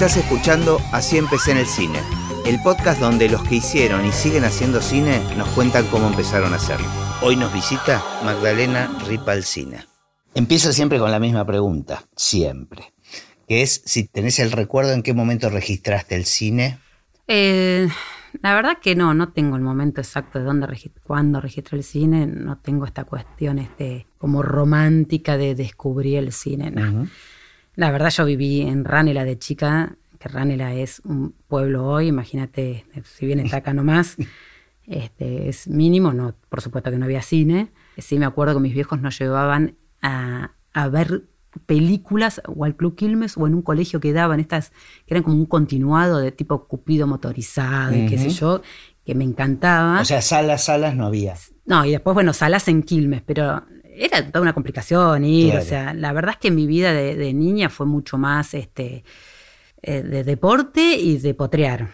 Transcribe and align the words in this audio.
Estás 0.00 0.16
escuchando 0.16 0.78
Así 0.92 1.18
empecé 1.18 1.50
en 1.50 1.58
el 1.58 1.66
cine, 1.66 2.00
el 2.46 2.58
podcast 2.62 3.02
donde 3.02 3.28
los 3.28 3.46
que 3.46 3.56
hicieron 3.56 4.06
y 4.06 4.12
siguen 4.12 4.44
haciendo 4.44 4.80
cine 4.80 5.20
nos 5.36 5.46
cuentan 5.50 5.84
cómo 5.88 6.06
empezaron 6.06 6.54
a 6.54 6.56
hacerlo. 6.56 6.86
Hoy 7.20 7.36
nos 7.36 7.52
visita 7.52 8.02
Magdalena 8.24 8.90
Ripalcina. 9.06 9.86
Empiezo 10.34 10.72
siempre 10.72 10.98
con 10.98 11.10
la 11.10 11.20
misma 11.20 11.44
pregunta, 11.44 12.02
siempre, 12.16 12.94
que 13.46 13.60
es 13.60 13.82
si 13.84 14.08
tenés 14.08 14.38
el 14.38 14.52
recuerdo 14.52 14.94
en 14.94 15.02
qué 15.02 15.12
momento 15.12 15.50
registraste 15.50 16.14
el 16.14 16.24
cine. 16.24 16.78
Eh, 17.28 17.86
la 18.40 18.54
verdad 18.54 18.78
que 18.80 18.94
no, 18.94 19.12
no 19.12 19.34
tengo 19.34 19.56
el 19.56 19.62
momento 19.62 20.00
exacto 20.00 20.38
de 20.38 20.46
dónde 20.46 20.66
cuándo 21.02 21.42
registré 21.42 21.76
el 21.76 21.84
cine, 21.84 22.26
no 22.26 22.56
tengo 22.56 22.86
esta 22.86 23.04
cuestión 23.04 23.58
este, 23.58 24.06
como 24.16 24.42
romántica 24.42 25.36
de 25.36 25.54
descubrir 25.54 26.16
el 26.16 26.32
cine. 26.32 26.72
La 27.76 27.90
verdad 27.90 28.10
yo 28.10 28.24
viví 28.24 28.62
en 28.62 28.84
Ranela 28.84 29.24
de 29.24 29.38
chica, 29.38 29.96
que 30.18 30.28
Ranela 30.28 30.74
es 30.74 31.00
un 31.04 31.34
pueblo 31.48 31.86
hoy, 31.86 32.08
imagínate, 32.08 32.84
si 33.04 33.26
bien 33.26 33.40
está 33.40 33.58
acá 33.58 33.72
nomás, 33.72 34.16
este, 34.86 35.48
es 35.48 35.68
mínimo, 35.68 36.12
no, 36.12 36.34
por 36.48 36.60
supuesto 36.60 36.90
que 36.90 36.98
no 36.98 37.06
había 37.06 37.22
cine. 37.22 37.72
Sí 37.96 38.18
me 38.18 38.26
acuerdo 38.26 38.54
que 38.54 38.60
mis 38.60 38.74
viejos 38.74 39.00
nos 39.00 39.18
llevaban 39.18 39.76
a, 40.02 40.52
a 40.72 40.88
ver 40.88 41.24
películas 41.66 42.40
o 42.46 42.64
al 42.64 42.76
Club 42.76 42.94
Quilmes 42.94 43.36
o 43.36 43.46
en 43.46 43.54
un 43.54 43.62
colegio 43.62 44.00
que 44.00 44.12
daban 44.12 44.40
estas, 44.40 44.70
que 45.06 45.14
eran 45.14 45.22
como 45.22 45.36
un 45.36 45.46
continuado 45.46 46.18
de 46.18 46.32
tipo 46.32 46.66
Cupido 46.66 47.06
motorizado 47.06 47.96
y 47.96 48.06
qué 48.06 48.18
sé 48.18 48.30
yo, 48.30 48.62
que 49.04 49.14
me 49.14 49.24
encantaba. 49.24 50.00
O 50.00 50.04
sea, 50.04 50.22
salas, 50.22 50.64
salas 50.64 50.94
no 50.94 51.06
había. 51.06 51.34
No, 51.66 51.84
y 51.84 51.90
después, 51.90 52.14
bueno, 52.14 52.32
salas 52.32 52.68
en 52.68 52.82
Quilmes, 52.82 53.22
pero 53.22 53.64
era 53.94 54.26
toda 54.26 54.42
una 54.42 54.52
complicación 54.52 55.24
ir, 55.24 55.56
o 55.56 55.62
sea, 55.62 55.94
la 55.94 56.12
verdad 56.12 56.32
es 56.32 56.38
que 56.38 56.50
mi 56.50 56.66
vida 56.66 56.92
de, 56.92 57.34
niña 57.34 57.68
fue 57.68 57.86
mucho 57.86 58.18
más 58.18 58.54
este 58.54 59.04
eh, 59.82 60.02
de 60.02 60.24
deporte 60.24 60.94
y 60.96 61.18
de 61.18 61.34
potrear. 61.34 61.88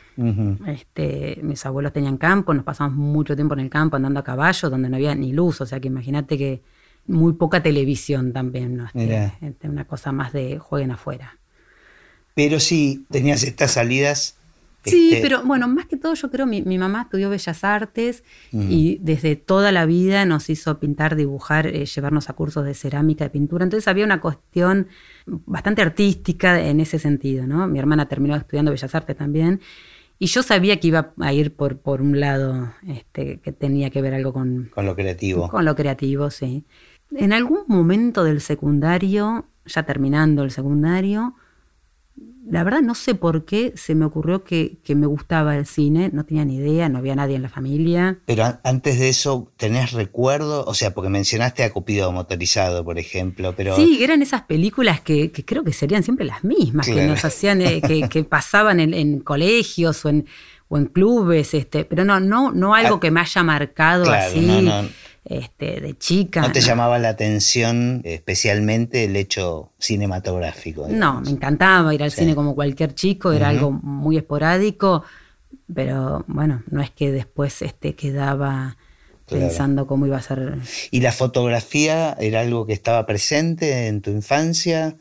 este, 0.66 1.38
mis 1.42 1.64
abuelos 1.66 1.92
tenían 1.92 2.16
campo, 2.16 2.52
nos 2.54 2.64
pasamos 2.64 2.96
mucho 2.96 3.34
tiempo 3.34 3.54
en 3.54 3.60
el 3.60 3.70
campo 3.70 3.96
andando 3.96 4.20
a 4.20 4.24
caballo, 4.24 4.70
donde 4.70 4.88
no 4.88 4.96
había 4.96 5.14
ni 5.14 5.32
luz, 5.32 5.60
o 5.60 5.66
sea 5.66 5.80
que 5.80 5.88
imagínate 5.88 6.36
que 6.36 6.62
muy 7.06 7.34
poca 7.34 7.62
televisión 7.62 8.32
también, 8.32 8.76
¿no? 8.76 8.86
Este, 8.86 9.32
este, 9.40 9.68
una 9.68 9.84
cosa 9.84 10.12
más 10.12 10.32
de 10.32 10.58
jueguen 10.58 10.90
afuera. 10.90 11.38
Pero 12.34 12.60
sí, 12.60 13.06
tenías 13.10 13.42
estas 13.44 13.72
salidas. 13.72 14.35
Sí, 14.86 15.10
este, 15.14 15.22
pero 15.22 15.42
bueno, 15.42 15.68
más 15.68 15.86
que 15.86 15.96
todo 15.96 16.14
yo 16.14 16.30
creo, 16.30 16.46
mi, 16.46 16.62
mi 16.62 16.78
mamá 16.78 17.02
estudió 17.02 17.28
Bellas 17.28 17.64
Artes 17.64 18.24
mm. 18.52 18.70
y 18.70 18.98
desde 19.02 19.36
toda 19.36 19.72
la 19.72 19.86
vida 19.86 20.24
nos 20.24 20.48
hizo 20.48 20.78
pintar, 20.78 21.16
dibujar, 21.16 21.66
eh, 21.66 21.86
llevarnos 21.86 22.30
a 22.30 22.34
cursos 22.34 22.64
de 22.64 22.74
cerámica, 22.74 23.24
de 23.24 23.30
pintura. 23.30 23.64
Entonces 23.64 23.88
había 23.88 24.04
una 24.04 24.20
cuestión 24.20 24.88
bastante 25.26 25.82
artística 25.82 26.60
en 26.60 26.80
ese 26.80 26.98
sentido, 26.98 27.46
¿no? 27.46 27.66
Mi 27.66 27.78
hermana 27.78 28.08
terminó 28.08 28.36
estudiando 28.36 28.70
Bellas 28.70 28.94
Artes 28.94 29.16
también. 29.16 29.60
Y 30.18 30.26
yo 30.26 30.42
sabía 30.42 30.80
que 30.80 30.88
iba 30.88 31.12
a 31.20 31.32
ir 31.32 31.54
por, 31.54 31.78
por 31.78 32.00
un 32.00 32.18
lado 32.20 32.72
este, 32.86 33.38
que 33.40 33.52
tenía 33.52 33.90
que 33.90 34.00
ver 34.00 34.14
algo 34.14 34.32
con... 34.32 34.70
Con 34.74 34.86
lo 34.86 34.96
creativo. 34.96 35.48
Con 35.50 35.64
lo 35.64 35.74
creativo, 35.74 36.30
sí. 36.30 36.64
En 37.14 37.32
algún 37.32 37.64
momento 37.66 38.24
del 38.24 38.40
secundario, 38.40 39.46
ya 39.66 39.82
terminando 39.82 40.42
el 40.42 40.50
secundario, 40.50 41.34
la 42.48 42.62
verdad 42.62 42.80
no 42.80 42.94
sé 42.94 43.14
por 43.14 43.44
qué 43.44 43.72
se 43.76 43.94
me 43.94 44.04
ocurrió 44.04 44.44
que, 44.44 44.78
me 44.88 45.06
gustaba 45.06 45.56
el 45.56 45.66
cine, 45.66 46.10
no 46.12 46.24
tenía 46.24 46.44
ni 46.44 46.56
idea, 46.56 46.88
no 46.88 46.98
había 46.98 47.16
nadie 47.16 47.36
en 47.36 47.42
la 47.42 47.48
familia. 47.48 48.18
Pero 48.24 48.58
antes 48.62 48.98
de 48.98 49.08
eso, 49.08 49.52
¿tenés 49.56 49.92
recuerdo? 49.92 50.64
O 50.64 50.74
sea, 50.74 50.94
porque 50.94 51.10
mencionaste 51.10 51.64
a 51.64 51.72
Cupido 51.72 52.12
motorizado, 52.12 52.84
por 52.84 52.98
ejemplo, 52.98 53.54
pero... 53.56 53.74
Sí, 53.74 53.98
eran 54.02 54.22
esas 54.22 54.42
películas 54.42 55.00
que, 55.00 55.32
creo 55.32 55.64
que 55.64 55.72
serían 55.72 56.02
siempre 56.02 56.24
las 56.24 56.44
mismas, 56.44 56.86
que 56.86 57.06
nos 57.06 57.24
hacían, 57.24 57.60
eh, 57.62 57.80
que, 58.08 58.24
pasaban 58.28 58.78
en, 58.80 59.20
colegios 59.20 60.04
o 60.04 60.08
en, 60.08 60.26
o 60.68 60.78
en 60.78 60.86
clubes, 60.86 61.52
este, 61.52 61.84
pero 61.84 62.04
no, 62.04 62.20
no, 62.20 62.52
no 62.52 62.74
algo 62.74 62.96
ah, 62.96 63.00
que 63.00 63.10
me 63.10 63.20
haya 63.20 63.42
marcado 63.42 64.10
así 64.10 64.68
este, 65.28 65.80
de 65.80 65.98
chica. 65.98 66.40
¿No 66.40 66.52
te 66.52 66.60
llamaba 66.60 66.98
la 66.98 67.10
atención 67.10 68.00
especialmente 68.04 69.04
el 69.04 69.16
hecho 69.16 69.72
cinematográfico? 69.78 70.86
No, 70.88 71.20
me 71.20 71.30
encantaba 71.30 71.94
ir 71.94 72.02
al 72.02 72.12
cine 72.12 72.34
como 72.34 72.54
cualquier 72.54 72.94
chico, 72.94 73.32
era 73.32 73.48
algo 73.48 73.70
muy 73.70 74.16
esporádico, 74.16 75.02
pero 75.72 76.24
bueno, 76.28 76.62
no 76.70 76.80
es 76.80 76.90
que 76.90 77.10
después 77.10 77.60
este, 77.62 77.94
quedaba 77.94 78.76
pensando 79.28 79.86
cómo 79.86 80.06
iba 80.06 80.16
a 80.16 80.22
ser. 80.22 80.58
¿Y 80.90 81.00
la 81.00 81.12
fotografía 81.12 82.16
era 82.20 82.40
algo 82.40 82.66
que 82.66 82.72
estaba 82.72 83.04
presente 83.06 83.88
en 83.88 84.02
tu 84.02 84.10
infancia? 84.10 84.96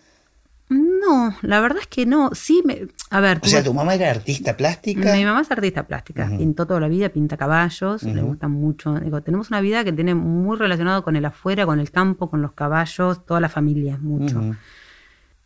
No, 0.68 1.36
la 1.44 1.60
verdad 1.60 1.80
es 1.82 1.88
que 1.88 2.08
no. 2.08 2.32
Sí, 2.34 2.64
me, 2.66 2.88
a 3.12 3.20
ver. 3.20 3.40
O 3.44 3.48
sea, 3.48 3.64
¿tu 3.64 3.74
mamá 3.74 3.94
era 3.94 4.10
artista 4.10 4.58
plástica? 4.58 5.14
Mi 5.14 5.24
mamá 5.24 5.42
es 5.42 5.52
artista 5.52 5.86
plástica. 5.86 6.28
Pintó 6.28 6.66
toda 6.66 6.80
la 6.80 6.88
vida, 6.88 7.10
pinta 7.10 7.38
caballos, 7.38 8.02
le 8.04 8.22
gusta 8.22 8.48
mucho. 8.48 8.96
Digo, 8.96 9.22
tenemos 9.22 9.50
una 9.50 9.62
vida 9.62 9.84
que 9.84 9.94
tiene 9.94 10.16
muy 10.16 10.58
relacionado 10.58 11.04
con 11.04 11.16
el 11.16 11.26
afuera, 11.26 11.66
con 11.68 11.80
el 11.80 11.92
campo, 11.92 12.30
con 12.32 12.42
los 12.42 12.54
caballos, 12.54 13.26
toda 13.26 13.40
la 13.40 13.50
familia, 13.50 14.00
mucho. 14.02 14.42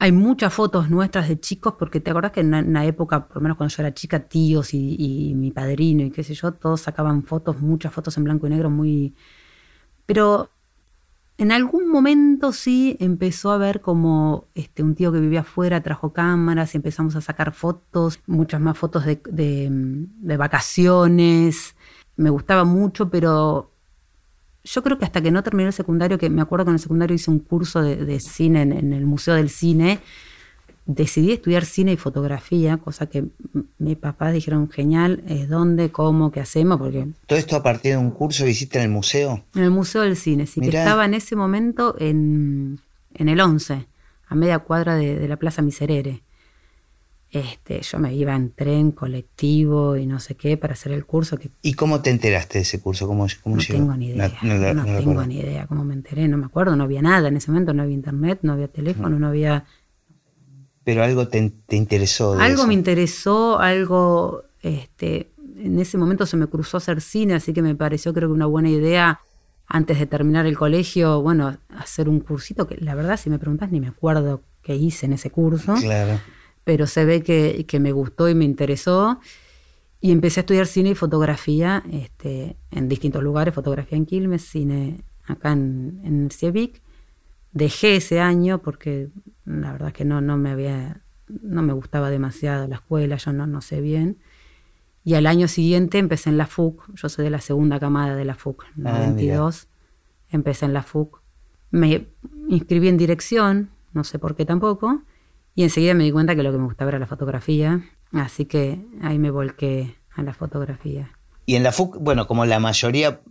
Hay 0.02 0.14
muchas 0.14 0.54
fotos 0.54 0.90
nuestras 0.90 1.28
de 1.28 1.38
chicos, 1.42 1.74
porque 1.78 2.00
te 2.00 2.12
acordás 2.12 2.32
que 2.32 2.40
en 2.40 2.54
una 2.54 2.86
época, 2.86 3.28
por 3.28 3.38
lo 3.38 3.42
menos 3.42 3.58
cuando 3.58 3.76
yo 3.76 3.84
era 3.84 3.94
chica, 3.94 4.20
tíos 4.20 4.74
y, 4.74 4.96
y 4.98 5.36
mi 5.36 5.52
padrino 5.52 6.04
y 6.04 6.12
qué 6.12 6.24
sé 6.24 6.34
yo, 6.34 6.54
todos 6.54 6.80
sacaban 6.80 7.24
fotos, 7.24 7.60
muchas 7.60 7.92
fotos 7.92 8.16
en 8.16 8.24
blanco 8.24 8.48
y 8.48 8.52
negro, 8.52 8.70
muy. 8.70 9.14
Pero 10.06 10.50
en 11.40 11.54
algún 11.54 11.88
momento 11.88 12.52
sí 12.52 12.98
empezó 13.00 13.52
a 13.52 13.58
ver 13.58 13.80
como 13.80 14.50
este, 14.56 14.84
un 14.84 14.94
tío 14.94 15.14
que 15.14 15.22
vivía 15.22 15.40
afuera 15.40 15.82
trajo 15.82 16.12
cámaras 16.12 16.74
y 16.74 16.78
empezamos 16.78 17.16
a 17.16 17.22
sacar 17.22 17.54
fotos, 17.54 18.20
muchas 18.28 18.60
más 18.60 18.78
fotos 18.78 19.06
de, 19.06 20.38
vacaciones. 20.38 21.78
Me 22.18 22.30
gustaba 22.30 22.66
mucho, 22.66 23.10
pero 23.10 23.72
yo 24.66 24.84
creo 24.84 25.00
que 25.00 25.06
hasta 25.06 25.22
que 25.22 25.32
no 25.32 25.42
terminé 25.42 25.68
el 25.68 25.74
secundario, 25.74 26.18
que 26.18 26.30
me 26.30 26.42
acuerdo 26.42 26.66
que 26.66 26.72
en 26.72 26.76
el 26.76 26.82
secundario 26.82 27.16
hice 27.16 27.32
un 27.32 27.40
curso 27.40 27.82
de, 27.82 28.20
cine 28.20 28.64
en, 28.64 28.92
el 28.92 29.06
Museo 29.06 29.36
del 29.36 29.50
Cine, 29.50 30.02
decidí 30.90 31.34
estudiar 31.34 31.66
cine 31.66 31.94
y 31.94 31.98
fotografía, 31.98 32.78
cosa 32.78 33.06
que 33.06 33.26
mi 33.78 33.96
papá 33.96 34.32
dijeron 34.32 34.72
genial, 34.72 35.24
es 35.28 35.48
dónde, 35.48 35.92
cómo, 35.92 36.32
qué 36.32 36.40
hacemos, 36.40 36.80
porque... 36.80 37.08
¿Todo 37.28 37.38
esto 37.38 37.56
a 37.56 37.62
partir 37.62 37.92
de 37.92 37.98
un 37.98 38.10
curso 38.10 38.44
que 38.44 38.50
hiciste 38.50 38.80
en 38.80 38.86
el 38.86 38.90
museo? 38.90 39.44
En 39.54 39.64
el 39.64 39.70
Museo 39.70 40.02
del 40.02 40.18
Cine, 40.18 40.48
sí, 40.48 40.60
que 40.60 40.70
estaba 40.70 41.06
en 41.06 41.14
ese 41.14 41.36
momento 41.36 41.96
en, 42.00 42.80
el 43.14 43.40
11, 43.40 43.86
a 44.28 44.36
media 44.36 44.58
cuadra 44.60 44.96
de, 44.96 45.28
la 45.28 45.38
Plaza 45.38 45.62
Miserere. 45.62 46.24
Este, 47.30 47.82
yo 47.82 48.00
me 48.00 48.12
iba 48.16 48.36
en 48.36 48.50
tren, 48.50 48.92
colectivo 48.92 49.96
y 49.96 50.08
no 50.08 50.20
sé 50.20 50.34
qué 50.34 50.58
para 50.58 50.74
hacer 50.74 50.92
el 50.94 51.06
curso. 51.06 51.38
Que... 51.38 51.52
¿Y 51.62 51.76
cómo 51.76 52.02
te 52.02 52.10
enteraste 52.10 52.58
de 52.58 52.64
ese 52.64 52.82
curso? 52.82 53.06
¿Cómo, 53.06 53.28
cómo 53.44 53.58
no 53.58 53.62
tengo 53.62 53.96
ni 53.96 54.08
idea. 54.08 54.34
No, 54.42 54.84
tengo 54.84 55.24
ni 55.28 55.38
idea 55.38 55.68
cómo 55.68 55.84
me 55.84 55.94
enteré, 55.94 56.28
no 56.28 56.38
me 56.38 56.48
acuerdo, 56.48 56.76
no 56.76 56.86
había 56.86 57.04
nada 57.04 57.28
en 57.28 57.38
ese 57.38 57.52
momento, 57.52 57.76
no 57.76 57.84
había 57.84 57.94
internet, 57.94 58.40
no 58.42 58.54
había 58.54 58.68
teléfono, 58.68 59.20
no 59.20 59.28
había 59.28 59.66
pero 60.90 61.04
algo 61.04 61.28
te, 61.28 61.54
interesó. 61.70 62.34
algo 62.34 62.66
me 62.66 62.74
interesó, 62.74 63.60
algo, 63.60 64.46
este, 64.64 65.30
en 65.56 65.78
ese 65.78 66.00
momento 66.00 66.26
se 66.26 66.36
me 66.36 66.48
cruzó 66.48 66.78
hacer 66.78 67.00
cine, 67.00 67.36
así 67.36 67.54
que 67.54 67.62
me 67.62 67.76
pareció 67.76 68.12
creo 68.12 68.28
que 68.28 68.34
una 68.34 68.48
buena 68.48 68.72
idea 68.72 69.20
antes 69.68 70.00
de 70.00 70.08
terminar 70.08 70.48
el 70.48 70.58
colegio, 70.58 71.22
bueno, 71.22 71.56
hacer 71.78 72.10
un 72.10 72.22
cursito 72.22 72.66
que 72.66 72.78
la 72.78 72.96
verdad 72.96 73.20
si 73.20 73.30
me 73.30 73.38
preguntas 73.38 73.70
ni 73.72 73.80
me 73.80 73.90
acuerdo 73.90 74.42
qué 74.64 74.76
hice 74.76 75.06
en 75.06 75.14
ese 75.14 75.30
curso. 75.30 75.76
Claro. 75.76 76.20
Pero 76.64 76.88
se 76.88 77.06
ve 77.06 77.22
que, 77.22 77.68
que 77.68 77.80
me 77.80 77.92
gustó 77.92 78.28
y 78.28 78.34
me 78.34 78.46
interesó. 78.46 79.20
Y 80.02 80.12
empecé 80.12 80.40
a 80.40 80.42
estudiar 80.42 80.66
cine 80.66 80.90
y 80.90 80.96
fotografía 80.96 81.84
este, 81.92 82.58
en 82.72 82.90
distintos 82.90 83.22
lugares, 83.22 83.54
fotografía 83.54 83.96
en 83.96 84.08
Quilmes, 84.08 84.42
cine 84.42 85.04
acá 85.28 85.52
en, 85.52 86.02
en 86.04 86.32
Cievic. 86.32 86.82
Dejé 87.52 87.98
ese 87.98 88.20
año 88.20 88.60
porque 88.64 89.10
la 89.50 89.72
verdad 89.72 89.90
es 89.90 89.94
que 89.94 90.06
no, 90.06 90.22
no 90.22 90.38
me 90.38 90.52
había, 90.52 91.02
no 91.28 91.62
me 91.62 91.74
gustaba 91.74 92.10
demasiado 92.10 92.68
la 92.68 92.76
escuela, 92.76 93.18
yo 93.18 93.34
no, 93.34 93.48
no 93.48 93.62
sé 93.62 93.82
bien. 93.82 94.20
Y 95.04 95.16
al 95.16 95.26
año 95.26 95.48
siguiente 95.48 95.98
empecé 95.98 96.30
en 96.30 96.38
la 96.38 96.46
FUC, 96.46 96.84
yo 96.94 97.10
soy 97.10 97.26
de 97.26 97.32
la 97.32 97.42
segunda 97.42 97.80
camada 97.80 98.16
de 98.16 98.26
la 98.26 98.36
FUC, 98.36 98.66
en 98.78 98.84
la 98.84 99.00
22, 99.00 99.68
empecé 100.30 100.66
en 100.66 100.74
la 100.74 100.84
FUC. 100.84 101.22
Me 101.72 102.08
inscribí 102.48 102.90
en 102.90 102.98
dirección, 102.98 103.72
no 103.94 104.04
sé 104.04 104.20
por 104.20 104.36
qué 104.36 104.46
tampoco, 104.46 105.02
y 105.56 105.64
enseguida 105.64 105.94
me 105.94 106.04
di 106.04 106.12
cuenta 106.12 106.36
que 106.36 106.44
lo 106.44 106.52
que 106.52 106.58
me 106.60 106.66
gustaba 106.66 106.92
era 106.92 107.00
la 107.00 107.08
fotografía, 107.08 107.84
así 108.12 108.46
que 108.46 108.86
ahí 109.02 109.18
me 109.18 109.32
volqué 109.32 109.96
a 110.12 110.22
la 110.22 110.34
fotografía. 110.34 111.12
Y 111.46 111.56
en 111.56 111.64
la 111.64 111.72
FUC, 111.72 111.98
bueno, 111.98 112.28
como 112.28 112.46
la 112.46 112.60
mayoría 112.60 113.22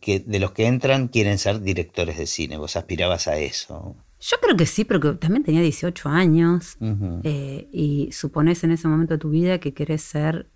que 0.00 0.20
de 0.20 0.38
los 0.38 0.52
que 0.52 0.66
entran 0.66 1.08
quieren 1.08 1.36
ser 1.36 1.60
directores 1.60 2.16
de 2.16 2.26
cine, 2.26 2.56
vos 2.56 2.76
aspirabas 2.76 3.28
a 3.28 3.36
eso. 3.36 3.96
Yo 4.20 4.36
creo 4.40 4.54
que 4.54 4.66
sí, 4.66 4.84
pero 4.84 5.00
que 5.00 5.12
también 5.14 5.42
tenía 5.44 5.62
18 5.62 6.08
años 6.10 6.76
eh, 7.24 7.68
y 7.72 8.12
supones 8.12 8.62
en 8.64 8.72
ese 8.72 8.86
momento 8.86 9.14
de 9.14 9.18
tu 9.18 9.30
vida 9.30 9.58
que 9.58 9.72
querés 9.72 10.02
ser 10.02 10.50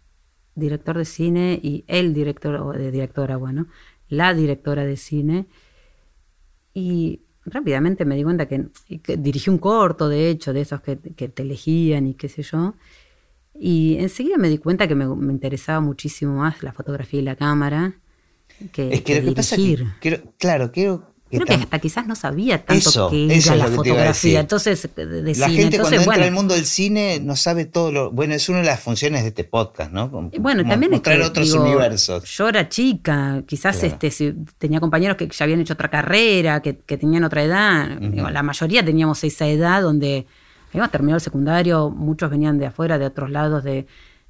director 0.55 0.99
de 0.99 1.07
cine 1.07 1.59
y 1.63 1.83
el 1.89 2.13
director, 2.13 2.57
o 2.57 2.73
de 2.73 2.91
directora, 2.91 3.39
bueno, 3.39 3.67
la 4.09 4.35
directora 4.35 4.85
de 4.85 4.99
cine. 4.99 5.47
Y 6.75 7.23
rápidamente 7.47 8.05
me 8.05 8.17
di 8.17 8.23
cuenta 8.23 8.47
que, 8.47 8.67
dirigí 9.17 9.49
un 9.49 9.59
corto, 9.59 10.11
de 10.11 10.29
hecho, 10.29 10.53
de 10.53 10.61
esos 10.61 10.83
que, 10.83 10.97
te 10.97 11.43
elegían 11.43 12.07
y 12.07 12.15
qué 12.15 12.29
sé 12.29 12.43
yo. 12.43 12.75
Y 13.59 13.97
enseguida 13.99 14.37
me 14.37 14.51
di 14.51 14.59
cuenta 14.59 14.87
que 14.87 14.95
me, 14.95 15.07
interesaba 15.33 15.81
muchísimo 15.81 16.35
más 16.35 16.63
la 16.63 16.75
fotografía 16.75 17.21
y 17.21 17.23
la 17.23 17.37
cámara 17.37 17.95
que, 18.73 18.93
es 18.93 19.01
que, 19.01 19.23
dirigir. 19.23 19.87
claro, 20.39 20.71
quiero 20.71 21.14
Creo 21.35 21.47
que 21.47 21.55
hasta 21.55 21.79
quizás 21.79 22.07
no 22.07 22.15
sabía 22.15 22.65
tanto 22.65 23.11
que 23.11 23.37
era 23.37 23.57
la 23.57 23.67
fotografía. 23.69 24.41
Entonces, 24.41 24.89
de 24.95 25.35
la 25.37 25.49
gente 25.49 25.79
cuando 25.79 26.01
entra 26.01 26.25
al 26.25 26.33
mundo 26.33 26.55
del 26.55 26.67
cine 26.67 27.21
no 27.21 27.37
sabe 27.37 27.65
todo 27.65 27.93
lo. 27.93 28.11
Bueno, 28.11 28.35
es 28.35 28.49
una 28.49 28.59
de 28.59 28.67
las 28.67 28.81
funciones 28.81 29.23
de 29.23 29.29
este 29.29 29.45
podcast, 29.45 29.93
¿no? 29.93 30.09
bueno, 30.39 30.67
también 30.67 30.93
mostrar 30.93 31.21
otros 31.23 31.53
universos. 31.53 32.25
Yo 32.25 32.49
era 32.49 32.69
chica, 32.69 33.43
quizás 33.47 33.83
este, 33.83 34.11
tenía 34.59 34.81
compañeros 34.81 35.17
que 35.17 35.29
ya 35.29 35.45
habían 35.45 35.61
hecho 35.61 35.75
otra 35.75 35.91
carrera, 35.91 36.61
que, 36.63 36.73
tenían 36.73 37.25
otra 37.25 37.43
edad. 37.43 38.01
la 38.01 38.43
mayoría 38.43 38.85
teníamos 38.85 39.23
esa 39.25 39.47
edad 39.47 39.83
donde 39.83 40.27
habíamos 40.71 40.91
terminado 40.91 41.17
el 41.17 41.23
secundario, 41.23 41.91
muchos 41.91 42.31
venían 42.31 42.59
de 42.59 42.67
afuera, 42.67 42.99
de 42.99 43.07
otros 43.07 43.31
lados, 43.31 43.65
de. 43.65 43.87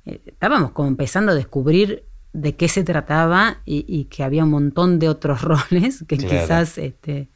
Eh, 0.06 0.20
estábamos 0.26 0.72
como 0.72 0.88
empezando 0.88 1.32
a 1.32 1.34
descubrir 1.34 2.04
de 2.34 2.56
qué 2.56 2.68
se 2.68 2.84
trataba 2.84 3.62
y, 3.64 4.04
que 4.06 4.24
había 4.24 4.44
un 4.44 4.50
montón 4.50 4.98
de 4.98 5.08
otros 5.08 5.40
roles 5.70 6.04
que 6.06 6.18
quizás 6.18 6.76
este, 6.76 7.28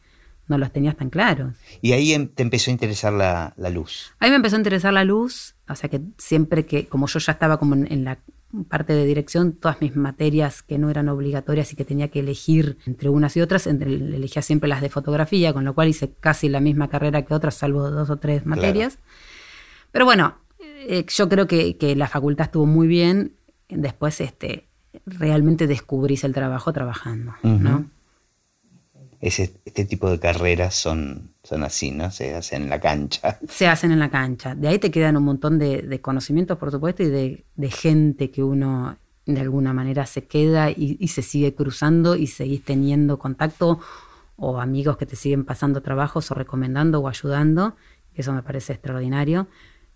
no 0.49 0.59
los 0.59 0.73
tenías 0.73 0.97
tan 0.97 1.09
claros. 1.09 1.55
Y 1.81 1.93
ahí 1.93 2.13
em, 2.13 2.27
te 2.27 2.43
empezó 2.43 2.71
a 2.71 2.73
interesar 2.73 3.13
la, 3.13 3.71
luz. 3.71 4.13
Ahí 4.19 4.31
me 4.31 4.37
empezó 4.37 4.57
a 4.57 4.59
interesar 4.59 4.93
la 4.93 5.05
luz, 5.05 5.55
o 5.69 5.75
sea 5.77 5.89
que 5.89 6.01
siempre 6.19 6.67
que, 6.67 6.87
como 6.89 7.07
yo 7.07 7.21
ya 7.21 7.33
estaba 7.33 7.59
como 7.59 7.77
en, 7.77 8.05
la 8.05 8.19
parte 8.69 8.93
de 8.93 9.05
dirección, 9.05 9.53
todas 9.53 9.81
mis 9.81 9.95
materias 9.95 10.63
que 10.63 10.79
no 10.79 10.91
eran 10.91 11.09
obligatorias 11.09 11.73
y 11.73 11.77
que 11.77 11.85
tenía 11.85 12.09
que 12.09 12.21
elegir 12.21 12.79
entre 12.87 13.09
unas 13.09 13.37
y 13.37 13.41
otras, 13.41 13.69
entre, 13.69 13.95
elegía 13.95 14.43
siempre 14.43 14.69
las 14.69 14.81
de 14.81 14.89
fotografía, 14.89 15.53
con 15.53 15.65
lo 15.65 15.75
cual 15.75 15.89
hice 15.89 16.13
casi 16.19 16.49
la 16.49 16.61
misma 16.61 16.89
carrera 16.89 17.25
que 17.25 17.35
otras, 17.35 17.55
salvo 17.55 17.89
dos 17.91 18.11
o 18.11 18.17
tres 18.17 18.47
materias. 18.47 18.99
Pero 19.93 20.07
bueno, 20.07 20.39
eh, 20.61 21.07
yo 21.09 21.29
creo 21.29 21.47
que, 21.47 21.77
que, 21.77 21.95
la 21.95 22.09
facultad 22.09 22.47
estuvo 22.47 22.67
muy 22.67 22.89
bien. 22.89 23.37
Después, 23.69 24.21
este, 24.23 24.69
realmente 25.11 25.67
descubrís 25.67 26.25
el 26.25 26.33
trabajo 26.33 26.73
trabajando, 26.73 27.35
¿no? 27.43 27.87
este 29.21 29.85
tipo 29.85 30.11
de 30.11 30.21
carreras 30.21 30.75
son, 30.75 31.33
son 31.43 31.65
así, 31.65 31.91
¿no? 31.91 32.11
Se 32.11 32.35
hacen 32.35 32.63
en 32.63 32.71
la 32.71 32.81
cancha. 32.81 33.39
Se 33.49 33.67
hacen 33.67 33.91
en 33.91 33.99
la 33.99 34.11
cancha. 34.11 34.55
De 34.55 34.69
ahí 34.69 34.79
te 34.79 34.91
quedan 34.91 35.17
un 35.17 35.25
montón 35.25 35.59
de, 35.59 36.01
conocimientos, 36.01 36.59
por 36.59 36.71
supuesto, 36.71 37.03
y 37.03 37.09
de, 37.09 37.71
gente 37.71 38.31
que 38.31 38.43
uno 38.43 38.97
de 39.27 39.41
alguna 39.41 39.73
manera 39.75 40.07
se 40.07 40.25
queda 40.25 40.71
y, 40.71 41.07
se 41.09 41.23
sigue 41.23 41.55
cruzando 41.55 42.17
y 42.17 42.29
seguís 42.29 42.65
teniendo 42.65 43.19
contacto 43.19 43.81
o 44.37 44.61
amigos 44.61 44.97
que 44.97 45.05
te 45.05 45.17
siguen 45.17 45.45
pasando 45.45 45.83
trabajos 45.83 46.31
o 46.31 46.35
recomendando 46.35 47.01
o 47.01 47.09
ayudando. 47.09 47.77
Eso 48.15 48.33
me 48.33 48.43
parece 48.43 48.75
extraordinario. 48.75 49.49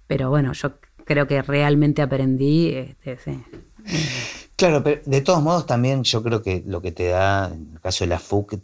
Pero 0.07 0.29
bueno, 0.29 0.53
yo 0.53 0.75
creo 1.05 1.27
que 1.27 1.41
realmente 1.43 2.03
aprendí, 2.03 2.75
este, 2.75 3.19
sí. 3.19 3.43
Claro, 4.57 4.85
pero 4.85 5.01
de 5.05 5.21
todos 5.23 5.43
modos 5.43 5.67
también 5.67 6.05
yo 6.05 6.23
creo 6.23 6.41
que 6.41 6.63
lo 6.65 6.81
que 6.81 6.93
te 6.93 7.09
da, 7.09 7.49
en 7.49 7.73
el 7.73 7.81
caso 7.81 8.05
de 8.05 8.09
la 8.09 8.21
FUC, 8.21 8.61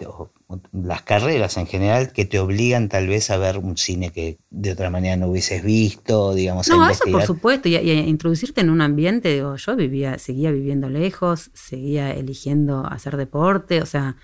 las 0.72 1.02
carreras 1.02 1.56
en 1.56 1.66
general, 1.66 2.12
que 2.12 2.24
te 2.24 2.38
obligan 2.38 2.88
tal 2.88 3.08
vez 3.08 3.30
a 3.30 3.36
ver 3.36 3.58
un 3.58 3.76
cine 3.76 4.10
que 4.10 4.38
de 4.50 4.70
otra 4.70 4.90
manera 4.90 5.16
no 5.16 5.26
hubieses 5.26 5.62
visto, 5.64 6.34
digamos. 6.34 6.68
No, 6.68 6.88
eso 6.88 7.04
por 7.10 7.24
supuesto, 7.24 7.68
y, 7.68 7.74
a 7.74 7.80
introducirte 7.80 8.60
en 8.60 8.70
un 8.70 8.80
ambiente, 8.80 9.32
digo, 9.32 9.56
yo 9.56 9.74
vivía, 9.74 10.18
seguía 10.18 10.52
viviendo 10.52 10.88
lejos, 10.88 11.50
seguía 11.52 12.12
eligiendo 12.12 12.86
hacer 12.86 13.16
deporte, 13.16 13.82
o 13.82 13.86
sea, 13.86 14.16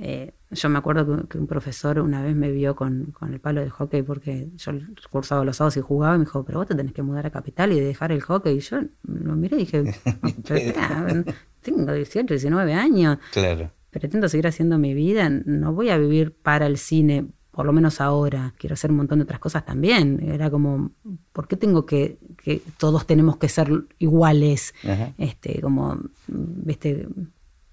eh, 0.00 0.32
yo 0.50 0.68
me 0.68 0.78
acuerdo 0.78 1.28
que, 1.28 1.38
un 1.38 1.46
profesor 1.46 1.98
una 2.00 2.22
vez 2.22 2.34
me 2.34 2.50
vio 2.50 2.76
con, 2.76 3.14
el 3.30 3.40
palo 3.40 3.60
de 3.60 3.70
hockey 3.70 4.02
porque 4.02 4.48
yo 4.56 4.72
cursaba 5.10 5.44
los 5.44 5.56
sábados 5.56 5.76
y 5.76 5.80
jugaba 5.80 6.14
y 6.14 6.18
me 6.18 6.24
dijo, 6.24 6.44
pero 6.44 6.58
vos 6.58 6.68
te 6.68 6.74
tenés 6.74 6.92
que 6.92 7.02
mudar 7.02 7.26
a 7.26 7.30
Capital 7.30 7.72
y 7.72 7.80
dejar 7.80 8.12
el 8.12 8.22
hockey. 8.22 8.56
Y 8.56 8.60
yo 8.60 8.78
lo 9.02 9.34
miré 9.34 9.56
y 9.56 9.60
dije, 9.60 9.84
tengo 11.62 11.92
18, 11.92 12.26
19 12.34 12.72
años. 12.72 13.18
Claro. 13.32 13.70
Pretendo 13.90 14.28
seguir 14.28 14.46
haciendo 14.46 14.78
mi 14.78 14.94
vida, 14.94 15.28
no 15.28 15.72
voy 15.72 15.90
a 15.90 15.98
vivir 15.98 16.32
para 16.32 16.66
el 16.66 16.78
cine, 16.78 17.26
por 17.50 17.66
lo 17.66 17.72
menos 17.72 18.00
ahora. 18.00 18.54
Quiero 18.56 18.74
hacer 18.74 18.90
un 18.90 18.98
montón 18.98 19.18
de 19.18 19.24
otras 19.24 19.40
cosas 19.40 19.64
también. 19.64 20.20
Era 20.22 20.50
como, 20.50 20.92
¿por 21.32 21.48
qué 21.48 21.56
tengo 21.56 21.84
que, 21.84 22.18
que 22.42 22.62
todos 22.76 23.06
tenemos 23.06 23.38
que 23.38 23.48
ser 23.48 23.70
iguales? 23.98 24.74
Este, 25.16 25.60
como, 25.60 25.98
viste, 26.28 27.08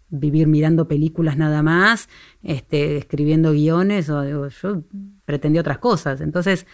vivir 0.09 0.47
mirando 0.47 0.87
películas 0.87 1.37
nada 1.37 1.63
más, 1.63 2.09
este, 2.43 2.97
escribiendo 2.97 3.51
guiones, 3.51 4.09
o 4.09 4.47
yo 4.47 4.83
pretendía 5.25 5.61
otras 5.61 5.79
cosas. 5.79 6.21
Entonces, 6.21 6.65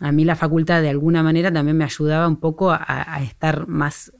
a 0.00 0.12
mí 0.12 0.24
la 0.24 0.36
facultad 0.36 0.82
de 0.82 0.90
alguna 0.90 1.22
manera 1.22 1.52
también 1.52 1.76
me 1.76 1.84
ayudaba 1.84 2.26
un 2.26 2.36
poco 2.36 2.70
a, 2.72 3.22
estar 3.22 3.68
más 3.68 4.12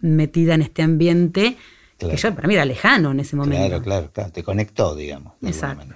metida 0.00 0.54
en 0.54 0.62
este 0.62 0.82
ambiente 0.82 1.56
que 1.98 2.16
yo 2.16 2.34
para 2.34 2.48
mí 2.48 2.54
era 2.54 2.64
lejano 2.64 3.12
en 3.12 3.20
ese 3.20 3.36
momento. 3.36 3.64
Claro, 3.64 3.82
claro, 3.82 4.12
claro. 4.12 4.32
te 4.32 4.42
conectó, 4.42 4.96
digamos. 4.96 5.34
Exacto. 5.42 5.94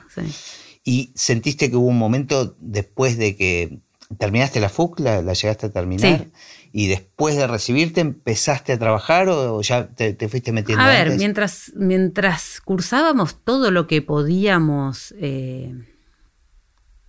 ¿Y 0.84 1.10
sentiste 1.16 1.68
que 1.68 1.76
hubo 1.76 1.88
un 1.88 1.98
momento 1.98 2.56
después 2.60 3.18
de 3.18 3.34
que 3.34 3.80
terminaste 4.18 4.60
la 4.60 4.68
FUC, 4.68 5.00
la, 5.00 5.20
llegaste 5.20 5.66
a 5.66 5.72
terminar? 5.72 6.18
Sí 6.18 6.32
y 6.76 6.88
después 6.88 7.36
de 7.36 7.46
recibirte 7.46 8.02
empezaste 8.02 8.74
a 8.74 8.78
trabajar 8.78 9.30
o 9.30 9.62
ya 9.62 9.88
te, 9.88 10.28
fuiste 10.28 10.52
metiendo? 10.52 10.84
A 10.84 10.88
ver, 10.88 11.16
mientras, 11.16 11.72
mientras 11.74 12.60
cursábamos 12.60 13.42
todo 13.42 13.70
lo 13.70 13.86
que 13.86 14.02
podíamos 14.02 15.14
eh, 15.18 15.74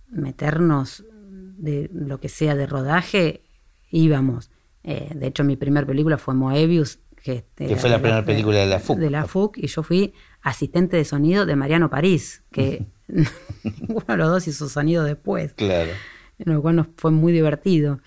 meternos 0.08 1.04
de 1.10 1.90
lo 1.92 2.18
que 2.18 2.30
sea 2.30 2.54
de 2.54 2.66
rodaje, 2.66 3.42
íbamos. 3.90 4.50
Eh, 4.84 5.10
de 5.14 5.26
hecho, 5.26 5.44
mi 5.44 5.56
primera 5.56 5.86
película 5.86 6.16
fue 6.16 6.32
Moebius. 6.32 7.00
Que, 7.22 7.44
fue 7.76 7.90
la, 7.90 7.98
primera 7.98 8.24
película 8.24 8.60
de 8.60 8.66
la 8.68 8.80
FUC. 8.80 8.96
De 8.96 9.10
la 9.10 9.26
FUC, 9.26 9.58
y 9.58 9.66
yo 9.66 9.82
fui 9.82 10.14
asistente 10.40 10.96
de 10.96 11.04
sonido 11.04 11.44
de 11.44 11.56
Mariano 11.56 11.90
París, 11.90 12.42
que 12.50 12.86
uno 13.88 14.04
de 14.08 14.16
los 14.16 14.30
dos 14.30 14.48
hizo 14.48 14.66
sonido 14.70 15.04
después. 15.04 15.52
Claro. 15.52 15.90
Lo 16.38 16.62
cual 16.62 16.76
nos 16.76 16.86
fue 16.96 17.10
muy 17.10 17.32
divertido. 17.32 18.00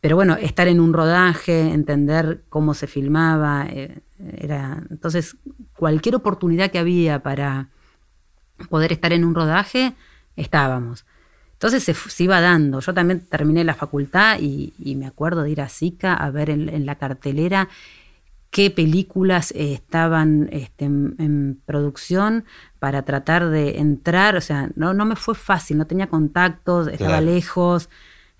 Pero 0.00 0.16
bueno, 0.16 0.34
estar 0.34 0.68
en 0.68 0.80
un 0.80 0.92
rodaje, 0.92 1.72
entender 1.72 2.42
cómo 2.48 2.74
se 2.74 2.86
filmaba, 2.86 3.66
eh, 3.68 4.00
era. 4.36 4.82
Entonces, 4.90 5.36
cualquier 5.76 6.16
oportunidad 6.16 6.70
que 6.70 6.78
había 6.78 7.22
para 7.22 7.68
poder 8.68 8.92
estar 8.92 9.12
en 9.12 9.24
un 9.24 9.34
rodaje, 9.34 9.94
estábamos. 10.36 11.04
Entonces 11.62 11.96
se, 11.96 12.24
iba 12.24 12.40
dando. 12.40 12.80
Yo 12.80 12.92
también 12.92 13.20
terminé 13.20 13.62
la 13.62 13.74
facultad 13.74 14.40
y, 14.40 14.72
me 14.96 15.06
acuerdo 15.06 15.44
de 15.44 15.50
ir 15.50 15.60
a 15.60 15.68
SICA 15.68 16.12
a 16.12 16.28
ver 16.30 16.50
en, 16.50 16.84
la 16.84 16.96
cartelera 16.96 17.68
qué 18.52 18.70
películas 18.70 19.50
eh, 19.52 19.72
estaban 19.72 20.48
este, 20.52 20.84
en, 20.84 21.58
producción 21.64 22.44
para 22.78 23.02
tratar 23.02 23.48
de 23.48 23.78
entrar. 23.78 24.36
O 24.36 24.40
sea, 24.40 24.68
no, 24.76 24.94
no 24.94 25.04
me 25.06 25.16
fue 25.16 25.34
fácil, 25.34 25.78
no 25.78 25.86
tenía 25.86 26.06
contactos, 26.06 26.86
estaba 26.86 27.20
lejos. 27.20 27.88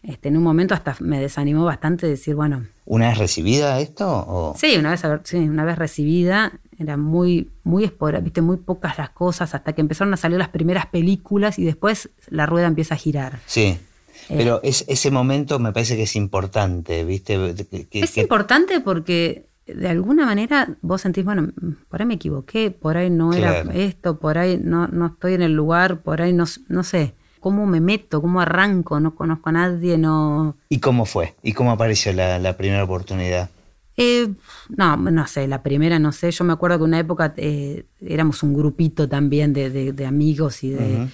Este, 0.02 0.28
en 0.28 0.36
un 0.36 0.42
momento 0.42 0.74
hasta 0.74 0.96
me 1.00 1.18
desanimó 1.18 1.64
bastante 1.64 2.06
decir, 2.06 2.34
bueno. 2.34 2.66
¿Una 2.84 3.08
vez 3.08 3.18
recibida 3.18 3.80
esto? 3.80 4.54
Sí, 4.58 4.76
una 4.76 4.90
vez, 4.90 5.02
sí, 5.24 5.38
una 5.38 5.64
vez 5.64 5.78
recibida. 5.78 6.52
Era 6.78 6.96
muy, 6.96 7.50
muy 7.64 7.90
viste, 8.22 8.42
muy 8.42 8.58
pocas 8.58 8.98
las 8.98 9.10
cosas 9.10 9.54
hasta 9.54 9.72
que 9.72 9.80
empezaron 9.80 10.12
a 10.12 10.16
salir 10.18 10.36
las 10.36 10.48
primeras 10.48 10.86
películas 10.86 11.58
y 11.58 11.64
después 11.64 12.10
la 12.28 12.44
rueda 12.44 12.66
empieza 12.66 12.96
a 12.96 12.98
girar. 12.98 13.38
Sí. 13.46 13.78
Eh. 14.28 14.34
Pero 14.36 14.60
es, 14.62 14.84
ese 14.88 15.10
momento 15.10 15.58
me 15.58 15.72
parece 15.72 15.96
que 15.96 16.02
es 16.02 16.16
importante, 16.16 17.04
¿viste? 17.04 17.54
es 17.92 18.18
importante 18.18 18.80
porque 18.80 19.51
de 19.66 19.88
alguna 19.88 20.26
manera 20.26 20.76
vos 20.82 21.00
sentís, 21.02 21.24
bueno, 21.24 21.50
por 21.88 22.00
ahí 22.00 22.06
me 22.06 22.14
equivoqué, 22.14 22.70
por 22.70 22.96
ahí 22.96 23.10
no 23.10 23.32
era 23.32 23.60
esto, 23.74 24.18
por 24.18 24.38
ahí 24.38 24.60
no, 24.62 24.88
no 24.88 25.06
estoy 25.06 25.34
en 25.34 25.42
el 25.42 25.52
lugar, 25.52 26.00
por 26.00 26.22
ahí 26.22 26.32
no, 26.32 26.44
no 26.68 26.82
sé. 26.82 27.14
¿Cómo 27.40 27.66
me 27.66 27.80
meto? 27.80 28.22
¿Cómo 28.22 28.40
arranco? 28.40 29.00
No 29.00 29.16
conozco 29.16 29.48
a 29.48 29.52
nadie, 29.52 29.98
no... 29.98 30.56
¿Y 30.68 30.78
cómo 30.78 31.06
fue? 31.06 31.34
¿Y 31.42 31.54
cómo 31.54 31.72
apareció 31.72 32.12
la, 32.12 32.56
primera 32.56 32.84
oportunidad? 32.84 33.50
Eh, 33.96 34.28
no, 34.68 34.96
no 34.96 35.26
sé, 35.26 35.48
la 35.48 35.62
primera 35.62 35.98
no 35.98 36.12
sé. 36.12 36.30
Yo 36.30 36.44
me 36.44 36.52
acuerdo 36.52 36.78
que 36.78 36.84
en 36.84 36.90
una 36.90 37.00
época 37.00 37.34
eh, 37.36 37.84
éramos 38.00 38.44
un 38.44 38.54
grupito 38.54 39.08
también 39.08 39.52
de, 39.52 40.06
amigos 40.06 40.62
y 40.62 40.70
de 40.70 41.08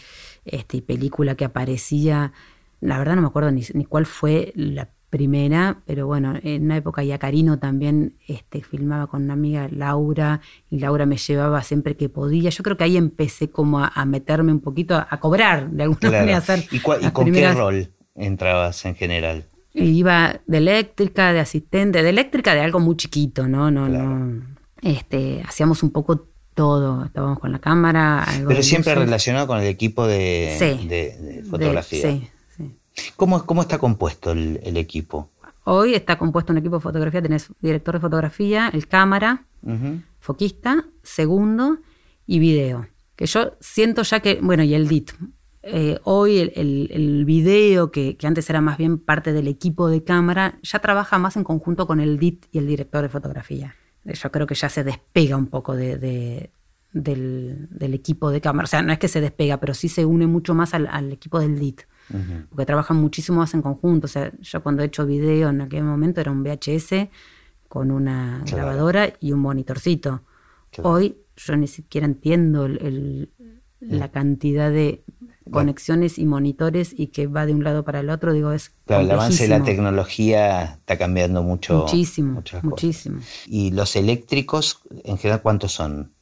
este, 0.45 0.83
película 0.83 1.35
que 1.35 1.47
aparecía. 1.47 2.33
La 2.81 2.99
verdad 2.99 3.17
no 3.17 3.23
me 3.23 3.29
acuerdo 3.29 3.51
ni, 3.51 3.63
ni 3.73 3.87
cuál 3.87 4.05
fue 4.05 4.53
la 4.55 4.91
primera, 5.11 5.81
pero 5.87 6.07
bueno, 6.07 6.35
en 6.43 6.65
una 6.65 6.77
época 6.77 7.03
ya 7.03 7.19
Carino 7.19 7.59
también 7.59 8.17
este, 8.27 8.63
filmaba 8.63 9.07
con 9.07 9.23
una 9.25 9.33
amiga 9.33 9.69
Laura 9.71 10.41
y 10.71 10.79
Laura 10.79 11.07
me 11.07 11.17
llevaba 11.17 11.63
siempre 11.63 11.97
que 11.97 12.09
podía. 12.09 12.51
Yo 12.51 12.63
creo 12.63 12.77
que 12.77 12.85
ahí 12.85 12.97
empecé 12.97 13.51
como 13.51 13.81
a, 13.81 14.05
meterme 14.05 14.53
un 14.53 14.61
poquito, 14.61 14.97
a, 14.97 15.21
cobrar 15.21 15.71
de 15.71 15.85
alguna 15.85 16.11
manera. 16.11 16.39
Hacer 16.39 16.65
¿Y, 16.71 16.81
con 16.81 17.33
qué 17.33 17.53
rol 17.53 17.89
entrabas 18.15 18.85
en 18.85 18.95
general? 18.95 19.45
Iba 19.73 20.41
de 20.47 20.59
eléctrica, 20.59 21.33
de 21.33 21.41
asistente, 21.41 22.03
de 22.03 22.09
eléctrica 22.11 22.55
de 22.55 22.61
algo 22.61 22.81
muy 22.81 22.97
chiquito, 22.97 23.47
¿no? 23.47 23.71
no, 23.71 23.89
no. 23.89 24.43
Este, 24.83 25.43
hacíamos 25.47 25.83
un 25.83 25.91
poco 25.91 26.29
todo. 26.55 27.05
Estábamos 27.05 27.39
con 27.39 27.53
la 27.53 27.61
cámara. 27.61 28.27
Pero 28.47 28.63
siempre 28.63 28.95
relacionado 28.95 29.47
con 29.47 29.59
el 29.59 29.67
equipo 29.67 30.07
de, 30.07 31.45
fotografía. 31.49 32.11
sí. 32.11 32.29
¿Cómo, 33.17 33.45
¿Cómo, 33.45 33.63
está 33.63 33.79
compuesto 33.79 34.33
el, 34.33 34.77
equipo? 34.77 35.31
Hoy 35.65 35.95
está 35.95 36.19
compuesto 36.19 36.53
un 36.53 36.59
equipo 36.59 36.77
de 36.77 36.81
fotografía. 36.81 37.23
Tenés 37.23 37.51
director 37.61 37.95
de 37.95 38.01
fotografía, 38.01 38.69
el 38.69 38.89
cámara, 38.89 39.45
foquista, 40.21 40.87
segundo 41.03 41.79
y 42.27 42.39
video. 42.39 42.87
Que 43.17 43.27
yo 43.27 43.57
siento 43.61 44.03
ya 44.03 44.21
que, 44.21 44.39
bueno, 44.41 44.63
y 44.63 44.75
el 44.75 44.89
DIT. 44.89 45.11
Eh, 45.63 45.99
hoy 46.05 46.39
el, 46.39 46.89
el, 46.91 47.25
video, 47.25 47.91
que, 47.91 48.17
antes 48.23 48.49
era 48.49 48.61
más 48.61 48.79
bien 48.79 48.99
parte 48.99 49.33
del 49.33 49.49
equipo 49.49 49.89
de 49.89 50.03
cámara, 50.05 50.59
ya 50.63 50.79
trabaja 50.79 51.19
más 51.19 51.37
en 51.37 51.45
conjunto 51.45 51.87
con 51.87 52.01
el 52.01 52.19
DIT 52.19 52.47
y 52.53 52.59
el 52.59 52.67
director 52.67 53.03
de 53.03 53.09
fotografía. 53.09 53.75
Yo 54.05 54.31
creo 54.31 54.47
que 54.47 54.55
ya 54.55 54.69
se 54.69 54.85
despega 54.85 55.37
un 55.37 55.49
poco 55.49 55.75
de, 55.75 56.51
del, 56.93 57.69
equipo 57.95 58.31
de 58.31 58.41
cámara. 58.41 58.65
O 58.65 58.69
sea, 58.69 58.83
no 58.83 58.93
es 58.93 58.99
que 58.99 59.09
se 59.09 59.21
despega, 59.21 59.59
pero 59.59 59.75
sí 59.75 59.89
se 59.89 60.05
une 60.05 60.27
mucho 60.27 60.55
más 60.55 60.75
al, 60.75 61.13
equipo 61.13 61.41
del 61.41 61.59
DIT. 61.59 61.83
Porque 62.49 62.67
trabajan 62.67 62.97
muchísimo 62.97 63.39
más 63.39 63.55
en 63.55 63.63
conjunto. 63.63 64.07
O 64.07 64.09
sea, 64.09 64.33
yo 64.41 64.63
cuando 64.63 64.83
he 64.83 64.87
hecho 64.87 65.07
video 65.07 65.51
en 65.51 65.61
aquel 65.61 65.85
momento 65.85 66.21
era 66.21 66.31
un 66.31 66.43
VHS 66.43 67.09
con 67.69 67.91
una 67.91 68.43
grabadora 68.51 69.13
y 69.21 69.33
un 69.33 69.41
monitorcito. 69.41 70.23
Hoy 70.83 71.19
yo 71.37 71.57
ni 71.57 71.67
siquiera 71.67 72.07
entiendo 72.07 72.69
la 73.81 74.11
cantidad 74.11 74.71
de 74.71 75.05
conexiones 75.51 76.19
y 76.19 76.27
monitores 76.27 76.93
y 76.97 77.09
que 77.09 77.27
va 77.27 77.47
de 77.47 77.55
un 77.55 77.65
lado 77.65 77.85
para 77.85 78.01
el 78.01 78.11
otro, 78.11 78.33
digo, 78.33 78.53
es... 78.53 78.71
Claro, 78.87 79.05
el 79.05 79.11
avance 79.11 79.45
de 79.45 79.49
la 79.49 79.65
tecnología 79.65 80.65
está 80.65 80.99
cambiando 80.99 81.43
mucho. 81.43 81.79
Muchísimo, 81.79 82.43
muchísimo. 82.63 83.21
¿Y 83.47 83.71
los 83.71 83.97
eléctricos, 83.97 84.81
en 85.05 85.17
general, 85.17 85.43
cuántos 85.43 85.73
son? 85.73 86.13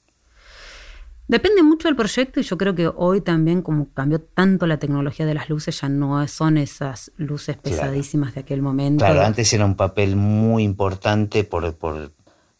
Depende 1.28 1.62
mucho 1.64 1.88
del 1.88 1.97
proyecto 1.97 2.38
y 2.38 2.45
yo 2.45 2.56
creo 2.56 2.75
que 2.75 2.88
hoy 2.95 3.21
también 3.21 3.61
como 3.61 3.92
cambió 3.92 4.21
tanto 4.21 4.66
la 4.66 4.78
tecnología 4.78 5.26
de 5.26 5.35
las 5.35 5.49
luces, 5.49 5.80
ya 5.80 5.88
no 5.88 6.26
son 6.28 6.56
esas 6.56 7.11
luces 7.16 7.56
pesadísimas 7.56 8.35
de 8.35 8.40
aquel 8.40 8.62
momento. 8.62 9.04
Claro, 9.04 9.23
antes 9.23 9.52
era 9.52 9.64
un 9.64 9.75
papel 9.75 10.14
muy 10.14 10.62
importante 10.62 11.42
por, 11.42 11.75
por 11.75 12.12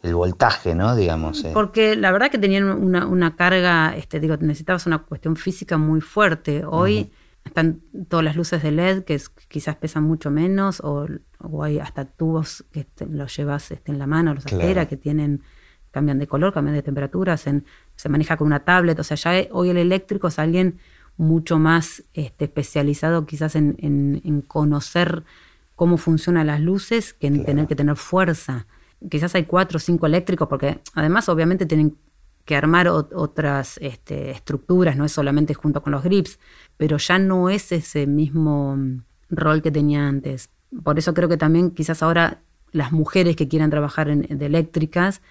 el 0.03 0.15
voltaje, 0.15 0.75
¿no? 0.75 0.97
Digamos. 0.97 1.45
Eh. 1.45 1.51
Porque 1.55 1.95
la 1.95 2.11
verdad 2.11 2.31
que 2.31 2.39
tenían 2.39 2.65
una, 2.65 3.37
carga, 3.37 3.97
este, 3.97 4.19
digo, 4.19 4.37
necesitabas 4.39 4.87
una 4.87 4.99
cuestión 4.99 5.37
física 5.37 5.79
muy 5.79 6.01
fuerte. 6.01 6.65
Hoy 6.65 7.13
están 7.45 7.83
todas 8.09 8.25
las 8.25 8.35
luces 8.35 8.65
de 8.65 8.73
LED 8.73 9.05
que 9.05 9.21
quizás 9.47 9.77
pesan 9.77 10.03
mucho 10.03 10.33
menos, 10.33 10.81
o, 10.83 11.07
hay 11.63 11.79
hasta 11.79 12.05
tubos 12.05 12.65
que 12.73 12.87
los 13.09 13.37
llevas 13.37 13.71
este, 13.71 13.93
en 13.93 14.01
la 14.01 14.09
mano, 14.09 14.35
los 14.35 14.45
claro. 14.45 14.89
que 14.89 14.97
tienen 14.97 15.43
cambian 15.93 16.19
de 16.19 16.27
color, 16.27 16.53
cambian 16.53 16.75
de 16.75 16.83
temperatura, 16.83 17.39
se, 17.97 18.09
maneja 18.09 18.37
con 18.37 18.47
una 18.47 18.61
tablet, 18.61 18.99
o 18.99 19.05
sea, 19.05 19.17
ya 19.17 19.49
hoy 19.53 19.71
el 19.71 19.77
eléctrico 19.77 20.29
es 20.29 20.39
alguien 20.39 20.79
mucho 21.17 21.59
más 21.59 22.05
este, 22.15 22.45
especializado 22.45 23.27
quizás 23.27 23.57
en, 23.57 24.45
conocer 24.49 25.25
cómo 25.75 25.97
funcionan 25.97 26.47
las 26.47 26.61
luces 26.61 27.15
que 27.15 27.27
en 27.27 27.45
tener 27.45 27.67
que 27.67 27.77
tener 27.77 27.97
fuerza. 27.97 28.67
Quizás 29.11 29.35
hay 29.35 29.45
cuatro 29.45 29.77
o 29.77 29.81
cinco 29.81 30.07
eléctricos, 30.07 30.49
porque 30.49 30.81
además 30.95 31.29
obviamente 31.29 31.67
tienen 31.67 31.97
que 32.45 32.57
armar 32.57 32.89
otras 32.89 33.77
este, 33.83 34.31
estructuras, 34.31 34.97
no 34.97 35.05
es 35.05 35.13
solamente 35.13 35.53
junto 35.53 35.83
con 35.83 35.93
los 35.93 36.05
grips, 36.05 36.39
pero 36.77 36.97
ya 36.97 37.19
no 37.19 37.51
es 37.51 37.73
ese 37.73 38.07
mismo 38.07 38.79
rol 39.29 39.63
que 39.63 39.73
tenía 39.73 40.07
antes. 40.07 40.51
Por 40.85 40.99
eso 40.99 41.13
creo 41.13 41.29
que 41.29 41.37
también 41.37 41.73
quizás 41.73 42.03
ahora 42.03 42.43
las 42.71 42.93
mujeres 42.93 43.37
que 43.37 43.49
quieran 43.49 43.71
trabajar 43.71 44.09
en, 44.09 44.23
de 44.23 44.47
eléctricas 44.47 45.23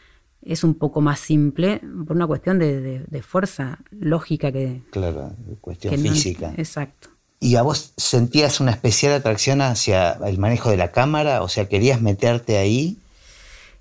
es 0.46 0.64
un 0.64 0.75
poco 0.75 1.02
más 1.02 1.20
simple 1.20 1.82
por 2.06 2.16
una 2.16 2.28
cuestión 2.28 2.60
de, 2.60 3.24
fuerza 3.24 3.80
lógica 3.92 4.52
que... 4.52 4.82
Claro, 4.92 5.34
cuestión 5.62 5.98
física. 5.98 6.54
exacto. 6.56 7.10
¿Y 7.40 7.58
a 7.58 7.64
vos 7.64 7.94
sentías 7.98 8.60
una 8.60 8.72
especial 8.72 9.14
atracción 9.14 9.62
hacia 9.62 10.14
el 10.25 10.38
manejo 10.38 10.70
de 10.70 10.78
la 10.78 10.92
cámara? 10.92 11.42
O 11.42 11.50
sea, 11.50 11.68
¿querías 11.68 12.02
meterte 12.02 12.58
ahí? 12.58 12.98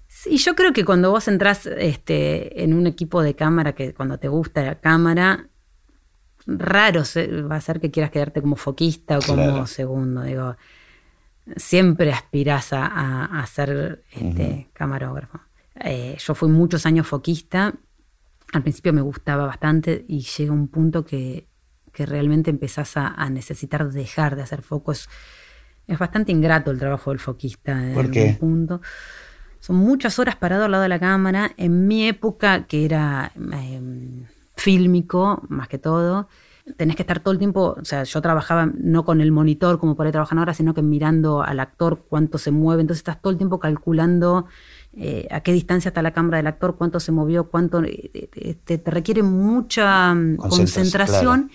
Sí, 0.08 0.38
yo 0.38 0.54
creo 0.54 0.72
que 0.72 0.84
cuando 0.84 1.10
vos 1.10 1.28
entras 1.28 1.66
este, 1.66 2.62
en 2.64 2.74
un 2.74 2.86
equipo 2.86 3.22
de 3.22 3.34
cámara, 3.34 3.74
que 3.74 3.94
cuando 3.94 4.18
te 4.18 4.28
gusta 4.28 4.62
la 4.62 4.74
cámara, 4.76 5.48
raro 6.46 7.02
va 7.48 7.56
a 7.56 7.60
ser 7.60 7.80
que 7.80 7.90
quieras 7.90 8.10
quedarte 8.10 8.40
como 8.40 8.56
foquista 8.56 9.18
o 9.18 9.22
como 9.22 9.66
segundo. 9.66 10.22
Digo, 10.22 10.56
siempre 11.56 12.12
aspirás 12.12 12.68
a, 12.72 13.44
ser 13.46 14.02
este, 14.12 14.68
camarógrafo. 14.72 15.40
Eh, 15.80 16.16
yo 16.18 16.34
fui 16.34 16.48
muchos 16.48 16.86
años 16.86 17.06
foquista, 17.06 17.74
al 18.52 18.62
principio 18.62 18.92
me 18.92 19.00
gustaba 19.00 19.46
bastante 19.46 20.04
y 20.08 20.20
llega 20.20 20.52
un 20.52 20.68
punto 20.68 21.04
que, 21.04 21.48
realmente 21.96 22.50
empezás 22.50 22.96
a, 22.96 23.30
necesitar 23.30 23.90
dejar 23.90 24.36
de 24.36 24.42
hacer 24.42 24.62
foco. 24.62 24.92
Es, 24.92 25.08
bastante 25.98 26.32
ingrato 26.32 26.70
el 26.70 26.78
trabajo 26.78 27.10
del 27.10 27.20
foquista. 27.20 27.80
¿Por 27.94 28.10
qué? 28.10 28.36
Punto. 28.38 28.80
Son 29.60 29.76
muchas 29.76 30.18
horas 30.18 30.36
parado 30.36 30.64
al 30.64 30.72
lado 30.72 30.82
de 30.82 30.88
la 30.88 30.98
cámara. 30.98 31.52
En 31.56 31.86
mi 31.86 32.06
época, 32.08 32.66
que 32.66 32.84
era 32.84 33.32
em, 33.36 34.24
fílmico, 34.56 35.42
más 35.48 35.68
que 35.68 35.78
todo, 35.78 36.28
tenés 36.76 36.96
que 36.96 37.02
estar 37.02 37.20
todo 37.20 37.32
el 37.32 37.38
tiempo, 37.38 37.76
o 37.80 37.84
sea, 37.84 38.04
yo 38.04 38.20
trabajaba 38.22 38.66
no 38.74 39.04
con 39.04 39.20
el 39.20 39.32
monitor 39.32 39.78
como 39.78 39.96
por 39.96 40.06
ahí 40.06 40.12
trabajan 40.12 40.38
ahora, 40.38 40.54
sino 40.54 40.74
que 40.74 40.82
mirando 40.82 41.42
al 41.42 41.60
actor 41.60 42.06
cuánto 42.08 42.38
se 42.38 42.50
mueve, 42.50 42.80
entonces 42.80 43.00
estás 43.00 43.20
todo 43.20 43.30
el 43.30 43.36
tiempo 43.36 43.58
calculando 43.58 44.46
eh, 44.96 45.26
a 45.30 45.40
qué 45.40 45.52
distancia 45.52 45.88
está 45.88 46.02
la 46.02 46.12
cámara 46.12 46.36
del 46.36 46.46
actor, 46.46 46.76
cuánto 46.76 47.00
se 47.00 47.10
movió, 47.10 47.50
cuánto 47.50 47.82
eh, 47.82 48.10
eh, 48.12 48.54
te, 48.64 48.80
requiere 48.84 49.22
mucha 49.22 50.14
mm, 50.14 50.36
concentración 50.36 51.50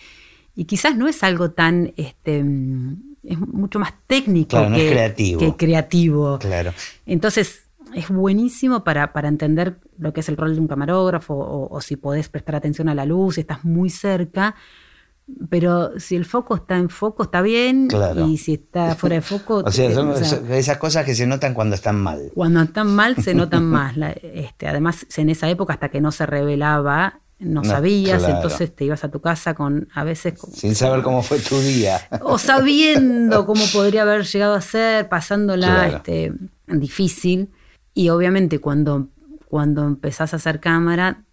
y 0.55 0.65
quizás 0.65 0.97
no 0.97 1.07
es 1.07 1.23
algo 1.23 1.51
tan 1.51 1.93
este 1.95 2.43
mm, 2.43 3.15
es 3.23 3.39
mucho 3.39 3.79
más 3.79 3.93
técnico 4.07 4.57
que, 4.73 4.89
creativo. 4.89 5.39
que, 5.39 5.55
creativo. 5.55 6.39
Claro. 6.39 6.73
Entonces 7.05 7.63
es 7.93 8.09
buenísimo 8.09 8.83
para, 8.83 9.13
para, 9.13 9.29
entender 9.29 9.79
lo 9.97 10.13
que 10.13 10.19
es 10.19 10.29
el 10.29 10.37
rol 10.37 10.53
de 10.55 10.61
un 10.61 10.67
camarógrafo 10.67 11.33
o, 11.33 11.73
o 11.73 11.81
si 11.81 11.95
podés 11.95 12.29
prestar 12.29 12.55
atención 12.55 12.89
a 12.89 12.95
la 12.95 13.05
luz, 13.05 13.35
si 13.35 13.41
estás 13.41 13.63
muy 13.63 13.89
cerca, 13.89 14.55
pero 15.49 15.99
si 15.99 16.15
el 16.15 16.25
foco 16.25 16.55
está 16.55 16.77
en 16.77 16.89
foco 16.89 17.23
está 17.23 17.41
bien 17.41 17.87
y 18.27 18.37
si 18.37 18.53
está 18.53 18.95
fuera 18.95 19.15
de 19.15 19.21
foco... 19.21 19.63
o 19.65 19.71
sea, 19.71 19.93
son 19.93 20.13
esas 20.51 20.77
cosas 20.77 21.05
que 21.05 21.15
se 21.15 21.25
notan 21.27 21.53
cuando 21.53 21.75
están 21.75 21.99
mal. 21.99 22.31
Cuando 22.33 22.61
están 22.61 22.87
mal 22.87 23.15
se 23.21 23.33
notan 23.33 23.65
más. 23.69 23.95
este, 24.21 24.67
además, 24.67 25.05
en 25.17 25.29
esa 25.29 25.49
época 25.49 25.73
hasta 25.73 25.89
que 25.89 26.01
no 26.01 26.11
se 26.11 26.25
revelaba, 26.25 27.21
no, 27.39 27.63
sabías, 27.63 28.23
entonces 28.27 28.75
te 28.75 28.83
ibas 28.83 29.03
a 29.05 29.11
tu 29.11 29.21
casa 29.21 29.53
con 29.53 29.87
a 29.93 30.03
veces... 30.03 30.33
Sin 30.53 30.75
saber 30.75 31.01
cómo 31.01 31.23
fue 31.23 31.39
tu 31.39 31.57
día. 31.59 32.01
O 32.21 32.37
sabiendo 32.37 33.45
cómo 33.45 33.63
podría 33.71 34.01
haber 34.01 34.25
llegado 34.25 34.55
a 34.55 34.61
ser, 34.61 35.07
pasándola 35.07 35.87
este, 35.87 36.33
difícil. 36.67 37.49
Y 37.93 38.09
obviamente 38.09 38.59
cuando, 38.59 39.07
cuando 39.47 39.85
empezás 39.85 40.33
a 40.33 40.35
hacer 40.35 40.59
cámara 40.59 41.23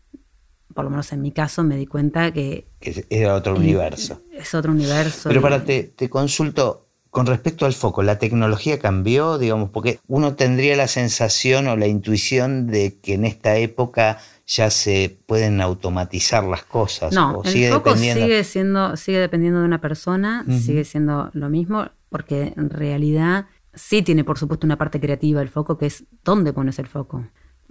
por 0.74 0.84
lo 0.84 0.90
menos 0.90 1.12
en 1.12 1.22
mi 1.22 1.32
caso, 1.32 1.62
me 1.62 1.76
di 1.76 1.86
cuenta 1.86 2.32
que... 2.32 2.68
Era 3.10 3.34
otro 3.34 3.56
universo. 3.56 4.22
Es 4.32 4.54
otro 4.54 4.72
universo. 4.72 5.28
Pero 5.28 5.40
para, 5.40 5.64
te, 5.64 5.84
te 5.84 6.10
consulto, 6.10 6.86
con 7.10 7.26
respecto 7.26 7.64
al 7.64 7.72
foco, 7.72 8.02
¿la 8.02 8.18
tecnología 8.18 8.78
cambió? 8.78 9.38
Digamos, 9.38 9.70
porque 9.70 10.00
uno 10.06 10.34
tendría 10.34 10.76
la 10.76 10.86
sensación 10.86 11.66
o 11.66 11.76
la 11.76 11.86
intuición 11.86 12.66
de 12.66 12.98
que 13.00 13.14
en 13.14 13.24
esta 13.24 13.56
época 13.56 14.18
ya 14.46 14.70
se 14.70 15.18
pueden 15.26 15.60
automatizar 15.60 16.44
las 16.44 16.62
cosas. 16.64 17.14
No, 17.14 17.42
el 17.42 17.72
foco 17.72 17.96
sigue 17.96 18.44
siendo, 18.44 18.96
sigue 18.96 19.18
dependiendo 19.18 19.60
de 19.60 19.64
una 19.64 19.80
persona, 19.80 20.44
sigue 20.60 20.84
siendo 20.84 21.30
lo 21.32 21.48
mismo, 21.48 21.88
porque 22.10 22.52
en 22.56 22.70
realidad 22.70 23.46
sí 23.74 24.02
tiene 24.02 24.24
por 24.24 24.38
supuesto 24.38 24.66
una 24.66 24.76
parte 24.76 25.00
creativa 25.00 25.40
el 25.40 25.48
foco, 25.48 25.78
que 25.78 25.86
es 25.86 26.04
dónde 26.22 26.52
pones 26.52 26.78
el 26.78 26.86
foco 26.86 27.24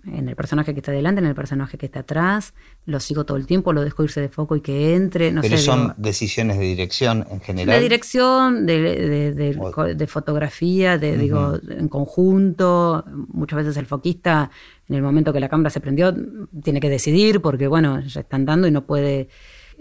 en 0.08 0.30
el 0.30 0.36
personaje 0.36 0.74
que 0.74 0.80
está 0.80 0.92
delante, 0.92 1.20
en 1.20 1.28
el 1.28 1.36
personaje 1.36 1.78
que 1.78 1.86
está 1.88 2.02
atrás, 2.02 2.54
lo 2.86 3.00
sigo 3.00 3.26
todo 3.26 3.38
el 3.38 3.48
tiempo, 3.48 3.74
lo 3.74 3.84
dejo 3.84 4.04
irse 4.04 4.22
de 4.22 4.30
foco 4.30 4.56
y 4.56 4.62
que 4.62 4.96
entre. 4.96 5.32
No 5.32 5.42
Pero 5.42 5.58
son 5.58 5.94
decisiones 5.98 6.58
de 6.60 6.66
dirección 6.66 7.26
en 7.30 7.42
general. 7.42 7.76
De 7.76 7.82
dirección, 7.82 8.66
de, 8.66 10.08
fotografía, 10.08 10.98
de, 10.98 11.18
digo, 11.18 11.60
en 11.70 11.88
conjunto. 11.88 13.04
Muchas 13.34 13.58
veces 13.58 13.78
el 13.78 13.86
foquista, 13.86 14.52
en 14.88 14.96
el 14.96 15.02
momento 15.02 15.34
que 15.34 15.40
la 15.40 15.50
cámara 15.50 15.70
se 15.70 15.80
prendió, 15.80 16.16
tiene 16.64 16.80
que 16.80 16.90
decidir 16.90 17.42
porque, 17.42 17.68
bueno, 17.68 18.00
ya 18.02 18.22
están 18.22 18.46
dando 18.46 18.68
y 18.68 18.72
no 18.72 18.86
puede. 18.86 19.30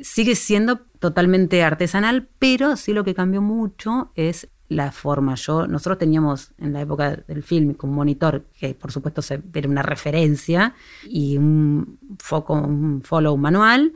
Sigue 0.01 0.35
siendo 0.35 0.81
totalmente 0.99 1.63
artesanal, 1.63 2.29
pero 2.39 2.77
sí 2.77 2.93
lo 2.93 3.05
que 3.05 3.15
cambió 3.15 3.41
mucho 3.41 4.11
es 4.17 4.49
la 4.69 4.93
forma. 4.93 5.35
Yo, 5.35 5.67
nosotros 5.67 5.99
teníamos 5.99 6.51
en 6.59 6.73
la 6.73 6.81
época 6.81 7.17
del 7.27 7.43
film 7.43 7.77
un 7.81 7.95
monitor 7.95 8.45
que 8.59 8.75
por 8.75 8.93
supuesto 8.93 9.23
se, 9.23 9.41
era 9.53 9.69
una 9.69 9.83
referencia 9.83 10.75
y 11.05 11.37
un 11.37 11.99
foco, 12.19 12.55
un 12.55 13.03
follow 13.03 13.37
manual 13.37 13.93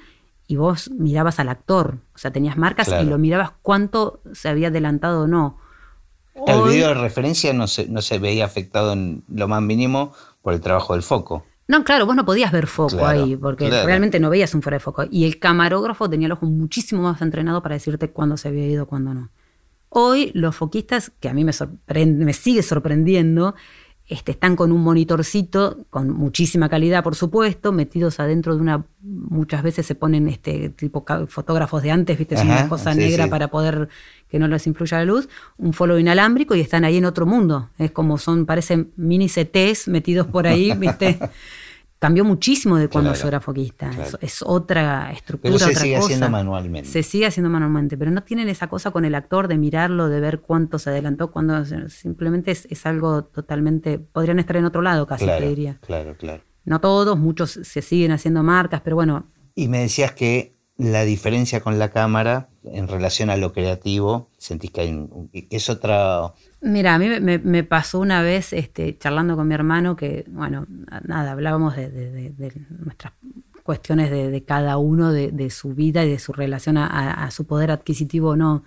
y 0.47 0.57
vos 0.57 0.91
mirabas 0.91 1.39
al 1.41 1.51
actor, 1.51 1.99
o 2.15 2.19
sea, 2.19 2.31
tenías 2.31 2.57
marcas 2.57 2.89
y 2.89 3.05
lo 3.05 3.19
mirabas 3.19 3.53
cuánto 3.61 4.21
se 4.33 4.49
había 4.49 4.69
adelantado 4.69 5.25
o 5.25 5.27
no. 5.27 5.59
el 6.47 6.63
video 6.63 6.89
de 6.89 6.95
referencia 6.95 7.53
no 7.53 7.67
se, 7.67 7.87
no 7.87 8.01
se 8.01 8.19
veía 8.19 8.47
afectado 8.47 8.95
en 8.95 9.25
lo 9.29 9.47
más 9.47 9.61
mínimo 9.61 10.13
por 10.41 10.55
el 10.55 10.61
trabajo 10.61 10.95
del 10.95 11.03
foco. 11.03 11.45
No, 11.67 11.85
claro, 11.85 12.07
vos 12.07 12.17
no 12.17 12.25
podías 12.25 12.51
ver 12.51 12.67
foco 12.67 13.07
ahí, 13.07 13.37
porque 13.37 13.69
realmente 13.69 14.19
no 14.19 14.31
veías 14.31 14.55
un 14.55 14.63
fuera 14.63 14.77
de 14.77 14.81
foco. 14.81 15.05
Y 15.11 15.27
el 15.27 15.39
camarógrafo 15.39 16.09
tenía 16.09 16.25
el 16.25 16.33
ojo 16.33 16.47
muchísimo 16.47 17.03
más 17.03 17.21
entrenado 17.21 17.63
para 17.63 17.75
decirte 17.75 18.09
cuándo 18.09 18.39
se 18.39 18.49
había 18.49 18.67
ido, 18.67 18.87
cuándo 18.87 19.13
no. 19.13 19.29
Hoy 19.91 20.31
los 20.35 20.57
foquistas, 20.57 21.13
que 21.21 21.29
a 21.29 21.35
mí 21.35 21.45
me, 21.45 21.53
sorprende, 21.53 22.25
me 22.25 22.33
sigue 22.33 22.63
sorprendiendo, 22.63 23.55
este, 24.09 24.33
están 24.33 24.57
con 24.57 24.73
un 24.73 24.81
monitorcito 24.81 25.85
con 25.91 26.11
muchísima 26.11 26.71
calidad, 26.71 27.05
por 27.05 27.15
supuesto, 27.15 27.73
metidos 27.73 28.21
adentro 28.21 28.57
de 28.57 28.63
una. 28.63 28.87
Muchas 29.03 29.63
veces 29.63 29.85
se 29.85 29.95
ponen 29.95 30.29
este 30.29 30.71
tipo 30.71 31.05
fotógrafos 31.29 31.83
de 31.83 31.91
antes, 31.91 32.17
viste, 32.17 32.35
es 32.35 32.43
una 32.43 32.71
cosa 32.71 32.95
negra 32.95 33.29
para 33.29 33.49
poder 33.49 33.91
que 34.31 34.39
no 34.39 34.49
les 34.49 34.67
influya 34.67 34.99
la 34.99 35.05
luz, 35.05 35.29
un 35.59 35.75
follow 35.75 35.99
inalámbrico 35.99 36.55
y 36.55 36.61
están 36.61 36.85
ahí 36.87 36.97
en 36.97 37.05
otro 37.05 37.27
mundo. 37.27 37.69
Es 37.79 37.91
como 37.91 38.17
son, 38.17 38.47
parecen 38.47 38.93
mini 38.97 39.29
CTs 39.29 39.89
metidos 39.89 40.27
por 40.27 40.47
ahí, 40.47 40.73
viste. 40.79 41.19
Cambió 41.99 42.25
muchísimo 42.25 42.77
de 42.77 42.89
cuando 42.89 43.13
yo 43.15 43.29
era 43.29 43.41
foquista. 43.41 43.91
Es, 44.21 44.43
otra 44.43 45.11
estructura. 45.13 45.55
Pero 45.57 45.59
se 45.59 45.75
sigue 45.75 45.97
haciendo 45.97 46.31
manualmente. 46.31 46.89
Se 46.89 47.03
sigue 47.03 47.27
haciendo 47.27 47.51
manualmente, 47.51 47.97
pero 47.97 48.11
no 48.11 48.23
tienen 48.23 48.49
esa 48.49 48.69
cosa 48.69 48.91
con 48.91 49.05
el 49.05 49.15
actor 49.15 49.49
de 49.49 49.59
mirarlo, 49.59 50.09
de 50.09 50.21
ver 50.21 50.41
cuánto 50.41 50.79
se 50.79 50.91
adelantó, 50.91 51.31
cuando 51.31 51.65
simplemente 51.89 52.53
es, 52.53 52.87
algo 52.87 53.25
totalmente. 53.25 53.99
Podrían 53.99 54.39
estar 54.39 54.57
en 54.57 54.65
otro 54.65 54.83
lado 54.83 55.07
casi, 55.07 55.27
te 55.27 55.49
diría. 55.49 55.79
Claro, 55.81 56.17
claro. 56.17 56.43
No 56.65 56.81
todos, 56.81 57.19
muchos 57.19 57.51
se 57.63 57.83
siguen 57.83 58.13
haciendo 58.13 58.43
marcas, 58.43 58.83
pero 58.83 58.97
bueno. 58.97 59.27
Y 59.55 59.69
me 59.69 59.81
decías 59.81 60.13
que 60.13 60.58
la 60.79 61.05
diferencia 61.05 61.61
con 61.61 61.79
la 61.79 61.91
cámara 61.91 62.49
en 62.63 62.87
relación 62.87 63.31
a 63.31 63.37
lo 63.37 63.53
creativo, 63.53 64.31
sentís 64.39 64.71
que 64.71 64.81
hay 64.81 65.09
es 65.51 65.69
otra 65.69 66.33
Mira, 66.61 66.95
a 66.95 66.99
mí 66.99 67.09
me, 67.21 67.65
pasó 67.65 68.01
una 68.01 68.23
vez 68.23 68.53
este, 68.53 68.97
charlando 68.99 69.37
con 69.37 69.47
mi 69.47 69.55
hermano 69.55 69.97
que, 69.97 70.25
bueno, 70.29 70.67
nada, 71.05 71.33
hablábamos 71.33 71.77
de, 71.77 72.33
nuestras 72.69 73.13
cuestiones 73.63 74.11
de, 74.11 74.45
cada 74.45 74.77
uno, 74.79 75.13
de, 75.13 75.51
su 75.51 75.75
vida 75.75 76.05
y 76.05 76.11
de 76.11 76.19
su 76.19 76.33
relación 76.33 76.79
a, 76.79 77.31
su 77.31 77.47
poder 77.47 77.71
adquisitivo 77.71 78.31
o 78.31 78.37
no. 78.37 78.65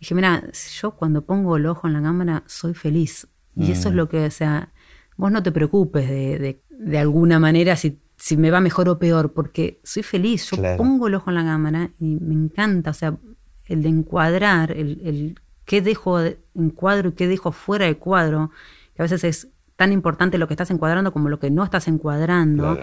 Dije, 0.00 0.14
mira, 0.14 0.44
yo 0.80 0.90
cuando 0.92 1.24
pongo 1.24 1.56
el 1.56 1.66
ojo 1.66 1.86
en 1.86 1.94
la 1.94 2.02
cámara 2.02 2.42
soy 2.46 2.74
feliz. 2.74 3.26
Y 3.56 3.70
eso 3.70 3.88
es 3.88 3.94
lo 3.94 4.08
que, 4.08 4.26
o 4.26 4.30
sea, 4.30 4.72
vos 5.16 5.30
no 5.30 5.42
te 5.42 5.52
preocupes 5.52 6.08
de, 6.08 6.98
alguna 6.98 7.38
manera 7.38 7.76
si, 7.76 8.00
si 8.24 8.38
me 8.38 8.50
va 8.50 8.62
mejor 8.62 8.88
o 8.88 8.98
peor, 8.98 9.34
porque 9.34 9.80
soy 9.84 10.02
feliz. 10.02 10.48
Yo 10.50 10.56
pongo 10.78 11.08
el 11.08 11.14
ojo 11.14 11.28
en 11.28 11.34
la 11.34 11.44
cámara 11.44 11.90
y 12.00 12.16
me 12.20 12.32
encanta, 12.32 12.88
o 12.88 12.94
sea, 12.94 13.18
el 13.66 13.82
de 13.82 13.90
encuadrar, 13.90 14.70
el, 14.70 15.02
el 15.04 15.40
qué 15.66 15.82
dejo 15.82 16.18
en 16.18 16.70
cuadro 16.74 17.10
y 17.10 17.12
qué 17.12 17.28
dejo 17.28 17.52
fuera 17.52 17.84
de 17.84 17.98
cuadro, 17.98 18.50
que 18.96 19.02
a 19.02 19.04
veces 19.04 19.24
es 19.24 19.48
tan 19.76 19.92
importante 19.92 20.38
lo 20.38 20.48
que 20.48 20.54
estás 20.54 20.70
encuadrando 20.70 21.12
como 21.12 21.28
lo 21.28 21.38
que 21.38 21.50
no 21.50 21.64
estás 21.64 21.86
encuadrando, 21.86 22.78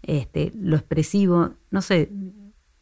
este, 0.00 0.50
lo 0.58 0.76
expresivo, 0.76 1.50
no 1.70 1.82
sé, 1.82 2.10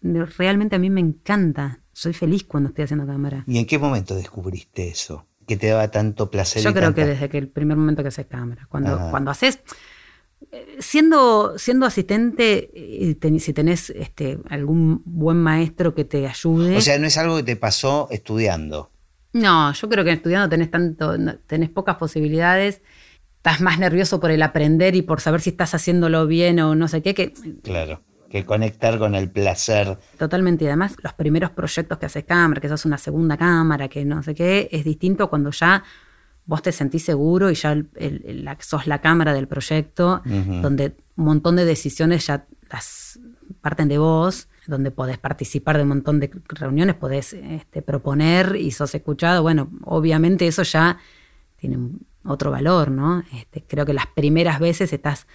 realmente 0.01 0.77
a 0.77 0.79
mí 0.79 0.91
me 0.91 1.01
encanta, 1.01 1.81
soy 1.93 2.13
feliz 2.13 2.45
cuando 2.45 2.69
estoy 2.69 2.85
haciendo 2.85 3.09
cámara. 3.09 3.43
¿Y 3.49 3.59
en 3.59 3.67
qué 3.67 3.77
momento 3.77 4.15
descubriste 4.15 4.87
eso? 4.87 5.27
Que 5.49 5.57
te 5.57 5.67
daba 5.67 5.89
tanto 5.89 6.31
placer. 6.31 6.63
Yo 6.63 6.73
creo 6.73 6.95
que 6.95 7.07
desde 7.07 7.29
que 7.29 7.39
el 7.39 7.49
primer 7.49 7.77
momento 7.77 8.03
que 8.03 8.09
haces 8.11 8.27
cámara, 8.27 8.69
cuando, 8.71 9.11
cuando 9.11 9.33
haces 9.33 9.59
siendo, 10.79 11.59
siendo 11.59 11.87
asistente, 11.87 12.71
eh, 12.75 13.39
si 13.39 13.53
tenés 13.53 13.91
este, 13.91 14.39
algún 14.49 15.03
buen 15.05 15.37
maestro 15.39 15.95
que 15.95 16.05
te 16.05 16.27
ayude. 16.27 16.77
O 16.77 16.81
sea, 16.81 16.99
no 16.99 17.07
es 17.07 17.17
algo 17.19 17.37
que 17.37 17.43
te 17.43 17.57
pasó 17.57 18.09
estudiando. 18.11 18.91
No, 19.33 19.73
yo 19.73 19.89
creo 19.89 20.05
que 20.05 20.13
estudiando 20.13 20.49
tenés 20.49 20.71
tanto, 20.71 21.15
tenés 21.47 21.71
pocas 21.71 21.97
posibilidades. 21.97 22.83
Estás 23.37 23.61
más 23.61 23.79
nervioso 23.79 24.21
por 24.21 24.31
el 24.31 24.43
aprender 24.43 24.95
y 24.95 25.03
por 25.03 25.21
saber 25.21 25.41
si 25.41 25.51
estás 25.51 25.75
haciéndolo 25.75 26.27
bien 26.27 26.61
o 26.61 26.75
no 26.75 26.89
sé 26.89 27.03
qué. 27.03 27.15
Que, 27.15 27.35
claro, 27.63 28.01
que 28.31 28.45
conectar 28.45 28.99
con 28.99 29.15
el 29.15 29.31
placer. 29.31 29.99
Totalmente. 30.19 30.65
Y 30.65 30.69
además, 30.69 30.97
los 31.03 31.13
primeros 31.13 31.51
proyectos 31.51 31.99
que 31.99 32.07
haces 32.07 32.25
cámara, 32.25 32.61
que 32.61 32.69
sos 32.69 32.85
una 32.87 32.97
segunda 32.97 33.37
cámara, 33.37 33.89
que 33.89 34.05
no 34.05 34.23
sé 34.23 34.35
qué, 34.35 34.69
es 34.71 34.85
distinto 34.85 35.29
cuando 35.29 35.51
ya 35.51 35.83
vos 36.47 36.63
te 36.63 36.73
sentís 36.73 37.05
seguro 37.05 37.51
y 37.51 37.55
ya 37.55 37.77
sos 38.61 38.87
la 38.87 39.01
cámara 39.01 39.33
del 39.33 39.49
proyecto, 39.49 40.23
donde 40.25 40.97
un 41.17 41.25
montón 41.25 41.57
de 41.57 41.65
decisiones 41.65 42.27
ya 42.27 42.47
las 42.71 43.19
parten 43.61 43.89
de 43.89 43.99
vos 43.99 44.49
donde 44.67 44.91
podés 44.91 45.19
participar 45.19 45.77
de 45.77 45.83
un 45.83 45.91
montón 45.91 46.21
de 46.21 46.31
reuniones, 46.49 46.95
podés 46.95 47.33
este, 47.35 47.83
proponer 47.83 48.57
y 48.57 48.71
sos 48.71 48.95
escuchado. 48.95 49.43
Bueno, 49.43 49.71
obviamente 49.83 50.47
eso 50.47 50.63
ya 50.63 50.99
tiene 51.57 51.79
otro 52.25 52.51
valor, 52.51 52.91
¿no? 52.91 53.23
Este, 53.33 53.63
creo 53.67 53.85
que 53.85 53.93
las 53.93 54.07
primeras 54.07 54.59
veces 54.59 54.93
estás 54.93 55.27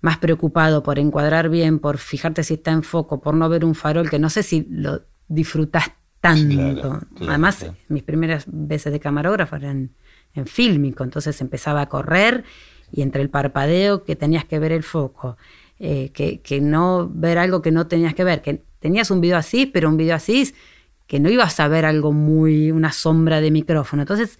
más 0.00 0.18
preocupado 0.18 0.82
por 0.82 0.98
encuadrar 0.98 1.50
bien, 1.50 1.78
por 1.78 1.98
fijarte 1.98 2.42
si 2.42 2.54
está 2.54 2.70
en 2.70 2.82
foco, 2.82 3.20
por 3.20 3.34
no 3.34 3.48
ver 3.48 3.64
un 3.64 3.74
farol, 3.74 4.08
que 4.08 4.18
no 4.18 4.30
sé 4.30 4.42
si 4.42 4.66
lo 4.70 5.02
disfrutás 5.28 5.92
tanto. 6.20 7.00
Además, 7.20 7.66
mis 7.88 8.02
primeras 8.02 8.44
veces 8.46 8.92
de 8.92 9.00
camarógrafo 9.00 9.56
eran 9.56 9.90
en 10.34 10.46
fílmico, 10.46 11.04
entonces 11.04 11.40
empezaba 11.40 11.82
a 11.82 11.88
correr 11.88 12.44
y 12.92 13.02
entre 13.02 13.22
el 13.22 13.30
parpadeo 13.30 14.04
que 14.04 14.16
tenías 14.16 14.44
que 14.44 14.58
ver 14.58 14.72
el 14.72 14.82
foco, 14.82 15.36
eh, 15.78 16.10
que, 16.12 16.60
no 16.60 17.08
ver 17.12 17.38
algo 17.38 17.62
que 17.62 17.70
no 17.70 17.86
tenías 17.86 18.14
que 18.14 18.24
ver, 18.24 18.42
que 18.42 18.62
tenías 18.80 19.10
un 19.10 19.20
video 19.20 19.36
así, 19.36 19.66
pero 19.66 19.88
un 19.88 19.96
video 19.96 20.14
así 20.14 20.52
que 21.06 21.18
no 21.18 21.28
ibas 21.28 21.58
a 21.58 21.66
ver 21.66 21.84
algo 21.84 22.12
muy, 22.12 22.70
una 22.70 22.92
sombra 22.92 23.40
de 23.40 23.50
micrófono. 23.50 24.02
Entonces, 24.02 24.38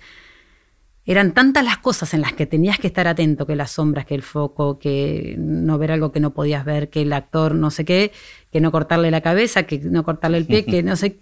eran 1.05 1.33
tantas 1.35 1.65
las 1.65 1.79
cosas 1.79 2.15
en 2.15 2.21
las 2.21 2.33
que 2.35 2.47
tenías 2.47 2.79
que 2.79 2.87
estar 2.87 3.09
atento, 3.09 3.45
que 3.45 3.57
las 3.57 3.73
sombras, 3.73 4.07
que 4.07 4.15
el 4.15 4.23
foco, 4.23 4.79
que 4.79 5.35
no 5.37 5.79
ver 5.79 5.91
algo 5.91 6.13
que 6.13 6.21
no 6.21 6.33
podías 6.33 6.65
ver, 6.65 6.89
que 6.89 7.03
el 7.03 7.13
actor 7.13 7.57
no 7.57 7.73
sé 7.73 7.85
qué, 7.85 8.13
que 8.53 8.61
no 8.61 8.71
cortarle 8.71 9.11
la 9.11 9.21
cabeza, 9.21 9.65
que 9.65 9.79
no 9.79 10.05
cortarle 10.05 10.39
el 10.39 10.47
pie, 10.47 10.65
que 10.67 10.85
no 10.85 10.95
sé, 10.95 11.19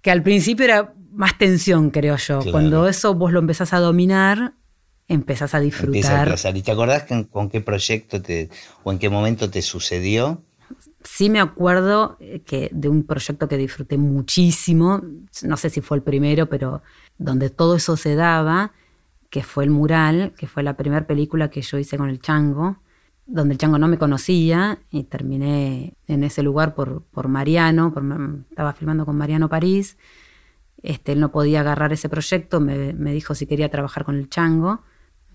que 0.00 0.10
al 0.10 0.22
principio 0.22 0.64
era 0.64 0.94
más 1.12 1.36
tensión, 1.38 1.90
creo 1.90 2.16
yo. 2.16 2.40
Cuando 2.50 2.88
eso 2.88 3.14
vos 3.14 3.32
lo 3.32 3.40
empezás 3.40 3.72
a 3.72 3.80
dominar, 3.80 4.54
empezás 5.08 5.54
a 5.54 5.60
disfrutar. 5.60 6.34
¿Y 6.54 6.62
te 6.62 6.70
acordás 6.70 7.04
con 7.30 7.48
qué 7.50 7.60
proyecto 7.60 8.22
te, 8.22 8.48
o 8.84 8.92
en 8.92 8.98
qué 8.98 9.08
momento 9.08 9.50
te 9.50 9.62
sucedió? 9.62 10.42
Sí 11.02 11.30
me 11.30 11.40
acuerdo 11.40 12.16
eh, 12.20 12.42
que 12.44 12.68
de 12.72 12.88
un 12.88 13.04
proyecto 13.04 13.48
que 13.48 13.56
disfruté 13.56 13.98
muchísimo, 13.98 15.02
no 15.42 15.56
sé 15.56 15.70
si 15.70 15.80
fue 15.80 15.96
el 15.96 16.02
primero, 16.02 16.48
pero 16.48 16.82
donde 17.18 17.50
todo 17.50 17.76
eso 17.76 17.96
se 17.96 18.14
daba, 18.14 18.72
que 19.30 19.42
fue 19.42 19.64
el 19.64 19.70
mural, 19.70 20.32
que 20.36 20.46
fue 20.46 20.62
la 20.62 20.76
primera 20.76 21.06
película 21.06 21.50
que 21.50 21.62
yo 21.62 21.78
hice 21.78 21.96
con 21.96 22.08
el 22.08 22.20
chango, 22.20 22.78
donde 23.26 23.54
el 23.54 23.58
chango 23.58 23.78
no 23.78 23.88
me 23.88 23.98
conocía 23.98 24.78
y 24.90 25.04
terminé 25.04 25.94
en 26.06 26.24
ese 26.24 26.42
lugar 26.42 26.74
por, 26.74 27.02
por 27.02 27.28
Mariano, 27.28 27.92
estaba 28.50 28.72
filmando 28.72 29.06
con 29.06 29.16
Mariano 29.16 29.48
París, 29.48 29.96
este, 30.82 31.12
él 31.12 31.20
no 31.20 31.30
podía 31.30 31.60
agarrar 31.60 31.92
ese 31.92 32.08
proyecto, 32.08 32.60
me, 32.60 32.92
me 32.92 33.12
dijo 33.12 33.34
si 33.34 33.46
quería 33.46 33.70
trabajar 33.70 34.04
con 34.04 34.16
el 34.16 34.28
chango 34.28 34.82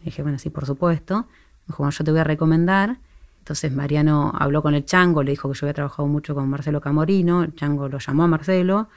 dije, 0.06 0.22
bueno, 0.22 0.40
sí, 0.40 0.50
por 0.50 0.66
supuesto. 0.66 1.18
Me 1.18 1.68
dijo, 1.68 1.78
bueno, 1.80 1.92
yo 1.92 2.04
te 2.04 2.12
voy 2.12 2.20
a 2.20 2.24
recomendar. 2.24 3.00
Entonces 3.40 3.72
Mariano 3.72 4.32
habló 4.36 4.64
con 4.64 4.74
el 4.74 4.86
Chango, 4.86 5.22
le 5.22 5.32
dijo 5.32 5.52
que 5.52 5.58
yo 5.60 5.66
había 5.66 5.74
trabajado 5.74 6.08
mucho 6.08 6.34
con 6.34 6.50
Marcelo 6.50 6.82
Camorino, 6.82 7.44
el 7.44 7.54
Chango 7.54 7.88
lo 7.88 8.00
llamó 8.00 8.24
a 8.24 8.28
Marcelo, 8.28 8.90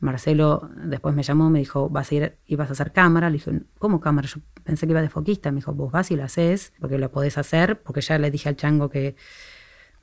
Marcelo 0.00 0.68
después 0.74 1.14
me 1.14 1.22
llamó, 1.22 1.50
me 1.50 1.60
dijo, 1.60 1.88
vas 1.88 2.10
a 2.10 2.14
ir 2.16 2.36
y 2.44 2.56
vas 2.56 2.68
a 2.70 2.72
hacer 2.72 2.92
cámara. 2.92 3.30
Le 3.30 3.34
dije, 3.34 3.60
¿cómo 3.78 4.00
cámara? 4.00 4.26
Yo 4.26 4.40
pensé 4.64 4.86
que 4.86 4.92
iba 4.92 5.02
de 5.02 5.08
foquista. 5.08 5.52
Me 5.52 5.56
dijo, 5.56 5.72
vos 5.72 5.92
vas 5.92 6.10
y 6.10 6.16
lo 6.16 6.24
haces, 6.24 6.72
porque 6.80 6.98
lo 6.98 7.12
podés 7.12 7.38
hacer, 7.38 7.80
porque 7.80 8.00
ya 8.00 8.18
le 8.18 8.30
dije 8.30 8.48
al 8.48 8.56
chango 8.56 8.88
que... 8.88 9.14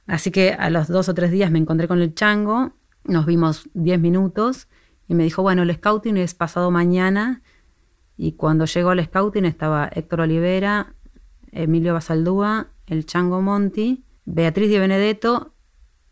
Así 0.08 0.32
que 0.32 0.54
a 0.54 0.70
los 0.70 0.88
dos 0.88 1.10
o 1.10 1.14
tres 1.14 1.32
días 1.32 1.52
me 1.52 1.60
encontré 1.60 1.88
con 1.88 2.02
el 2.02 2.16
chango, 2.16 2.72
nos 3.04 3.26
vimos 3.26 3.70
diez 3.74 4.00
minutos 4.00 4.68
y 5.10 5.16
me 5.16 5.24
dijo, 5.24 5.42
bueno, 5.42 5.64
el 5.64 5.74
scouting 5.74 6.18
es 6.18 6.36
pasado 6.36 6.70
mañana 6.70 7.42
y 8.16 8.34
cuando 8.34 8.66
llegó 8.66 8.92
al 8.92 9.04
scouting 9.04 9.44
estaba 9.44 9.90
Héctor 9.92 10.22
Olivera, 10.22 10.94
Emilio 11.52 11.96
Basaldúa, 11.96 12.68
el 12.86 13.08
Chango 13.08 13.42
Monti, 13.42 14.06
Beatriz 14.26 14.70
Di 14.70 14.78
Benedetto 14.78 15.56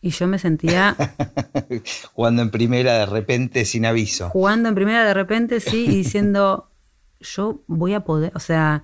y 0.01 0.09
yo 0.09 0.25
me 0.27 0.39
sentía... 0.39 0.95
jugando 2.13 2.41
en 2.41 2.49
primera 2.49 2.93
de 2.93 3.05
repente 3.05 3.65
sin 3.65 3.85
aviso. 3.85 4.29
Jugando 4.31 4.69
en 4.69 4.75
primera 4.75 5.05
de 5.05 5.13
repente, 5.13 5.59
sí, 5.59 5.85
y 5.85 5.97
diciendo, 5.97 6.71
yo 7.19 7.61
voy 7.67 7.93
a 7.93 7.99
poder, 7.99 8.31
o 8.33 8.39
sea, 8.39 8.83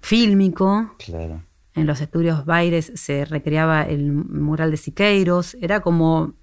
fílmico. 0.00 0.94
Claro. 1.04 1.44
En 1.74 1.86
los 1.86 2.00
estudios 2.00 2.46
Baires 2.46 2.92
se 2.94 3.26
recreaba 3.26 3.82
el 3.82 4.10
mural 4.10 4.70
de 4.70 4.78
Siqueiros, 4.78 5.54
era 5.60 5.80
como 5.80 6.37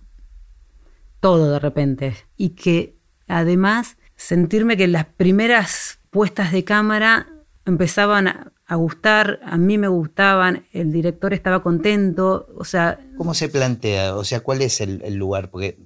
todo 1.26 1.54
de 1.54 1.58
repente. 1.58 2.16
Y 2.38 2.50
que 2.50 3.00
además 3.28 3.98
sentirme 4.16 4.78
que 4.78 4.88
las 4.88 5.06
primeras 5.06 5.98
puestas 6.12 6.52
de 6.52 6.64
cámara 6.64 7.28
empezaban 7.66 8.28
a, 8.28 8.76
gustar, 8.76 9.40
a 9.44 9.58
mí 9.58 9.80
me 9.80 9.88
gustaban, 9.88 10.68
el 10.72 10.92
director 10.92 11.34
estaba 11.34 11.64
contento, 11.64 12.48
o 12.56 12.64
sea... 12.64 13.00
¿Cómo 13.18 13.34
se 13.34 13.50
plantea? 13.50 14.16
O 14.16 14.24
sea, 14.24 14.42
¿cuál 14.42 14.62
es 14.62 14.82
el, 14.82 15.16
lugar? 15.16 15.50
Porque 15.50 15.80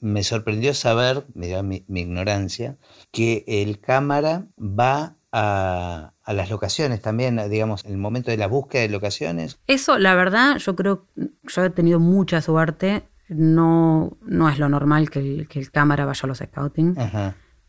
me 0.00 0.24
sorprendió 0.24 0.74
saber, 0.74 1.24
me 1.34 1.46
da 1.46 1.62
mi, 1.62 1.84
ignorancia, 1.86 2.76
que 3.12 3.44
el 3.46 3.78
cámara 3.78 4.48
va 4.58 5.14
a, 5.30 6.14
las 6.26 6.50
locaciones 6.50 7.00
también, 7.00 7.40
digamos, 7.48 7.84
el 7.84 7.96
momento 7.96 8.32
de 8.32 8.38
la 8.38 8.48
búsqueda 8.48 8.82
de 8.82 8.88
locaciones? 8.88 9.60
Eso, 9.68 10.00
la 10.00 10.16
verdad, 10.16 10.56
yo 10.56 10.74
creo, 10.74 11.06
yo 11.14 11.64
he 11.64 11.70
tenido 11.70 12.00
mucha 12.00 12.40
suerte. 12.40 13.04
No, 13.30 14.16
no 14.22 14.48
es 14.48 14.58
lo 14.58 14.68
normal 14.68 15.08
que 15.08 15.20
el, 15.20 15.48
que 15.48 15.60
el 15.60 15.70
cámara 15.70 16.04
vaya 16.04 16.20
a 16.24 16.26
los 16.26 16.38
scouting. 16.38 16.96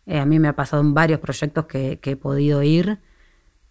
Eh, 0.08 0.20
a 0.20 0.26
mí 0.26 0.40
me 0.40 0.48
ha 0.48 0.56
pasado 0.56 0.82
en 0.82 0.96
varios 0.96 1.20
proyectos 1.20 1.66
que, 1.66 2.00
he 2.02 2.16
podido 2.16 2.64
ir. 2.64 3.00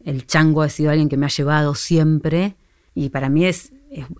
El 0.04 0.24
chango 0.26 0.62
ha 0.62 0.68
sido 0.68 0.90
alguien 0.90 1.08
que 1.08 1.16
me 1.16 1.26
ha 1.26 1.28
llevado 1.28 1.74
siempre 1.74 2.54
y 2.94 3.10
para 3.10 3.28
mí 3.28 3.44
es, 3.44 3.72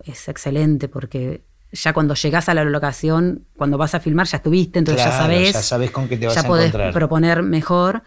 es, 0.03 0.27
excelente 0.27 0.89
porque 0.89 1.43
ya 1.71 1.93
cuando 1.93 2.13
llegas 2.13 2.49
a 2.49 2.53
la 2.53 2.65
locación, 2.65 3.45
cuando 3.55 3.77
vas 3.77 3.95
a 3.95 4.01
filmar, 4.01 4.27
ya 4.27 4.37
estuviste, 4.37 4.79
entonces 4.79 5.05
ya 5.05 5.11
sabes. 5.11 5.53
Ya 5.53 5.61
sabes 5.61 5.91
con 5.91 6.09
qué 6.09 6.17
te 6.17 6.27
vas 6.27 6.35
ya 6.35 6.43
podés 6.43 6.73
proponer 6.91 7.41
mejor. 7.41 8.03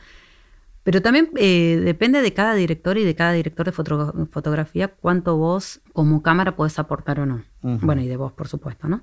Pero 0.83 1.01
también 1.01 1.31
eh, 1.37 1.81
depende 1.83 2.21
de 2.21 2.35
cada 2.35 2.55
director 2.55 2.99
y 2.99 3.05
de 3.05 3.15
cada 3.15 3.33
director 3.33 3.65
de 3.65 3.73
fotografía 3.73 4.89
cuánto 4.89 5.39
vos 5.39 5.81
como 5.95 6.23
cámara 6.23 6.55
podés 6.55 6.79
aportar 6.79 7.21
o 7.21 7.27
no. 7.27 7.43
Bueno, 7.63 8.03
y 8.03 8.07
de 8.07 8.19
vos, 8.19 8.33
por 8.33 8.49
supuesto, 8.49 8.87
¿no? 8.87 9.03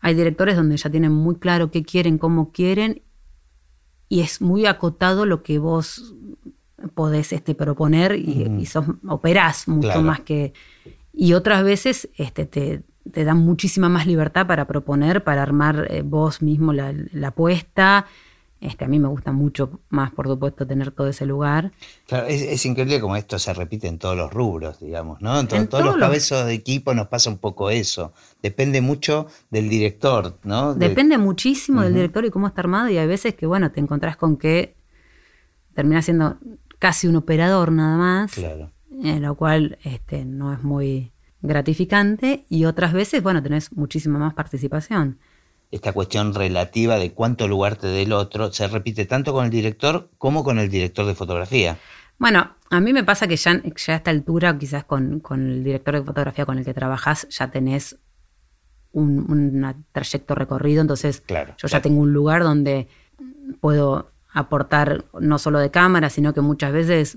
Hay 0.00 0.14
directores 0.14 0.56
donde 0.56 0.76
ya 0.76 0.90
tienen 0.90 1.12
muy 1.12 1.36
claro 1.36 1.70
qué 1.70 1.82
quieren, 1.82 2.18
cómo 2.18 2.52
quieren, 2.52 3.02
y 4.08 4.20
es 4.20 4.40
muy 4.40 4.66
acotado 4.66 5.26
lo 5.26 5.42
que 5.42 5.58
vos 5.58 6.14
podés 6.94 7.32
este, 7.32 7.54
proponer 7.54 8.16
y, 8.16 8.66
sos, 8.66 8.86
operás 9.06 9.68
mucho 9.68 10.02
más 10.02 10.20
que... 10.20 10.52
Y 11.12 11.34
otras 11.34 11.64
veces 11.64 12.08
este, 12.16 12.46
te, 12.46 12.82
te 13.10 13.24
dan 13.24 13.38
muchísima 13.38 13.88
más 13.88 14.06
libertad 14.06 14.46
para 14.46 14.66
proponer, 14.66 15.22
para 15.22 15.42
armar 15.42 15.86
eh, 15.90 16.02
vos 16.02 16.40
mismo 16.40 16.72
la, 16.72 16.94
la 17.12 17.28
apuesta 17.28 18.06
este, 18.60 18.84
a 18.84 18.88
mí 18.88 18.98
me 18.98 19.08
gusta 19.08 19.32
mucho 19.32 19.80
más, 19.88 20.10
por 20.10 20.26
supuesto, 20.28 20.66
tener 20.66 20.90
todo 20.90 21.08
ese 21.08 21.24
lugar. 21.24 21.72
Claro, 22.06 22.26
es, 22.26 22.66
increíble 22.66 23.00
como 23.00 23.16
esto 23.16 23.38
se 23.38 23.54
repite 23.54 23.88
en 23.88 23.98
todos 23.98 24.14
los 24.14 24.30
rubros, 24.30 24.80
digamos, 24.80 25.22
¿no? 25.22 25.40
En, 25.40 25.46
todos, 25.46 25.82
los 25.82 25.96
cabezos 25.96 26.44
de 26.44 26.52
equipo 26.52 26.92
nos 26.92 27.08
pasa 27.08 27.30
un 27.30 27.38
poco 27.38 27.70
eso. 27.70 28.12
Depende 28.42 28.82
mucho 28.82 29.28
del 29.50 29.70
director, 29.70 30.38
¿no? 30.44 30.74
Depende 30.74 31.16
muchísimo 31.16 31.80
del 31.80 31.94
director 31.94 32.26
y 32.26 32.30
cómo 32.30 32.48
está 32.48 32.60
armado 32.60 32.90
y 32.90 32.98
hay 32.98 33.06
veces 33.06 33.34
que, 33.34 33.46
bueno, 33.46 33.72
te 33.72 33.80
encontrás 33.80 34.18
con 34.18 34.36
que 34.36 34.76
termina 35.74 36.02
siendo 36.02 36.36
casi 36.78 37.08
un 37.08 37.16
operador 37.16 37.72
nada 37.72 37.96
más. 37.96 38.32
Claro. 38.32 38.72
En 39.02 39.22
lo 39.22 39.36
cual 39.36 39.78
este, 39.84 40.26
no 40.26 40.52
es 40.52 40.62
muy 40.62 41.12
gratificante 41.40 42.44
y 42.50 42.66
otras 42.66 42.92
veces, 42.92 43.22
bueno, 43.22 43.42
tenés 43.42 43.72
muchísima 43.72 44.18
más 44.18 44.34
participación 44.34 45.18
esta 45.70 45.92
cuestión 45.92 46.34
relativa 46.34 46.96
de 46.96 47.12
cuánto 47.12 47.46
lugar 47.46 47.76
te 47.76 47.86
dé 47.86 48.02
el 48.02 48.12
otro, 48.12 48.52
se 48.52 48.66
repite 48.66 49.06
tanto 49.06 49.32
con 49.32 49.44
el 49.44 49.50
director 49.50 50.10
como 50.18 50.42
con 50.42 50.58
el 50.58 50.68
director 50.68 51.06
de 51.06 51.14
fotografía. 51.14 51.78
Bueno, 52.18 52.50
a 52.70 52.80
mí 52.80 52.92
me 52.92 53.04
pasa 53.04 53.26
que 53.26 53.36
ya, 53.36 53.62
ya 53.62 53.92
a 53.94 53.96
esta 53.96 54.10
altura, 54.10 54.58
quizás 54.58 54.84
con, 54.84 55.22
el 55.30 55.64
director 55.64 55.94
de 55.94 56.04
fotografía 56.04 56.44
con 56.44 56.58
el 56.58 56.64
que 56.64 56.74
trabajas, 56.74 57.26
ya 57.30 57.50
tenés 57.50 57.98
un, 58.92 59.64
trayecto 59.92 60.34
recorrido, 60.34 60.82
entonces 60.82 61.22
yo 61.28 61.68
ya 61.68 61.80
tengo 61.80 62.00
un 62.00 62.12
lugar 62.12 62.42
donde 62.42 62.88
puedo 63.60 64.10
aportar 64.32 65.04
no 65.18 65.38
solo 65.38 65.60
de 65.60 65.70
cámara, 65.70 66.10
sino 66.10 66.34
que 66.34 66.40
muchas 66.40 66.72
veces 66.72 67.16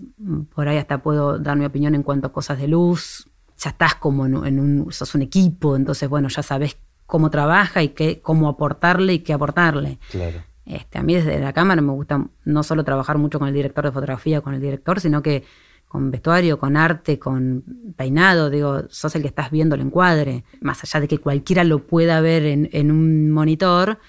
por 0.53 0.67
ahí 0.67 0.77
hasta 0.77 0.99
puedo 0.99 1.37
dar 1.37 1.57
mi 1.57 1.65
opinión 1.65 1.95
en 1.95 2.03
cuanto 2.03 2.27
a 2.27 2.31
cosas 2.31 2.59
de 2.59 2.67
luz. 2.67 3.27
Ya 3.57 3.69
estás 3.71 3.95
como 3.95 4.25
en, 4.25 4.45
en 4.45 4.59
un, 4.59 4.91
sos 4.91 5.13
un 5.15 5.21
equipo, 5.21 5.75
entonces 5.75 6.09
bueno, 6.09 6.27
ya 6.29 6.43
sabes 6.43 6.77
cómo 7.13 7.30
trabaja 7.30 7.84
y 7.84 7.89
qué, 7.89 8.21
cómo 8.23 8.49
aportarle 8.49 9.13
y 9.13 9.19
qué 9.19 9.34
aportarle. 9.34 9.99
Claro. 10.10 10.41
Este, 10.65 10.97
a 10.97 11.04
mí 11.04 11.13
desde 11.13 11.39
la 11.39 11.54
cámara 11.54 11.80
me 11.80 11.91
gusta 11.91 12.26
no 12.43 12.63
solo 12.63 12.84
trabajar 12.84 13.19
mucho 13.19 13.38
con 13.38 13.47
el 13.47 13.54
director 13.54 13.86
de 13.86 13.91
fotografía, 13.91 14.41
con 14.41 14.56
el 14.56 14.60
director, 14.60 14.99
sino 14.99 15.21
que 15.21 15.43
con 15.88 16.10
vestuario, 16.10 16.58
con 16.58 16.76
arte, 16.76 17.19
con 17.19 17.63
peinado, 17.95 18.49
digo, 18.49 18.86
sos 18.89 19.15
el 19.15 19.21
que 19.21 19.28
estás 19.28 19.52
viendo 19.52 19.76
el 19.76 19.82
encuadre, 19.82 20.43
más 20.60 20.84
allá 20.84 21.02
de 21.02 21.08
que 21.08 21.19
cualquiera 21.19 21.63
lo 21.63 21.86
pueda 21.86 22.19
ver 22.19 22.47
en, 22.47 22.91
un 22.91 23.30
monitor, 23.30 23.99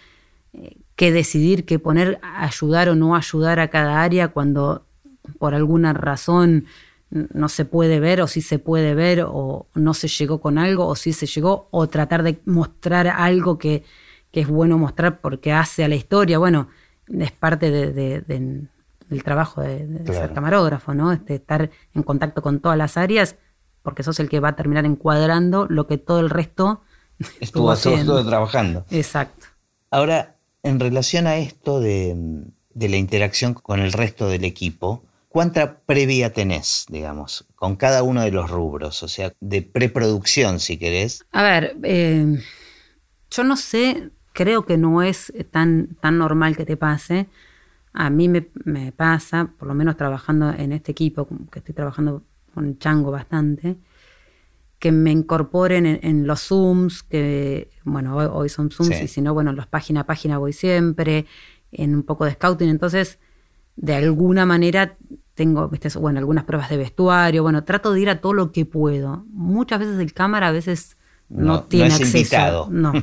eh, 0.55 0.79
qué 0.97 1.13
decidir, 1.13 1.67
qué 1.67 1.79
poner, 1.79 2.19
ayudar 2.23 2.89
o 2.89 2.95
no 2.95 3.17
ayudar 3.17 3.61
a 3.61 3.69
cada 3.69 4.01
área 4.01 4.29
cuando 4.29 4.87
por 5.39 5.55
alguna 5.55 5.93
razón 5.93 6.65
no 7.15 7.49
se 7.49 7.65
puede 7.65 8.01
ver 8.01 8.21
o 8.21 8.27
sí 8.27 8.43
se 8.43 8.59
puede 8.59 8.95
ver 8.95 9.25
o 9.27 9.69
no 9.75 9.95
se 9.95 10.09
llegó 10.09 10.41
con 10.41 10.59
algo 10.59 10.87
o 10.87 10.97
sí 10.97 11.13
se 11.13 11.27
llegó 11.27 11.69
o 11.71 11.89
tratar 11.89 12.25
de 12.25 12.41
mostrar 12.45 13.07
algo 13.07 13.57
que, 13.57 13.85
es 14.33 14.49
bueno 14.49 14.79
mostrar 14.79 15.21
porque 15.21 15.53
hace 15.53 15.85
a 15.85 15.89
la 15.89 15.95
historia. 15.95 16.39
Bueno, 16.39 16.69
es 17.07 17.31
parte 17.31 17.71
del 17.71 18.69
trabajo 19.23 19.63
de, 19.63 20.03
ser 20.07 20.33
camarógrafo, 20.33 20.93
¿no? 20.93 21.13
Este, 21.13 21.37
estar 21.37 21.71
en 21.95 22.03
contacto 22.03 22.43
con 22.43 22.59
todas 22.59 22.77
las 22.77 22.97
áreas 22.97 23.37
porque 23.83 24.03
sos 24.03 24.19
el 24.19 24.29
que 24.29 24.41
va 24.41 24.49
a 24.49 24.57
terminar 24.57 24.87
encuadrando 24.87 25.67
lo 25.69 25.87
que 25.87 25.99
todo 25.99 26.19
el 26.19 26.31
resto 26.31 26.83
estuvo, 27.41 27.73
estuvo 27.73 28.25
trabajando. 28.25 28.85
Exacto. 28.91 29.47
Ahora, 29.89 30.35
en 30.65 30.81
relación 30.81 31.29
a 31.29 31.37
esto 31.37 31.79
de, 31.79 32.17
de 32.71 32.89
la 32.89 32.97
interacción 32.97 33.55
con 33.55 33.79
el 33.79 33.93
resto 33.93 34.27
del 34.27 34.45
equipo, 34.45 35.05
¿Cuánta 35.35 35.81
previa 35.81 36.33
tenés, 36.33 36.87
digamos, 36.89 37.45
con 37.57 37.75
cada 37.75 38.05
uno 38.05 38.23
de 38.23 38.31
los 38.31 38.49
rubros? 38.49 39.03
O 39.03 39.09
sea, 39.09 39.33
de 39.41 39.63
preproducción, 39.63 40.61
si 40.61 40.77
querés. 40.77 41.27
A 41.33 41.43
ver, 41.43 41.77
eh, 41.83 42.41
yo 43.33 43.43
no 43.43 43.57
sé, 43.57 44.11
creo 44.33 44.65
que 44.65 44.77
no 44.77 45.03
es 45.03 45.33
tan, 45.51 45.97
tan 46.01 46.19
normal 46.19 46.57
que 46.57 46.65
te 46.65 46.77
pase. 46.77 47.27
A 47.93 48.11
mí 48.11 48.29
me, 48.29 48.43
pasa, 48.93 49.51
por 49.59 49.67
lo 49.67 49.75
menos 49.75 49.97
trabajando 49.97 50.51
en 50.51 50.71
este 50.71 50.93
equipo, 50.93 51.27
que 51.51 51.59
estoy 51.59 51.75
trabajando 51.75 52.23
con 52.55 52.79
Chango 52.79 53.11
bastante, 53.11 53.77
que 54.79 54.93
me 54.93 55.11
incorporen 55.11 55.99
en, 56.01 56.29
los 56.29 56.43
Zooms, 56.47 57.03
que, 57.03 57.71
bueno, 57.83 58.15
hoy, 58.15 58.49
son 58.49 58.71
Zooms, 58.71 59.01
y 59.03 59.09
si 59.09 59.21
no, 59.21 59.35
bueno, 59.35 59.53
los 59.53 59.67
página 59.67 60.03
a 60.03 60.07
página 60.07 60.39
voy 60.39 60.53
siempre, 60.53 61.27
en 61.73 61.93
un 61.93 62.05
poco 62.05 62.25
de 62.25 62.35
scouting. 62.35 62.69
Entonces, 62.69 63.19
de 63.77 63.95
alguna 63.95 64.47
manera 64.47 64.97
tengo, 65.35 65.71
bueno, 66.01 66.19
algunas 66.19 66.45
pruebas 66.45 66.71
de 66.71 66.77
vestuario, 66.77 67.43
bueno, 67.43 67.65
trato 67.65 67.93
de 67.93 68.01
ir 68.01 68.11
a 68.11 68.21
todo 68.21 68.33
lo 68.33 68.53
que 68.53 68.65
puedo. 68.65 69.25
Muchas 69.31 69.81
veces 69.81 69.99
el 69.99 70.13
cámara 70.13 70.49
a 70.49 70.53
veces 70.53 70.97
no, 71.29 71.65
tiene 71.65 71.95
acceso. 71.95 72.69
No. 72.71 72.93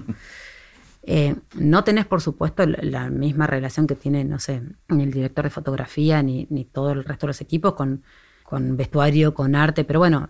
Eh, 1.04 1.36
no 1.56 1.84
tenés, 1.84 2.06
por 2.06 2.22
supuesto, 2.22 2.64
la 2.64 3.10
misma 3.10 3.48
relación 3.48 3.88
que 3.88 3.96
tiene, 3.96 4.24
no 4.24 4.38
sé, 4.38 4.62
el 4.88 5.12
director 5.12 5.44
de 5.44 5.50
fotografía 5.50 6.22
ni, 6.22 6.46
ni 6.52 6.64
todo 6.64 6.92
el 6.92 7.04
resto 7.04 7.26
de 7.26 7.30
los 7.30 7.42
equipos 7.42 7.74
con, 7.74 8.04
con 8.44 8.78
vestuario, 8.78 9.34
con 9.34 9.56
arte, 9.56 9.84
pero 9.84 9.98
bueno, 9.98 10.30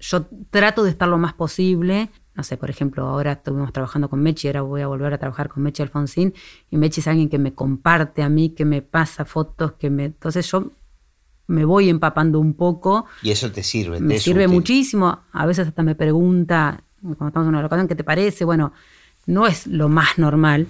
yo 0.00 0.26
trato 0.50 0.82
de 0.82 0.90
estar 0.90 1.08
lo 1.08 1.18
más 1.18 1.34
posible. 1.34 2.10
No 2.34 2.42
sé, 2.42 2.56
por 2.56 2.68
ejemplo, 2.68 3.06
ahora 3.06 3.32
estuvimos 3.32 3.72
trabajando 3.72 4.08
con 4.08 4.20
Mechi, 4.20 4.48
ahora 4.48 4.62
voy 4.62 4.80
a 4.80 4.86
volver 4.86 5.14
a 5.14 5.18
trabajar 5.18 5.48
con 5.48 5.62
Mechi 5.62 5.82
Alfonsín, 5.82 6.34
y 6.70 6.76
Mechi 6.76 7.00
es 7.00 7.06
alguien 7.06 7.28
que 7.28 7.38
me 7.38 7.54
comparte 7.54 8.22
a 8.22 8.28
mí, 8.28 8.50
que 8.50 8.64
me 8.64 8.82
pasa 8.82 9.24
fotos, 9.24 9.72
que 9.72 9.88
me. 9.88 10.06
Entonces 10.06 10.50
yo 10.50 10.72
me 11.48 11.64
voy 11.64 11.88
empapando 11.88 12.38
un 12.38 12.54
poco. 12.54 13.06
Y 13.22 13.30
eso 13.30 13.50
te 13.50 13.64
sirve. 13.64 13.98
Me 13.98 14.18
sirve 14.20 14.46
muchísimo. 14.46 15.22
A 15.32 15.46
veces 15.46 15.66
hasta 15.66 15.82
me 15.82 15.96
pregunta, 15.96 16.84
cuando 17.00 17.26
estamos 17.26 17.46
en 17.46 17.54
una 17.54 17.62
locación, 17.62 17.88
¿qué 17.88 17.96
te 17.96 18.04
parece? 18.04 18.44
Bueno, 18.44 18.72
no 19.26 19.46
es 19.46 19.66
lo 19.66 19.88
más 19.88 20.18
normal. 20.18 20.68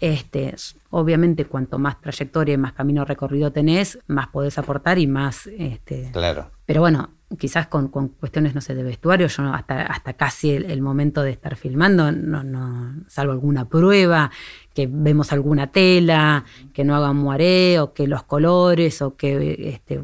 este, 0.00 0.54
obviamente, 0.90 1.44
cuanto 1.44 1.78
más 1.78 2.00
trayectoria 2.00 2.54
y 2.54 2.58
más 2.58 2.72
camino 2.72 3.04
recorrido 3.04 3.52
tenés, 3.52 3.98
más 4.08 4.28
podés 4.28 4.58
aportar 4.58 4.98
y 4.98 5.06
más... 5.06 5.46
Este, 5.46 6.10
claro. 6.12 6.50
Pero 6.68 6.82
bueno, 6.82 7.08
quizás 7.38 7.66
con, 7.66 7.88
cuestiones, 7.88 8.54
no 8.54 8.60
sé, 8.60 8.74
de 8.74 8.82
vestuario, 8.82 9.26
yo 9.26 9.42
hasta, 9.54 9.86
hasta 9.86 10.12
casi 10.12 10.50
el, 10.50 10.82
momento 10.82 11.22
de 11.22 11.30
estar 11.30 11.56
filmando, 11.56 12.12
no, 12.12 12.44
no, 12.44 13.04
salvo 13.06 13.32
alguna 13.32 13.66
prueba, 13.70 14.30
que 14.74 14.86
vemos 14.86 15.32
alguna 15.32 15.68
tela, 15.68 16.44
que 16.74 16.84
no 16.84 16.94
haga 16.94 17.14
moaré, 17.14 17.80
o 17.80 17.94
que 17.94 18.06
los 18.06 18.22
colores, 18.24 19.00
o 19.00 19.16
que 19.16 19.70
este, 19.70 20.02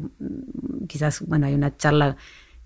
quizás, 0.87 1.21
bueno, 1.27 1.45
hay 1.45 1.53
una 1.53 1.77
charla 1.77 2.17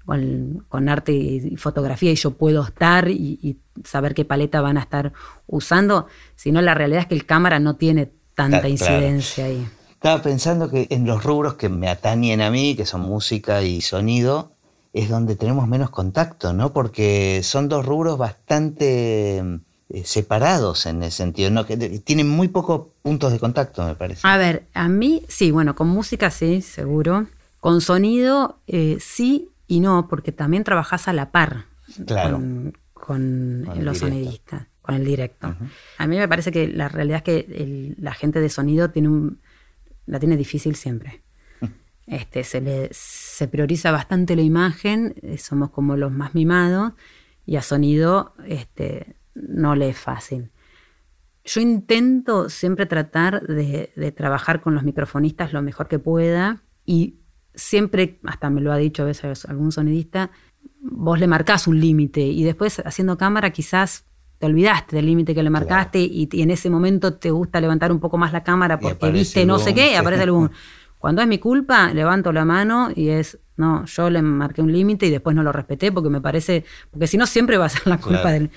con, 0.06 0.88
arte 0.88 1.12
y 1.12 1.58
fotografía 1.58 2.14
y 2.14 2.16
yo 2.16 2.32
puedo 2.32 2.64
estar 2.64 3.10
y, 3.10 3.58
saber 3.84 4.14
qué 4.14 4.24
paleta 4.24 4.62
van 4.62 4.78
a 4.78 4.82
estar 4.82 5.12
usando, 5.46 6.08
sino 6.38 6.62
la 6.62 6.74
realidad 6.74 7.02
es 7.02 7.08
que 7.08 7.16
el 7.16 7.26
cámara 7.26 7.60
no 7.60 7.76
tiene 7.76 8.10
tanta 8.34 8.70
incidencia 8.70 9.44
ahí. 9.44 9.68
Estaba 10.00 10.22
pensando 10.22 10.70
que 10.70 10.88
en 10.92 11.06
los 11.06 11.26
rubros 11.26 11.56
que 11.56 11.68
me 11.68 11.90
atañen 11.90 12.40
a 12.40 12.50
mí, 12.50 12.74
que 12.74 12.86
son 12.86 13.02
música 13.02 13.64
y 13.64 13.82
sonido, 13.82 14.54
es 14.94 15.10
donde 15.10 15.36
tenemos 15.36 15.68
menos 15.68 15.90
contacto, 15.90 16.54
¿no? 16.54 16.72
Porque 16.72 17.42
son 17.44 17.68
dos 17.68 17.86
rubros 17.86 18.18
bastante 18.18 19.40
eh, 19.90 20.04
separados 20.06 20.86
en 20.86 21.04
ese 21.04 21.18
sentido, 21.18 21.52
¿no? 21.52 21.66
Que 21.66 21.76
tienen 21.76 22.30
muy 22.30 22.48
pocos 22.48 22.88
puntos 23.02 23.34
de 23.34 23.40
contacto, 23.40 23.86
me 23.86 23.96
parece. 23.96 24.22
A 24.24 24.38
ver, 24.38 24.68
a 24.74 24.88
mí 24.88 25.24
sí, 25.28 25.52
bueno, 25.52 25.76
con 25.76 25.90
música 25.90 26.32
sí, 26.32 26.62
seguro. 26.62 27.28
Con 27.60 27.82
sonido 27.82 28.58
eh, 28.68 29.00
sí 29.02 29.50
y 29.68 29.82
no, 29.82 30.08
porque 30.08 30.32
también 30.32 30.64
trabajas 30.64 31.10
a 31.10 31.14
la 31.14 31.30
par 31.30 31.66
con, 32.94 33.66
los 33.76 33.98
sonidistas, 33.98 34.66
con 34.82 34.96
el 34.96 35.04
directo. 35.04 35.54
A 35.98 36.08
mí 36.08 36.16
me 36.16 36.30
parece 36.30 36.54
que 36.54 36.70
la 36.70 36.88
realidad 36.88 37.18
es 37.18 37.24
que 37.24 37.96
la 38.00 38.14
gente 38.14 38.40
de 38.40 38.48
sonido 38.48 38.92
tiene 38.92 39.10
un 39.10 39.40
la 40.10 40.20
tiene 40.20 40.36
difícil 40.36 40.76
siempre. 40.76 41.22
este, 42.08 42.44
se, 42.44 42.62
le, 42.62 42.90
se 42.92 43.48
prioriza 43.48 43.92
bastante 43.92 44.36
la 44.36 44.42
imagen, 44.42 45.16
eh, 45.22 45.38
somos 45.38 45.70
como 45.70 45.96
los 45.96 46.12
más 46.12 46.34
mimados 46.34 46.94
y 47.46 47.56
a 47.56 47.62
sonido 47.62 48.34
este, 48.46 49.16
no 49.36 49.76
le 49.76 49.90
es 49.90 49.98
fácil. 49.98 50.50
Yo 51.46 51.62
intento 51.62 52.50
siempre 52.50 52.86
tratar 52.86 53.46
de, 53.48 53.92
de, 53.96 54.12
trabajar 54.12 54.62
con 54.62 54.76
los 54.76 54.84
microfonistas 54.84 55.54
lo 55.54 55.62
mejor 55.62 55.88
que 55.88 56.00
pueda 56.00 56.64
y 56.86 57.20
siempre, 57.56 58.20
hasta 58.26 58.50
me 58.50 58.62
lo 58.62 58.72
ha 58.72 58.78
dicho 58.78 59.04
a 59.04 59.06
veces 59.06 59.46
algún 59.46 59.72
sonidista, 59.72 60.32
vos 60.82 61.20
le 61.20 61.28
marcás 61.28 61.68
un 61.68 61.80
límite 61.80 62.22
y 62.22 62.44
después 62.44 62.82
haciendo 62.86 63.18
cámara 63.18 63.52
quizás 63.52 64.06
te 64.40 64.46
olvidaste 64.46 64.96
del 64.96 65.06
límite 65.06 65.36
que 65.36 65.44
le 65.44 65.50
marcaste 65.50 66.00
y, 66.00 66.28
en 66.32 66.50
ese 66.50 66.70
momento 66.70 67.14
te 67.14 67.30
gusta 67.30 67.60
levantar 67.60 67.92
un 67.92 68.00
poco 68.00 68.18
más 68.18 68.32
la 68.32 68.44
cámara 68.44 68.80
porque 68.80 69.12
viste 69.12 69.46
no 69.46 69.60
sé 69.60 69.74
qué 69.74 69.92
y 69.94 69.96
aparece 69.96 70.24
el 70.24 70.32
boom. 70.32 70.50
Cuando 70.98 71.22
es 71.22 71.28
mi 71.28 71.38
culpa, 71.38 71.94
levanto 71.94 72.32
la 72.32 72.44
mano 72.44 72.90
y 72.94 73.10
es, 73.10 73.38
no, 73.58 73.86
yo 73.86 74.10
le 74.10 74.22
marqué 74.22 74.62
un 74.62 74.72
límite 74.72 75.06
y 75.08 75.10
después 75.10 75.36
no 75.36 75.44
lo 75.44 75.52
respeté 75.52 75.92
porque 75.92 76.10
me 76.10 76.20
parece, 76.20 76.66
porque 76.92 77.08
si 77.08 77.18
no 77.18 77.26
siempre 77.26 77.58
va 77.58 77.66
a 77.66 77.70
ser 77.70 77.88
la 77.88 77.98
culpa 77.98 78.32
del, 78.32 78.50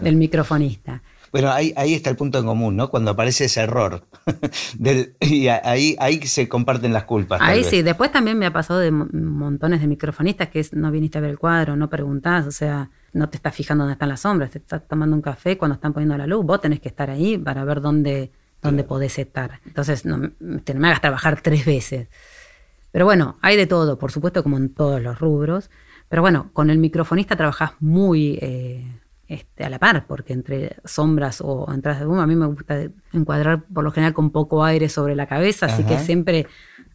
del 0.00 0.16
microfonista. 0.16 1.02
Bueno, 1.30 1.50
ahí, 1.50 1.74
ahí 1.76 1.94
está 1.94 2.10
el 2.10 2.16
punto 2.16 2.38
en 2.38 2.46
común, 2.46 2.76
¿no? 2.76 2.90
Cuando 2.90 3.10
aparece 3.10 3.46
ese 3.46 3.60
error. 3.60 4.06
y 5.20 5.48
ahí, 5.48 5.96
ahí 5.98 6.22
se 6.26 6.48
comparten 6.48 6.92
las 6.92 7.04
culpas. 7.04 7.40
Ahí 7.42 7.64
sí, 7.64 7.82
después 7.82 8.12
también 8.12 8.38
me 8.38 8.46
ha 8.46 8.52
pasado 8.52 8.78
de 8.78 8.90
montones 8.92 9.80
de 9.80 9.88
microfonistas 9.88 10.48
que 10.48 10.60
es, 10.60 10.72
no 10.72 10.90
viniste 10.90 11.18
a 11.18 11.20
ver 11.20 11.30
el 11.30 11.38
cuadro, 11.38 11.76
no 11.76 11.90
preguntás, 11.90 12.46
o 12.46 12.52
sea, 12.52 12.88
no 13.14 13.30
te 13.30 13.36
estás 13.36 13.54
fijando 13.54 13.84
dónde 13.84 13.94
están 13.94 14.08
las 14.08 14.20
sombras, 14.20 14.50
te 14.50 14.58
estás 14.58 14.86
tomando 14.86 15.16
un 15.16 15.22
café 15.22 15.56
cuando 15.56 15.76
están 15.76 15.92
poniendo 15.92 16.18
la 16.18 16.26
luz, 16.26 16.44
vos 16.44 16.60
tenés 16.60 16.80
que 16.80 16.88
estar 16.88 17.08
ahí 17.10 17.38
para 17.38 17.64
ver 17.64 17.80
dónde, 17.80 18.32
dónde 18.60 18.84
podés 18.84 19.18
estar. 19.18 19.60
Entonces, 19.64 20.04
no, 20.04 20.30
te, 20.64 20.74
me 20.74 20.88
hagas 20.88 21.00
trabajar 21.00 21.40
tres 21.40 21.64
veces. 21.64 22.08
Pero 22.90 23.04
bueno, 23.06 23.38
hay 23.40 23.56
de 23.56 23.66
todo, 23.66 23.98
por 23.98 24.12
supuesto, 24.12 24.42
como 24.42 24.56
en 24.56 24.74
todos 24.74 25.00
los 25.00 25.18
rubros. 25.18 25.70
Pero 26.08 26.22
bueno, 26.22 26.50
con 26.52 26.70
el 26.70 26.78
microfonista 26.78 27.36
trabajás 27.36 27.72
muy... 27.80 28.38
Eh, 28.42 29.00
este, 29.26 29.64
a 29.64 29.70
la 29.70 29.78
par, 29.78 30.06
porque 30.06 30.34
entre 30.34 30.76
sombras 30.84 31.40
o 31.40 31.72
entradas 31.72 32.00
de 32.00 32.06
humo, 32.06 32.20
a 32.20 32.26
mí 32.26 32.36
me 32.36 32.44
gusta 32.44 32.78
encuadrar 33.14 33.64
por 33.64 33.82
lo 33.82 33.90
general 33.90 34.12
con 34.12 34.30
poco 34.30 34.62
aire 34.62 34.90
sobre 34.90 35.16
la 35.16 35.26
cabeza, 35.26 35.64
así 35.64 35.82
que 35.82 35.98
siempre, 35.98 36.46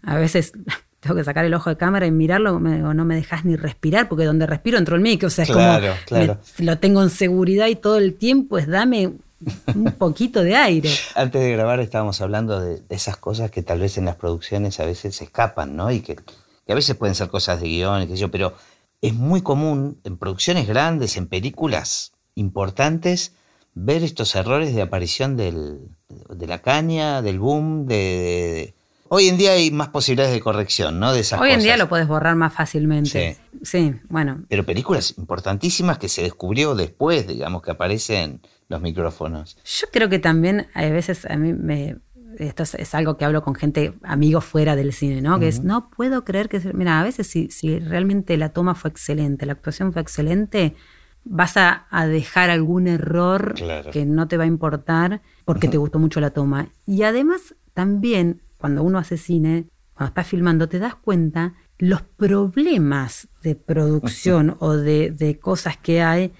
a 0.04 0.16
veces 0.16 0.54
tengo 1.00 1.16
que 1.16 1.24
sacar 1.24 1.46
el 1.46 1.54
ojo 1.54 1.70
de 1.70 1.78
cámara 1.78 2.06
y 2.06 2.12
mirarlo, 2.12 2.56
o 2.56 2.60
no 2.60 3.06
me 3.06 3.16
dejas 3.16 3.46
ni 3.46 3.56
respirar, 3.56 4.10
porque 4.10 4.26
donde 4.26 4.46
respiro 4.46 4.78
entró 4.78 4.96
el 4.96 5.02
mic, 5.02 5.24
o 5.24 5.30
sea, 5.30 5.46
es 5.46 5.52
como 5.52 6.28
lo 6.60 6.78
tengo 6.80 7.02
en 7.02 7.10
seguridad 7.10 7.68
y 7.68 7.76
todo 7.76 7.98
el 7.98 8.16
tiempo 8.16 8.58
es 8.58 8.68
dame 8.68 9.14
un 9.74 9.92
poquito 9.98 10.44
de 10.44 10.56
aire. 10.56 10.90
Antes 11.16 11.42
de 11.42 11.52
grabar 11.52 11.80
estábamos 11.80 12.20
hablando 12.22 12.60
de, 12.60 12.82
esas 12.90 13.18
cosas 13.18 13.52
que 13.52 13.64
tal 13.64 13.80
vez 13.80 13.98
en 13.98 14.06
las 14.06 14.16
producciones 14.16 14.80
a 14.80 14.86
veces 14.86 15.16
se 15.16 15.24
escapan, 15.24 15.76
¿no? 15.76 15.92
Y 15.92 16.02
que, 16.02 16.18
a 16.68 16.76
veces 16.76 16.96
pueden 16.96 17.16
ser 17.16 17.30
cosas 17.30 17.62
de 17.62 17.68
guion, 17.68 18.06
qué 18.06 18.14
sé 18.14 18.20
yo, 18.20 18.30
pero 18.30 18.54
es 19.02 19.14
muy 19.14 19.42
común 19.42 20.00
en 20.04 20.18
producciones 20.18 20.68
grandes, 20.68 21.18
en 21.18 21.28
películas, 21.28 22.12
importantes 22.36 23.34
ver 23.74 24.04
estos 24.04 24.36
errores 24.36 24.76
de 24.76 24.82
aparición 24.82 25.38
del, 25.38 25.80
de 26.10 26.48
la 26.48 26.62
caña, 26.62 27.22
del 27.22 27.40
boom, 27.40 27.86
de, 27.86 28.76
Hoy 29.10 29.28
en 29.28 29.38
día 29.38 29.54
hay 29.54 29.72
más 29.72 29.90
posibilidades 29.90 30.34
de 30.34 30.40
corrección, 30.40 31.00
¿no? 31.00 31.14
De 31.14 31.22
esas 31.22 31.42
Hoy 31.42 31.52
en 31.52 31.62
día 31.62 31.78
lo 31.78 31.90
puedes 31.90 32.08
borrar 32.08 32.36
más 32.36 32.54
fácilmente. 32.54 33.38
Sí. 33.64 33.96
bueno. 34.10 34.44
Pero 34.48 34.66
películas 34.66 35.16
importantísimas 35.18 35.98
que 35.98 36.10
se 36.10 36.22
descubrió 36.22 36.76
después, 36.76 37.28
digamos, 37.28 37.62
que 37.62 37.72
aparecen 37.72 38.42
los 38.68 38.82
micrófonos. 38.82 39.58
Yo 39.66 39.88
creo 39.92 40.10
que 40.10 40.20
también 40.20 40.68
a 40.74 40.86
veces 40.90 41.26
a 41.26 41.36
mí 41.36 41.54
me... 41.54 41.98
Esto 42.38 42.64
es, 42.64 42.96
algo 42.96 43.18
que 43.18 43.26
hablo 43.26 43.44
con 43.44 43.56
gente, 43.56 43.94
amigos 44.04 44.46
fuera 44.46 44.78
del 44.78 44.94
cine, 44.94 45.22
¿no? 45.22 45.40
Que 45.40 45.50
es, 45.50 45.64
no 45.64 45.90
puedo 45.90 46.24
creer 46.24 46.48
que... 46.48 46.60
Mira, 46.74 47.00
a 47.00 47.04
veces 47.04 47.28
si, 47.28 47.50
si 47.50 47.80
realmente 47.80 48.38
la 48.38 48.50
toma 48.50 48.76
fue 48.76 48.92
excelente, 48.92 49.46
la 49.46 49.54
actuación 49.54 49.92
fue 49.92 50.02
excelente, 50.02 50.76
vas 51.24 51.58
a, 51.58 51.88
dejar 52.08 52.50
algún 52.50 52.88
error 52.88 53.56
que 53.92 54.06
no 54.06 54.28
te 54.28 54.38
va 54.38 54.44
a 54.44 54.48
importar 54.48 55.22
porque 55.46 55.68
te 55.68 55.78
gustó 55.78 56.00
mucho 56.00 56.20
la 56.20 56.32
toma. 56.32 56.70
Y 56.86 57.04
además, 57.04 57.56
también, 57.74 58.42
cuando 58.60 58.84
uno 58.84 59.00
hace 59.00 59.18
cine, 59.18 59.66
cuando 59.94 60.10
estás 60.10 60.28
filmando, 60.28 60.70
te 60.70 60.80
das 60.80 60.96
cuenta 60.96 61.54
los 61.78 62.02
problemas 62.02 63.30
de 63.42 63.56
producción 63.56 64.58
o 64.60 64.74
de, 64.74 65.40
cosas 65.42 65.78
que 65.78 66.02
hay, 66.02 66.34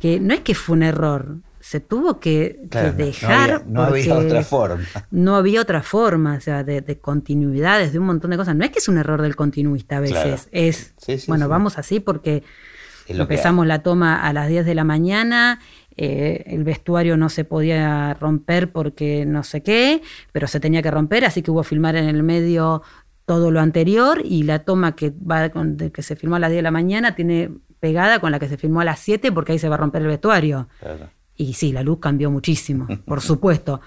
que 0.00 0.18
no 0.18 0.32
es 0.32 0.40
que 0.40 0.54
fue 0.54 0.76
un 0.76 0.82
error, 0.82 1.36
se 1.60 1.80
tuvo 1.80 2.18
que, 2.20 2.58
dejar. 2.96 3.66
No 3.66 3.82
había, 3.82 4.16
otra 4.16 4.42
forma. 4.42 4.84
No 5.10 5.36
había 5.36 5.60
otra 5.60 5.82
forma, 5.82 6.36
o 6.36 6.40
sea, 6.40 6.64
de, 6.64 6.98
continuidades, 7.00 7.92
de 7.92 7.98
un 7.98 8.06
montón 8.06 8.30
de 8.30 8.38
cosas. 8.38 8.56
No 8.56 8.64
es 8.64 8.70
que 8.70 8.78
es 8.78 8.88
un 8.88 8.96
error 8.96 9.20
del 9.20 9.36
continuista 9.36 9.98
a 9.98 10.00
veces, 10.00 10.48
es, 10.50 10.94
bueno, 11.26 11.48
vamos 11.48 11.76
así 11.76 12.00
porque 12.00 12.42
Empezamos 13.08 13.66
la 13.66 13.82
toma 13.82 14.20
a 14.20 14.32
las 14.32 14.48
10 14.48 14.66
de 14.66 14.74
la 14.74 14.84
mañana, 14.84 15.60
eh, 16.00 16.44
el 16.46 16.62
vestuario 16.62 17.16
no 17.16 17.28
se 17.28 17.44
podía 17.44 18.14
romper 18.14 18.70
porque 18.70 19.26
no 19.26 19.42
sé 19.42 19.64
qué, 19.64 20.00
pero 20.30 20.46
se 20.46 20.60
tenía 20.60 20.80
que 20.80 20.92
romper, 20.92 21.24
así 21.24 21.42
que 21.42 21.50
hubo 21.50 21.62
que 21.62 21.68
filmar 21.68 21.96
en 21.96 22.08
el 22.08 22.22
medio 22.22 22.82
todo 23.26 23.50
lo 23.50 23.60
anterior 23.60 24.22
y 24.24 24.44
la 24.44 24.60
toma 24.60 24.94
que, 24.94 25.10
va 25.10 25.50
que 25.50 26.02
se 26.02 26.14
filmó 26.14 26.36
a 26.36 26.38
las 26.38 26.50
10 26.50 26.58
de 26.58 26.62
la 26.62 26.70
mañana 26.70 27.16
tiene 27.16 27.50
pegada 27.80 28.20
con 28.20 28.30
la 28.30 28.38
que 28.38 28.48
se 28.48 28.56
filmó 28.56 28.80
a 28.80 28.84
las 28.84 29.00
7 29.00 29.32
porque 29.32 29.52
ahí 29.52 29.58
se 29.58 29.68
va 29.68 29.74
a 29.74 29.78
romper 29.78 30.02
el 30.02 30.08
vestuario. 30.08 30.68
Y 31.34 31.54
sí, 31.54 31.72
la 31.72 31.82
luz 31.82 31.98
cambió 31.98 32.30
muchísimo, 32.30 32.86
por 33.04 33.20
supuesto. 33.20 33.80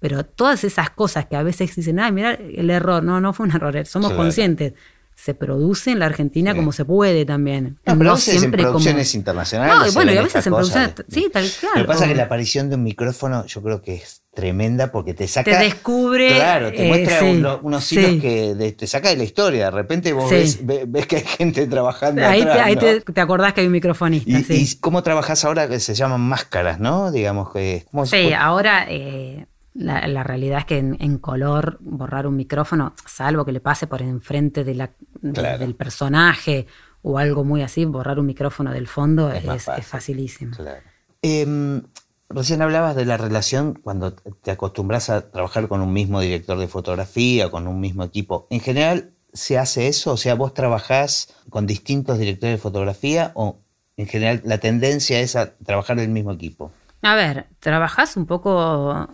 Pero 0.00 0.22
todas 0.26 0.64
esas 0.64 0.90
cosas 0.90 1.24
que 1.26 1.36
a 1.36 1.42
veces 1.42 1.74
dicen, 1.74 1.98
ay, 1.98 2.12
mira 2.12 2.34
el 2.34 2.68
error, 2.68 3.02
no, 3.02 3.22
no 3.22 3.32
fue 3.32 3.46
un 3.46 3.52
error, 3.52 3.86
somos 3.86 4.12
conscientes 4.12 4.74
se 5.14 5.34
produce 5.34 5.92
en 5.92 6.00
la 6.00 6.06
Argentina 6.06 6.54
como 6.54 6.72
se 6.72 6.84
puede 6.84 7.24
también. 7.24 7.78
No, 7.86 7.96
pero 7.96 8.16
siempre 8.16 8.62
en 8.62 8.68
producciones 8.68 9.14
internacionales. 9.14 9.88
No, 9.88 9.92
bueno, 9.92 10.12
y 10.12 10.16
a 10.16 10.22
veces 10.22 10.46
en 10.46 10.52
producciones. 10.52 10.94
Sí, 11.08 11.28
tal 11.32 11.48
cual. 11.60 11.72
Lo 11.76 11.82
que 11.82 11.88
pasa 11.88 12.04
es 12.04 12.10
que 12.10 12.16
la 12.16 12.24
aparición 12.24 12.68
de 12.68 12.76
un 12.76 12.82
micrófono, 12.82 13.46
yo 13.46 13.62
creo 13.62 13.80
que 13.80 13.94
es 13.94 14.22
tremenda 14.34 14.90
porque 14.90 15.14
te 15.14 15.28
saca. 15.28 15.58
Te 15.58 15.64
descubre. 15.64 16.34
Claro, 16.34 16.72
te 16.72 16.86
muestra 16.88 17.20
eh, 17.20 17.58
unos 17.62 17.92
hilos 17.92 18.20
que 18.20 18.74
te 18.76 18.86
saca 18.86 19.08
de 19.08 19.16
la 19.16 19.24
historia. 19.24 19.66
De 19.66 19.70
repente 19.70 20.12
vos 20.12 20.30
ves, 20.30 20.58
ves, 20.62 21.06
que 21.06 21.16
hay 21.16 21.24
gente 21.24 21.66
trabajando. 21.66 22.26
Ahí, 22.26 22.42
te, 22.42 22.50
ahí 22.50 22.76
te, 22.76 23.20
acordás 23.20 23.52
que 23.54 23.60
hay 23.60 23.66
un 23.66 23.72
microfonista. 23.72 24.30
¿Y, 24.30 24.44
¿y 24.48 24.76
cómo 24.76 25.02
trabajás 25.02 25.44
ahora 25.44 25.68
que 25.68 25.80
se 25.80 25.94
llaman 25.94 26.20
máscaras, 26.20 26.80
no? 26.80 27.12
Digamos 27.12 27.52
que. 27.52 27.86
Sí, 28.04 28.32
ahora. 28.32 28.86
Eh, 28.88 29.46
la, 29.74 30.22
realidad 30.22 30.60
es 30.60 30.64
que 30.64 30.78
en, 30.78 31.18
color 31.18 31.78
borrar 31.80 32.26
un 32.26 32.36
micrófono, 32.36 32.94
salvo 33.06 33.44
que 33.44 33.52
le 33.52 33.60
pase 33.60 33.86
por 33.86 34.02
enfrente 34.02 34.64
de 34.64 34.74
la, 34.74 34.90
del 35.20 35.74
personaje 35.74 36.66
o 37.02 37.18
algo 37.18 37.44
muy 37.44 37.62
así, 37.62 37.84
borrar 37.84 38.18
un 38.18 38.26
micrófono 38.26 38.72
del 38.72 38.86
fondo 38.86 39.30
es, 39.30 39.64
facilísimo. 39.82 40.56
Em, 41.22 41.82
recién 42.28 42.62
hablabas 42.62 42.96
de 42.96 43.04
la 43.04 43.16
relación 43.16 43.74
cuando 43.74 44.14
te 44.14 44.50
acostumbras 44.50 45.10
a 45.10 45.30
trabajar 45.30 45.68
con 45.68 45.80
un 45.80 45.92
mismo 45.92 46.20
director 46.20 46.58
de 46.58 46.68
fotografía, 46.68 47.50
con 47.50 47.66
un 47.66 47.80
mismo 47.80 48.04
equipo. 48.04 48.46
En 48.50 48.60
general, 48.60 49.10
¿se 49.32 49.58
hace 49.58 49.88
eso? 49.88 50.12
O 50.12 50.16
sea, 50.16 50.34
vos 50.34 50.54
trabajás 50.54 51.34
con 51.50 51.66
distintos 51.66 52.18
directores 52.18 52.54
de 52.54 52.62
fotografía 52.62 53.32
o 53.34 53.58
en 53.96 54.06
general 54.06 54.40
la 54.44 54.58
tendencia 54.58 55.20
es 55.20 55.36
a 55.36 55.56
trabajar 55.56 55.96
del 55.96 56.10
mismo 56.10 56.32
equipo? 56.32 56.72
A 57.02 57.14
ver, 57.16 57.46
trabajás 57.60 58.16
un 58.16 58.26
poco 58.26 59.08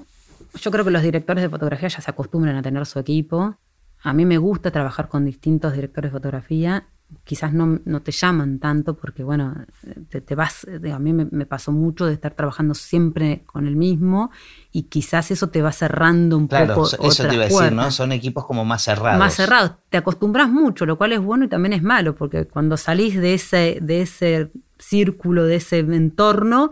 yo 0.55 0.71
creo 0.71 0.85
que 0.85 0.91
los 0.91 1.03
directores 1.03 1.43
de 1.43 1.49
fotografía 1.49 1.89
ya 1.89 2.01
se 2.01 2.11
acostumbran 2.11 2.57
a 2.57 2.63
tener 2.63 2.87
su 2.87 2.99
equipo. 2.99 3.57
A 4.03 4.13
mí 4.13 4.25
me 4.25 4.39
gusta 4.39 4.71
trabajar 4.71 5.09
con 5.09 5.25
distintos 5.25 5.75
directores 5.75 6.11
de 6.11 6.19
fotografía. 6.19 6.87
Quizás 7.25 7.53
no, 7.53 7.81
no 7.85 8.03
te 8.03 8.13
llaman 8.13 8.61
tanto 8.61 8.97
porque, 8.97 9.25
bueno, 9.25 9.67
te, 10.09 10.35
vas, 10.37 10.65
a 10.93 10.99
mí 11.01 11.13
me, 11.13 11.45
pasó 11.45 11.73
mucho 11.73 12.07
de 12.07 12.15
estar 12.15 12.35
trabajando 12.35 12.73
siempre 12.75 13.43
con 13.47 13.67
el 13.67 13.75
mismo 13.75 14.31
y 14.71 14.85
quizás 14.85 15.33
eso 15.33 15.49
te 15.49 15.61
va 15.61 15.73
cerrando 15.73 16.37
un 16.37 16.47
poco. 16.47 16.87
Eso 16.87 17.27
te 17.27 17.35
iba 17.35 17.45
a 17.45 17.49
decir, 17.49 17.73
¿no? 17.73 17.91
Son 17.91 18.13
equipos 18.13 18.47
como 18.47 18.65
más 18.65 18.83
cerrados. 18.83 19.19
Más 19.19 19.35
cerrados. 19.35 19.73
Te 19.89 19.97
acostumbras 19.97 20.49
mucho, 20.49 20.87
lo 20.87 20.97
cual 20.97 21.13
es 21.13 21.21
bueno 21.21 21.45
y 21.45 21.49
también 21.49 21.73
es 21.73 21.83
malo 21.83 22.15
porque 22.15 22.47
cuando 22.47 22.77
salís 22.77 23.21
de 23.21 23.35
ese, 23.35 23.79
de 23.83 24.03
ese 24.03 24.53
círculo, 24.79 25.45
de 25.45 25.57
ese 25.57 25.81
entorno, 25.81 26.71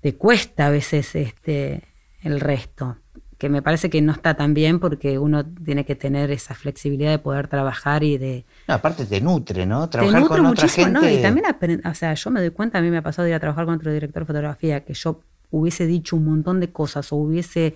te 0.00 0.16
cuesta 0.16 0.68
a 0.68 0.70
veces 0.70 1.14
este, 1.14 1.91
el 2.22 2.40
resto, 2.40 2.96
que 3.38 3.48
me 3.48 3.60
parece 3.60 3.90
que 3.90 4.00
no 4.00 4.12
está 4.12 4.34
tan 4.34 4.54
bien 4.54 4.78
porque 4.78 5.18
uno 5.18 5.44
tiene 5.44 5.84
que 5.84 5.96
tener 5.96 6.30
esa 6.30 6.54
flexibilidad 6.54 7.10
de 7.10 7.18
poder 7.18 7.48
trabajar 7.48 8.04
y 8.04 8.16
de... 8.16 8.44
aparte 8.68 9.04
te 9.04 9.20
nutre, 9.20 9.66
¿no? 9.66 9.88
Trabajar 9.88 10.28
con 10.28 10.46
otra 10.46 10.68
gente... 10.68 11.12
Y 11.12 11.20
también, 11.20 11.46
o 11.84 11.94
sea, 11.94 12.14
yo 12.14 12.30
me 12.30 12.40
doy 12.40 12.50
cuenta, 12.50 12.78
a 12.78 12.82
mí 12.82 12.90
me 12.90 12.98
ha 12.98 13.02
pasado 13.02 13.24
de 13.24 13.30
ir 13.30 13.34
a 13.34 13.40
trabajar 13.40 13.64
con 13.64 13.74
otro 13.74 13.92
director 13.92 14.22
de 14.22 14.26
fotografía, 14.26 14.84
que 14.84 14.94
yo 14.94 15.22
hubiese 15.50 15.86
dicho 15.86 16.16
un 16.16 16.24
montón 16.24 16.60
de 16.60 16.70
cosas 16.70 17.12
o 17.12 17.16
hubiese, 17.16 17.74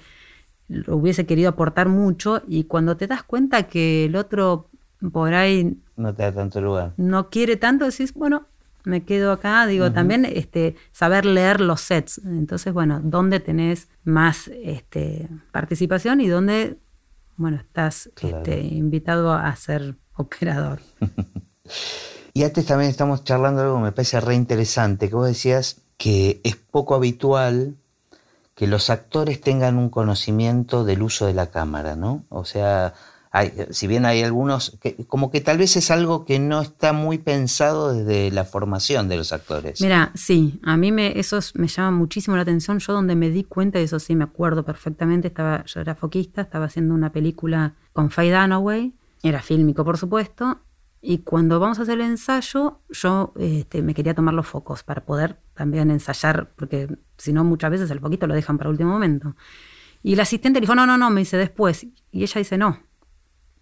hubiese 0.86 1.26
querido 1.26 1.48
aportar 1.48 1.88
mucho 1.88 2.42
y 2.46 2.64
cuando 2.64 2.96
te 2.96 3.08
das 3.08 3.24
cuenta 3.24 3.64
que 3.64 4.04
el 4.04 4.14
otro 4.14 4.68
por 5.12 5.34
ahí... 5.34 5.76
No 5.96 6.14
te 6.14 6.22
da 6.22 6.32
tanto 6.32 6.60
lugar. 6.60 6.92
No 6.96 7.28
quiere 7.28 7.56
tanto, 7.56 7.84
decís, 7.84 8.14
bueno, 8.14 8.46
me 8.86 9.04
quedo 9.04 9.32
acá. 9.32 9.66
Digo, 9.66 9.92
también 9.92 10.24
este, 10.24 10.76
saber 10.92 11.26
leer 11.26 11.60
los 11.60 11.82
sets. 11.82 12.18
Entonces, 12.24 12.72
bueno, 12.72 13.00
¿dónde 13.02 13.40
tenés 13.40 13.88
más 14.04 14.48
este, 14.62 15.28
participación 15.52 16.20
y 16.20 16.28
dónde, 16.28 16.78
bueno, 17.36 17.58
estás 17.58 18.10
este, 18.22 18.60
invitado 18.60 19.32
a 19.32 19.48
hacer 19.48 19.96
operador. 20.16 20.80
y 22.32 22.42
antes 22.42 22.66
también 22.66 22.90
estamos 22.90 23.24
charlando 23.24 23.62
algo 23.62 23.76
que 23.76 23.82
me 23.82 23.92
parece 23.92 24.20
re 24.20 24.34
interesante, 24.34 25.08
que 25.08 25.14
vos 25.14 25.26
decías 25.26 25.82
que 25.96 26.40
es 26.44 26.56
poco 26.56 26.94
habitual 26.94 27.76
que 28.54 28.66
los 28.66 28.88
actores 28.88 29.40
tengan 29.40 29.76
un 29.76 29.90
conocimiento 29.90 30.84
del 30.84 31.02
uso 31.02 31.26
de 31.26 31.34
la 31.34 31.50
cámara, 31.50 31.94
¿no? 31.94 32.24
O 32.30 32.44
sea, 32.44 32.94
si 33.70 33.86
bien 33.86 34.04
hay 34.06 34.22
algunos, 34.22 34.78
que, 34.80 34.96
como 35.06 35.30
que 35.30 35.40
tal 35.40 35.58
vez 35.58 35.76
es 35.76 35.90
algo 35.90 36.24
que 36.24 36.38
no 36.38 36.60
está 36.60 36.92
muy 36.92 37.18
pensado 37.18 37.92
desde 37.92 38.30
la 38.30 38.44
formación 38.44 39.08
de 39.08 39.16
los 39.16 39.32
actores. 39.32 39.80
Mira, 39.80 40.12
sí, 40.14 40.60
a 40.62 40.76
mí 40.76 40.92
me, 40.92 41.18
eso 41.18 41.38
me 41.54 41.68
llama 41.68 41.90
muchísimo 41.90 42.36
la 42.36 42.42
atención. 42.42 42.78
Yo 42.78 42.92
donde 42.92 43.16
me 43.16 43.30
di 43.30 43.44
cuenta, 43.44 43.80
y 43.80 43.84
eso 43.84 43.98
sí 43.98 44.14
me 44.14 44.24
acuerdo 44.24 44.64
perfectamente, 44.64 45.28
estaba, 45.28 45.64
yo 45.64 45.80
era 45.80 45.94
foquista, 45.94 46.42
estaba 46.42 46.66
haciendo 46.66 46.94
una 46.94 47.12
película 47.12 47.74
con 47.92 48.10
Faye 48.10 48.32
Dunaway, 48.32 48.94
era 49.22 49.42
fílmico 49.42 49.84
por 49.84 49.98
supuesto, 49.98 50.60
y 51.08 51.18
cuando 51.18 51.60
vamos 51.60 51.78
a 51.78 51.82
hacer 51.82 52.00
el 52.00 52.06
ensayo, 52.06 52.80
yo 52.90 53.32
este, 53.36 53.80
me 53.80 53.94
quería 53.94 54.14
tomar 54.14 54.34
los 54.34 54.46
focos 54.46 54.82
para 54.82 55.04
poder 55.04 55.38
también 55.54 55.90
ensayar, 55.90 56.50
porque 56.56 56.88
si 57.16 57.32
no, 57.32 57.44
muchas 57.44 57.70
veces 57.70 57.90
el 57.92 58.00
poquito 58.00 58.26
lo 58.26 58.34
dejan 58.34 58.58
para 58.58 58.70
último 58.70 58.90
momento. 58.90 59.36
Y 60.02 60.14
el 60.14 60.20
asistente 60.20 60.58
le 60.58 60.62
dijo, 60.62 60.74
no, 60.74 60.86
no, 60.86 60.98
no, 60.98 61.10
me 61.10 61.20
dice 61.20 61.36
después. 61.36 61.86
Y 62.10 62.22
ella 62.22 62.38
dice, 62.38 62.58
no, 62.58 62.80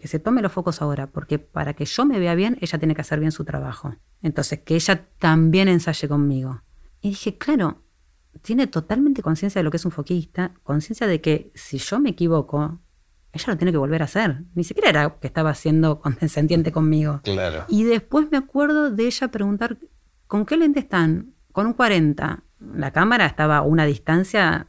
que 0.04 0.08
se 0.08 0.18
tome 0.18 0.42
los 0.42 0.52
focos 0.52 0.82
ahora, 0.82 1.06
porque 1.06 1.38
para 1.38 1.72
que 1.72 1.86
yo 1.86 2.04
me 2.04 2.18
vea 2.18 2.34
bien, 2.34 2.58
ella 2.60 2.78
tiene 2.78 2.94
que 2.94 3.00
hacer 3.00 3.20
bien 3.20 3.32
su 3.32 3.42
trabajo. 3.42 3.96
Entonces, 4.20 4.60
que 4.60 4.74
ella 4.74 5.08
también 5.18 5.66
ensaye 5.66 6.08
conmigo. 6.08 6.60
Y 7.00 7.08
dije, 7.08 7.38
claro, 7.38 7.84
tiene 8.42 8.66
totalmente 8.66 9.22
conciencia 9.22 9.60
de 9.60 9.62
lo 9.62 9.70
que 9.70 9.78
es 9.78 9.84
un 9.86 9.92
foquista, 9.92 10.52
conciencia 10.62 11.06
de 11.06 11.22
que 11.22 11.52
si 11.54 11.78
yo 11.78 12.00
me 12.00 12.10
equivoco, 12.10 12.80
ella 13.32 13.44
lo 13.46 13.56
tiene 13.56 13.72
que 13.72 13.78
volver 13.78 14.02
a 14.02 14.04
hacer. 14.04 14.44
Ni 14.54 14.62
siquiera 14.62 14.90
era 14.90 15.16
que 15.18 15.26
estaba 15.26 15.54
siendo 15.54 15.98
condescendiente 16.02 16.70
conmigo. 16.70 17.22
Claro. 17.24 17.64
Y 17.68 17.84
después 17.84 18.26
me 18.30 18.36
acuerdo 18.36 18.90
de 18.90 19.06
ella 19.06 19.28
preguntar, 19.28 19.78
¿con 20.26 20.44
qué 20.44 20.58
lente 20.58 20.80
están? 20.80 21.32
Con 21.50 21.64
un 21.64 21.72
40. 21.72 22.42
La 22.74 22.90
cámara 22.90 23.24
estaba 23.24 23.56
a 23.56 23.62
una 23.62 23.86
distancia 23.86 24.66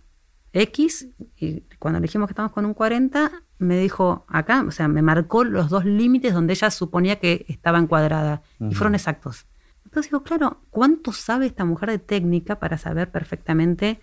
X 0.53 1.09
y 1.35 1.59
cuando 1.77 1.99
le 1.99 2.03
dijimos 2.03 2.29
que 2.29 2.31
estamos 2.31 2.53
con 2.53 2.65
un 2.65 2.73
40, 2.73 3.43
me 3.57 3.77
dijo 3.77 4.25
acá, 4.27 4.63
o 4.67 4.71
sea, 4.71 4.87
me 4.87 5.01
marcó 5.01 5.43
los 5.43 5.69
dos 5.69 5.85
límites 5.85 6.33
donde 6.33 6.53
ella 6.53 6.71
suponía 6.71 7.17
que 7.17 7.45
estaba 7.47 7.79
encuadrada 7.79 8.41
y 8.59 8.75
fueron 8.75 8.95
exactos. 8.95 9.45
Entonces 9.85 10.11
digo, 10.11 10.23
claro, 10.23 10.61
¿cuánto 10.69 11.13
sabe 11.13 11.45
esta 11.45 11.63
mujer 11.63 11.89
de 11.89 11.99
técnica 11.99 12.59
para 12.59 12.77
saber 12.77 13.11
perfectamente 13.11 13.99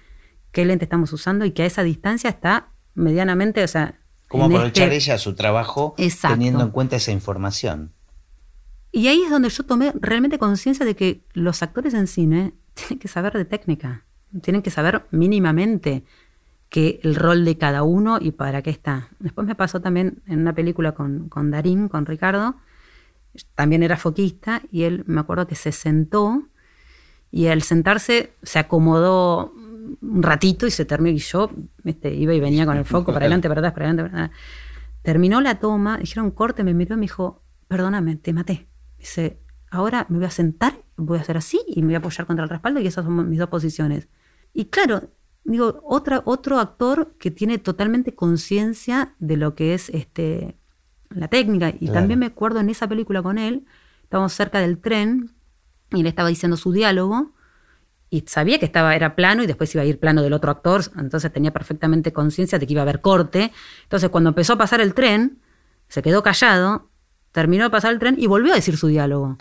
qué 0.51 0.65
lente 0.65 0.85
estamos 0.85 1.13
usando 1.13 1.45
y 1.45 1.51
que 1.51 1.65
a 1.65 1.67
esa 1.67 1.83
distancia 1.83 2.31
está 2.31 2.69
medianamente, 2.95 3.63
o 3.63 3.69
sea... 3.69 3.99
¿Cómo 4.29 4.45
aprovechar 4.45 4.85
este 4.93 5.11
ella 5.11 5.19
su 5.19 5.35
trabajo 5.35 5.95
teniendo 6.23 6.63
en 6.63 6.71
cuenta 6.71 6.97
esa 6.97 7.13
información? 7.13 7.93
Y 8.91 9.09
ahí 9.09 9.23
es 9.23 9.31
donde 9.31 9.49
yo 9.51 9.65
tomé 9.65 9.93
realmente 9.95 10.39
conciencia 10.39 10.87
de 10.87 10.97
que 10.97 11.25
los 11.33 11.63
actores 11.63 11.93
en 11.95 12.07
cine 12.07 12.55
tienen 12.75 12.99
que 12.99 13.09
saber 13.09 13.33
de 13.35 13.45
técnica, 13.45 14.07
tienen 14.43 14.63
que 14.63 14.71
saber 14.71 15.07
mínimamente 15.11 16.05
que 16.73 17.01
el 17.03 17.17
rol 17.17 17.45
de 17.45 17.59
cada 17.59 17.83
uno 17.83 18.17
y 18.19 18.31
para 18.33 18.63
qué 18.63 18.71
está. 18.71 19.11
Después 19.19 19.47
me 19.47 19.55
pasó 19.55 19.83
también 19.83 20.23
en 20.27 20.41
una 20.41 20.55
película 20.55 20.93
con, 20.93 21.29
con 21.29 21.51
Darín, 21.51 21.89
con 21.89 22.07
Ricardo, 22.07 22.57
también 23.55 23.83
era 23.83 23.99
foquista, 23.99 24.63
y 24.71 24.85
él 24.85 25.05
me 25.07 25.21
acuerdo 25.21 25.47
que 25.47 25.55
se 25.55 25.71
sentó 25.71 26.49
y 27.31 27.49
al 27.49 27.61
sentarse 27.61 28.33
se 28.43 28.59
acomodó 28.59 29.53
un 30.01 30.23
ratito 30.23 30.67
y 30.67 30.71
se 30.71 30.87
terminó, 30.87 31.15
y 31.15 31.19
yo 31.19 31.51
este, 31.85 32.15
iba 32.15 32.33
y 32.33 32.41
venía 32.41 32.65
con 32.65 32.79
el 32.79 32.87
foco 32.87 33.13
para 33.13 33.27
adelante, 33.27 33.49
para 33.49 33.61
atrás, 33.61 33.75
para 33.75 33.91
adelante, 33.91 34.11
para. 34.11 34.31
Terminó 35.03 35.43
la 35.43 35.59
toma, 35.59 35.99
dijeron 35.99 36.31
corte, 36.31 36.65
me 36.65 36.73
miró 36.73 36.95
y 36.95 36.99
me 36.99 37.03
dijo, 37.03 37.43
perdóname, 37.69 38.17
te 38.17 38.33
maté. 38.33 38.67
Dice, 38.99 39.43
ahora 39.71 40.07
me 40.09 40.17
voy 40.17 40.27
a 40.27 40.31
sentar, 40.31 40.73
voy 40.97 41.19
a 41.19 41.21
hacer 41.21 41.37
así 41.37 41.61
y 41.67 41.83
me 41.83 41.89
voy 41.89 41.97
a 41.97 41.99
apoyar 41.99 42.27
contra 42.27 42.45
el 42.45 42.49
respaldo 42.49 42.81
y 42.81 42.87
esas 42.87 43.05
son 43.05 43.29
mis 43.29 43.39
dos 43.39 43.51
posiciones. 43.51 44.09
Y 44.55 44.67
claro, 44.67 45.11
digo, 45.45 45.81
otra, 45.85 46.23
otro 46.25 46.59
actor 46.59 47.15
que 47.19 47.31
tiene 47.31 47.59
totalmente 47.59 48.15
conciencia 48.15 49.15
de 49.19 49.37
lo 49.37 49.55
que 49.55 49.75
es 49.75 49.89
este, 49.91 50.57
la 51.11 51.29
técnica. 51.29 51.73
Y 51.79 51.89
también 51.89 52.19
me 52.19 52.27
acuerdo 52.27 52.61
en 52.61 52.71
esa 52.71 52.89
película 52.89 53.23
con 53.23 53.39
él, 53.39 53.67
estábamos 54.03 54.33
cerca 54.33 54.61
del 54.61 54.79
tren 54.79 55.35
y 55.91 56.01
él 56.01 56.07
estaba 56.07 56.29
diciendo 56.29 56.57
su 56.57 56.73
diálogo 56.73 57.33
y 58.11 58.25
sabía 58.27 58.59
que 58.59 58.67
estaba, 58.67 58.95
era 58.95 59.17
plano 59.17 59.43
y 59.43 59.47
después 59.47 59.75
iba 59.75 59.83
a 59.83 59.87
ir 59.87 59.99
plano 59.99 60.23
del 60.23 60.35
otro 60.35 60.51
actor, 60.51 60.83
entonces 60.99 61.33
tenía 61.33 61.51
perfectamente 61.51 62.13
conciencia 62.13 62.59
de 62.59 62.67
que 62.67 62.75
iba 62.75 62.83
a 62.83 62.85
haber 62.85 63.01
corte. 63.01 63.53
Entonces 63.85 64.11
cuando 64.11 64.29
empezó 64.29 64.53
a 64.53 64.59
pasar 64.59 64.83
el 64.83 64.93
tren, 64.93 65.41
se 65.89 66.03
quedó 66.03 66.23
callado, 66.23 66.91
terminó 67.33 67.65
de 67.65 67.71
pasar 67.71 67.93
el 67.93 67.99
tren 67.99 68.17
y 68.19 68.27
volvió 68.27 68.53
a 68.53 68.57
decir 68.57 68.77
su 68.77 68.89
diálogo. 68.89 69.37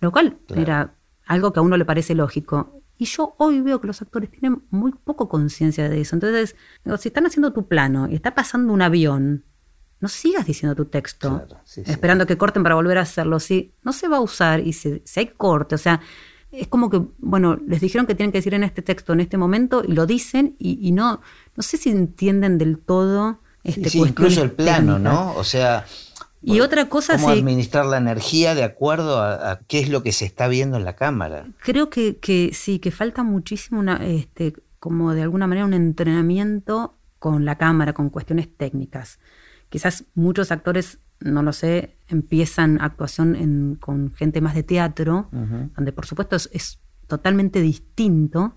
Lo 0.00 0.10
cual 0.10 0.38
era 0.54 0.94
algo 1.24 1.52
que 1.52 1.60
a 1.60 1.62
uno 1.62 1.76
le 1.76 1.84
parece 1.84 2.14
lógico. 2.14 2.82
Y 2.98 3.04
yo 3.04 3.34
hoy 3.38 3.60
veo 3.60 3.80
que 3.80 3.86
los 3.86 4.00
actores 4.00 4.30
tienen 4.30 4.62
muy 4.70 4.92
poco 4.92 5.28
conciencia 5.28 5.88
de 5.88 6.00
eso. 6.00 6.16
Entonces, 6.16 6.56
si 6.98 7.08
están 7.08 7.26
haciendo 7.26 7.52
tu 7.52 7.68
plano 7.68 8.08
y 8.10 8.14
está 8.14 8.34
pasando 8.34 8.72
un 8.72 8.82
avión, 8.82 9.44
no 10.00 10.08
sigas 10.08 10.46
diciendo 10.46 10.74
tu 10.74 10.86
texto, 10.86 11.46
esperando 11.84 12.26
que 12.26 12.36
corten 12.36 12.62
para 12.62 12.74
volver 12.74 12.98
a 12.98 13.02
hacerlo. 13.02 13.40
Si 13.40 13.72
no 13.82 13.92
se 13.92 14.08
va 14.08 14.18
a 14.18 14.20
usar 14.20 14.60
y 14.60 14.72
si, 14.72 15.02
hay 15.16 15.26
corte, 15.28 15.74
o 15.74 15.78
sea, 15.78 16.00
es 16.52 16.68
como 16.68 16.90
que, 16.90 17.02
bueno, 17.18 17.58
les 17.66 17.80
dijeron 17.80 18.06
que 18.06 18.14
tienen 18.14 18.32
que 18.32 18.38
decir 18.38 18.54
en 18.54 18.64
este 18.64 18.82
texto, 18.82 19.12
en 19.12 19.20
este 19.20 19.36
momento, 19.36 19.82
y 19.86 19.92
lo 19.92 20.06
dicen, 20.06 20.54
y, 20.58 20.92
no, 20.92 21.20
no 21.54 21.62
sé 21.62 21.76
si 21.76 21.90
entienden 21.90 22.58
del 22.58 22.78
todo 22.78 23.40
este 23.64 23.90
sí, 23.90 23.98
incluso 23.98 24.42
el 24.42 24.52
plano, 24.52 24.98
¿no? 24.98 25.34
O 25.34 25.42
sea, 25.42 25.84
y 26.42 26.60
otra 26.60 26.88
cosa 26.88 27.16
¿Cómo 27.16 27.30
administrar 27.30 27.86
la 27.86 27.96
energía 27.96 28.54
de 28.54 28.62
acuerdo 28.62 29.20
a, 29.20 29.60
qué 29.66 29.80
es 29.80 29.88
lo 29.88 30.02
que 30.02 30.12
se 30.12 30.24
está 30.24 30.48
viendo 30.48 30.76
en 30.76 30.84
la 30.84 30.94
cámara? 30.94 31.46
Creo 31.60 31.90
que, 31.90 32.18
que 32.18 32.50
sí, 32.52 32.78
que 32.78 32.90
falta 32.90 33.22
muchísimo, 33.22 33.80
una, 33.80 33.96
este, 34.06 34.54
como 34.78 35.14
de 35.14 35.22
alguna 35.22 35.46
manera, 35.46 35.66
un 35.66 35.74
entrenamiento 35.74 36.98
con 37.18 37.44
la 37.44 37.56
cámara, 37.56 37.92
con 37.94 38.10
cuestiones 38.10 38.48
técnicas. 38.56 39.18
Quizás 39.68 40.04
muchos 40.14 40.52
actores, 40.52 41.00
no 41.20 41.42
lo 41.42 41.52
sé, 41.52 41.96
empiezan 42.08 42.80
actuación 42.80 43.76
con 43.80 44.12
gente 44.12 44.40
más 44.40 44.54
de 44.54 44.62
teatro, 44.62 45.28
donde 45.32 45.92
por 45.92 46.06
supuesto 46.06 46.36
es, 46.36 46.78
totalmente 47.08 47.60
distinto. 47.60 48.56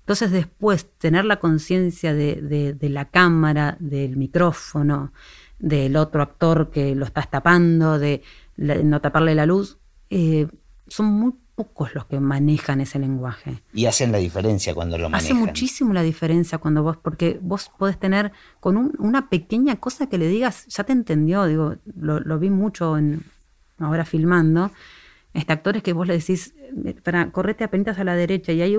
Entonces 0.00 0.30
después 0.30 0.90
tener 0.98 1.24
la 1.24 1.40
conciencia 1.40 2.14
de, 2.14 2.74
de 2.78 2.88
la 2.88 3.06
cámara, 3.06 3.76
del 3.80 4.16
micrófono, 4.16 5.12
del 5.58 5.96
otro 5.96 6.22
actor 6.22 6.70
que 6.70 6.94
lo 6.94 7.04
estás 7.04 7.30
tapando, 7.30 7.98
de 7.98 8.22
no 8.56 9.00
taparle 9.00 9.34
la 9.34 9.46
luz, 9.46 9.78
eh, 10.10 10.46
son 10.88 11.06
muy 11.06 11.34
pocos 11.56 11.94
los 11.94 12.04
que 12.04 12.20
manejan 12.20 12.80
ese 12.80 12.98
lenguaje. 12.98 13.62
Y 13.72 13.86
hacen 13.86 14.12
la 14.12 14.18
diferencia 14.18 14.74
cuando 14.74 14.98
lo 14.98 15.08
manejan. 15.08 15.24
Hace 15.24 15.34
muchísimo 15.34 15.94
la 15.94 16.02
diferencia 16.02 16.58
cuando 16.58 16.82
vos, 16.82 16.98
porque 16.98 17.38
vos 17.40 17.70
podés 17.78 17.98
tener 17.98 18.30
con 18.60 18.94
una 18.98 19.30
pequeña 19.30 19.76
cosa 19.76 20.06
que 20.08 20.18
le 20.18 20.28
digas, 20.28 20.66
ya 20.68 20.84
te 20.84 20.92
entendió, 20.92 21.46
digo, 21.46 21.76
lo, 21.98 22.38
vi 22.38 22.50
mucho 22.50 22.98
en, 22.98 23.24
ahora 23.78 24.04
filmando, 24.04 24.70
este 25.32 25.52
actores 25.52 25.82
que 25.82 25.94
vos 25.94 26.06
le 26.06 26.18
decís, 26.18 26.54
para, 27.02 27.30
correte 27.32 27.64
a 27.64 27.70
penitas 27.70 27.98
a 27.98 28.04
la 28.04 28.14
derecha, 28.14 28.52
y 28.52 28.60
hay, 28.60 28.76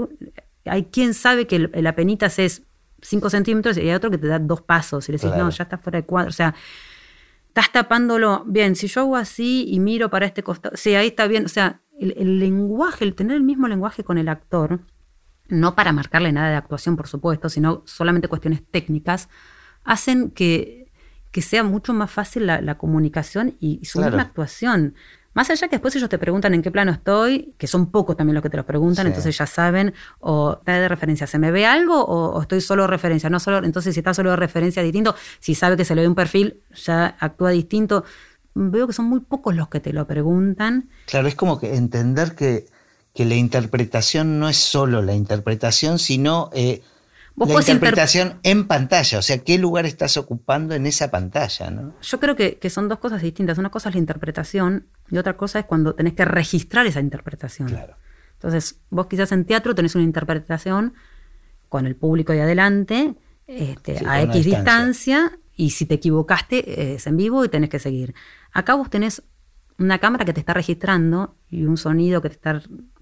hay 0.66 0.84
quien 0.86 1.16
sabe 1.16 1.48
que 1.48 1.56
el, 1.56 1.72
el 1.74 1.88
apenitas 1.88 2.38
es 2.38 2.67
5 3.02 3.30
centímetros 3.30 3.78
y 3.78 3.82
hay 3.82 3.92
otro 3.92 4.10
que 4.10 4.18
te 4.18 4.28
da 4.28 4.40
dos 4.40 4.62
pasos 4.62 5.08
y 5.08 5.12
le 5.12 5.18
decís, 5.18 5.36
no, 5.38 5.50
ya 5.50 5.64
está 5.64 5.78
fuera 5.78 6.00
de 6.00 6.06
cuadro. 6.06 6.30
O 6.30 6.34
sea, 6.34 6.56
estás 7.48 7.72
tapándolo. 7.72 8.44
Bien, 8.46 8.76
si 8.76 8.88
yo 8.88 9.02
hago 9.02 9.16
así 9.16 9.66
y 9.68 9.80
miro 9.80 10.10
para 10.10 10.26
este 10.26 10.44
costado, 10.44 10.76
sí, 10.78 10.96
ahí 10.96 11.08
está 11.08 11.28
bien. 11.28 11.46
O 11.46 11.50
sea, 11.50 11.82
el, 12.00 12.40
lenguaje, 12.40 13.06
el 13.06 13.16
tener 13.16 13.38
el 13.38 13.44
mismo 13.44 13.68
lenguaje 13.68 14.04
con 14.04 14.18
el 14.18 14.30
actor, 14.30 14.80
no 15.48 15.76
para 15.76 15.92
marcarle 15.92 16.32
nada 16.32 16.50
de 16.50 16.56
actuación, 16.56 16.96
por 16.96 17.08
supuesto, 17.08 17.50
sino 17.50 17.84
solamente 17.86 18.28
cuestiones 18.28 18.62
técnicas, 18.70 19.30
hacen 19.84 20.32
que, 20.32 20.92
que 21.32 21.42
sea 21.42 21.64
mucho 21.64 21.94
más 21.94 22.12
fácil 22.12 22.46
la, 22.46 22.78
comunicación 22.78 23.56
y, 23.60 23.84
su 23.86 24.02
misma 24.02 24.22
actuación. 24.22 24.96
Más 25.38 25.52
allá 25.52 25.68
que 25.68 25.76
después 25.76 25.96
ellos 25.96 26.10
te 26.10 26.18
preguntan 26.18 26.56
en 26.56 26.64
qué 26.64 26.72
plano 26.72 26.92
estoy, 26.92 27.54
que 27.60 27.68
son 27.68 27.92
pocos 27.92 28.18
también 28.18 28.34
los 28.34 28.42
que 28.42 28.50
te 28.50 28.58
lo 28.58 28.66
preguntan, 28.66 29.06
entonces 29.06 29.38
ya 29.38 29.46
saben, 29.46 29.94
o 30.20 30.54
está 30.58 30.80
de 30.82 30.90
referencia, 30.90 31.28
¿se 31.28 31.38
me 31.38 31.52
ve 31.52 31.64
algo 31.64 32.04
o, 32.04 32.42
estoy 32.42 32.60
solo 32.60 32.82
de 32.82 32.88
referencia? 32.88 33.30
No 33.30 33.40
solo, 33.40 33.64
entonces 33.64 33.94
si 33.94 34.00
está 34.00 34.16
solo 34.16 34.32
de 34.32 34.36
referencia 34.36 34.82
distinto, 34.82 35.14
si 35.40 35.54
sabe 35.54 35.78
que 35.78 35.86
se 35.86 35.94
le 35.94 36.02
ve 36.02 36.08
un 36.08 36.16
perfil, 36.16 36.64
ya 36.84 37.16
actúa 37.20 37.52
distinto. 37.52 38.04
Veo 38.56 38.88
que 38.88 38.94
son 38.94 39.06
muy 39.06 39.20
pocos 39.20 39.56
los 39.56 39.68
que 39.68 39.80
te 39.80 39.94
lo 39.94 40.08
preguntan. 40.08 40.90
Claro, 41.06 41.28
es 41.28 41.36
como 41.36 41.60
que 41.60 41.76
entender 41.76 42.34
que, 42.34 42.66
que 43.14 43.24
la 43.24 43.36
interpretación 43.36 44.40
no 44.40 44.50
es 44.50 44.58
solo 44.58 45.04
la 45.04 45.14
interpretación, 45.14 46.00
sino 46.00 46.50
eh, 46.52 46.82
la 47.46 47.60
interpretación 47.60 48.40
en 48.44 48.68
pantalla, 48.68 49.20
o 49.20 49.22
sea, 49.22 49.38
qué 49.40 49.58
lugar 49.60 49.86
estás 49.86 50.18
ocupando 50.18 50.74
en 50.74 50.88
esa 50.88 51.12
pantalla, 51.12 51.70
¿no? 51.70 51.94
Yo 52.02 52.20
creo 52.20 52.36
que, 52.36 52.70
son 52.70 52.90
dos 52.90 52.98
cosas 52.98 53.22
distintas. 53.22 53.58
Una 53.58 53.70
cosa 53.70 53.90
es 53.90 53.96
la 53.96 54.00
interpretación 54.00 54.88
y 55.10 55.18
otra 55.18 55.38
cosa 55.38 55.60
es 55.60 55.66
cuando 55.66 55.94
tenés 55.94 56.14
que 56.14 56.26
registrar 56.26 56.88
esa 56.88 57.00
interpretación. 57.00 57.70
Claro. 57.70 57.96
Entonces, 58.34 58.82
vos 58.90 59.08
quizás 59.08 59.32
en 59.32 59.46
teatro 59.46 59.76
tenés 59.76 59.96
una 59.96 60.04
interpretación 60.04 60.94
con 61.70 61.86
el 61.86 61.96
público 61.96 62.34
de 62.34 62.42
adelante, 62.42 63.16
este, 63.46 64.06
a 64.08 64.22
X 64.24 64.46
distancia. 64.46 65.38
y 65.56 65.72
si 65.72 65.86
te 65.86 65.96
equivocaste 65.96 66.96
es 66.96 67.08
en 67.08 67.18
vivo 67.18 67.46
y 67.46 67.50
tenés 67.50 67.70
que 67.70 67.80
seguir. 67.80 68.16
Acá 68.52 68.76
vos 68.76 68.90
tenés 68.90 69.24
una 69.78 70.00
cámara 70.00 70.26
que 70.26 70.34
te 70.34 70.40
está 70.40 70.54
registrando 70.54 71.36
y 71.50 71.66
un 71.66 71.78
sonido 71.78 72.22
que 72.22 72.30
te 72.30 72.36
está 72.36 72.62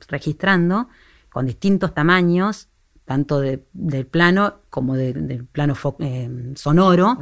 registrando 0.10 0.90
con 1.30 1.46
distintos 1.46 1.94
tamaños, 1.94 2.70
tanto 3.06 3.40
del 3.40 4.06
plano 4.08 4.56
como 4.70 4.96
del 4.96 5.46
plano 5.46 5.76
eh, 6.00 6.54
sonoro. 6.56 7.18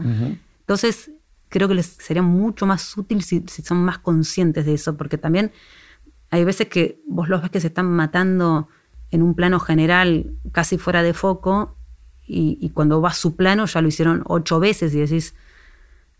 Entonces, 0.61 1.11
creo 1.49 1.67
que 1.67 1.75
les 1.75 1.85
sería 1.85 2.23
mucho 2.23 2.65
más 2.65 2.97
útil 2.97 3.21
si, 3.21 3.43
son 3.63 3.83
más 3.83 3.99
conscientes 3.99 4.65
de 4.65 4.73
eso, 4.73 4.97
porque 4.97 5.19
también 5.19 5.51
hay 6.31 6.43
veces 6.45 6.67
que 6.67 6.99
vos 7.05 7.29
los 7.29 7.41
ves 7.41 7.51
que 7.51 7.59
se 7.59 7.67
están 7.67 7.85
matando 7.85 8.69
en 9.11 9.21
un 9.21 9.35
plano 9.35 9.59
general 9.59 10.31
casi 10.51 10.79
fuera 10.79 11.03
de 11.03 11.13
foco 11.13 11.77
y, 12.25 12.69
cuando 12.69 13.01
va 13.01 13.09
a 13.09 13.13
su 13.13 13.35
plano 13.35 13.65
ya 13.65 13.81
lo 13.81 13.87
hicieron 13.89 14.23
ocho 14.25 14.59
veces 14.59 14.95
y 14.95 14.99
decís, 15.01 15.35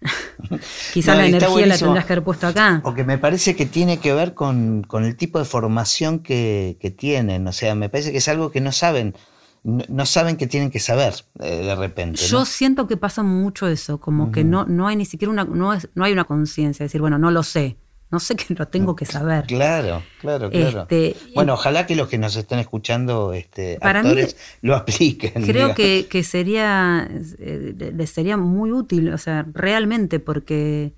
quizás 0.93 1.17
la 1.17 1.25
energía 1.25 1.65
la 1.65 1.77
tendrás 1.77 2.05
que 2.05 2.13
haber 2.13 2.23
puesto 2.23 2.45
acá. 2.45 2.81
Porque 2.83 3.03
me 3.03 3.17
parece 3.17 3.55
que 3.55 3.65
tiene 3.65 3.97
que 3.97 4.13
ver 4.13 4.35
con, 4.35 4.85
el 4.91 5.15
tipo 5.15 5.39
de 5.39 5.45
formación 5.45 6.19
que, 6.19 6.95
tienen, 6.95 7.47
o 7.47 7.53
sea, 7.53 7.73
me 7.73 7.89
parece 7.89 8.11
que 8.11 8.19
es 8.19 8.27
algo 8.27 8.51
que 8.51 8.61
no 8.61 8.71
saben. 8.71 9.15
No, 9.63 10.05
saben 10.05 10.35
que 10.35 10.45
tienen 10.45 10.71
que 10.71 10.79
saber 10.79 11.13
eh, 11.39 11.63
de 11.63 11.75
repente. 11.75 12.21
Yo 12.21 12.45
siento 12.45 12.85
que 12.87 12.97
pasa 12.97 13.23
mucho 13.23 13.67
eso, 13.67 13.99
como 13.99 14.31
que 14.31 14.43
no, 14.43 14.65
no 14.65 14.87
hay 14.87 14.97
ni 14.97 15.05
siquiera 15.05 15.31
una, 15.31 15.45
no, 15.45 15.77
no 15.95 16.03
hay 16.03 16.11
una 16.11 16.25
conciencia, 16.25 16.83
decir, 16.83 16.99
bueno, 16.99 17.17
no 17.17 17.31
lo 17.31 17.43
sé 17.43 17.77
no 18.13 18.19
sé 18.19 18.35
que 18.35 18.53
lo 18.53 18.67
tengo 18.67 18.95
que 18.95 19.05
saber. 19.05 19.45
Claro, 19.47 20.03
claro, 20.21 20.51
claro. 20.51 20.81
Este, 20.81 21.15
bueno, 21.33 21.55
ojalá 21.55 21.87
que 21.87 21.95
los 21.95 22.07
que 22.07 22.19
nos 22.19 22.35
estén 22.35 22.59
escuchando, 22.59 23.33
este, 23.33 23.79
actores, 23.81 24.37
lo 24.61 24.75
apliquen. 24.75 25.43
Creo 25.43 25.73
que, 25.73 26.23
sería, 26.23 27.09
eh, 27.39 28.05
sería 28.05 28.37
muy 28.37 28.71
útil, 28.71 29.11
o 29.11 29.17
sea, 29.17 29.47
realmente, 29.51 30.19
porque 30.19 30.93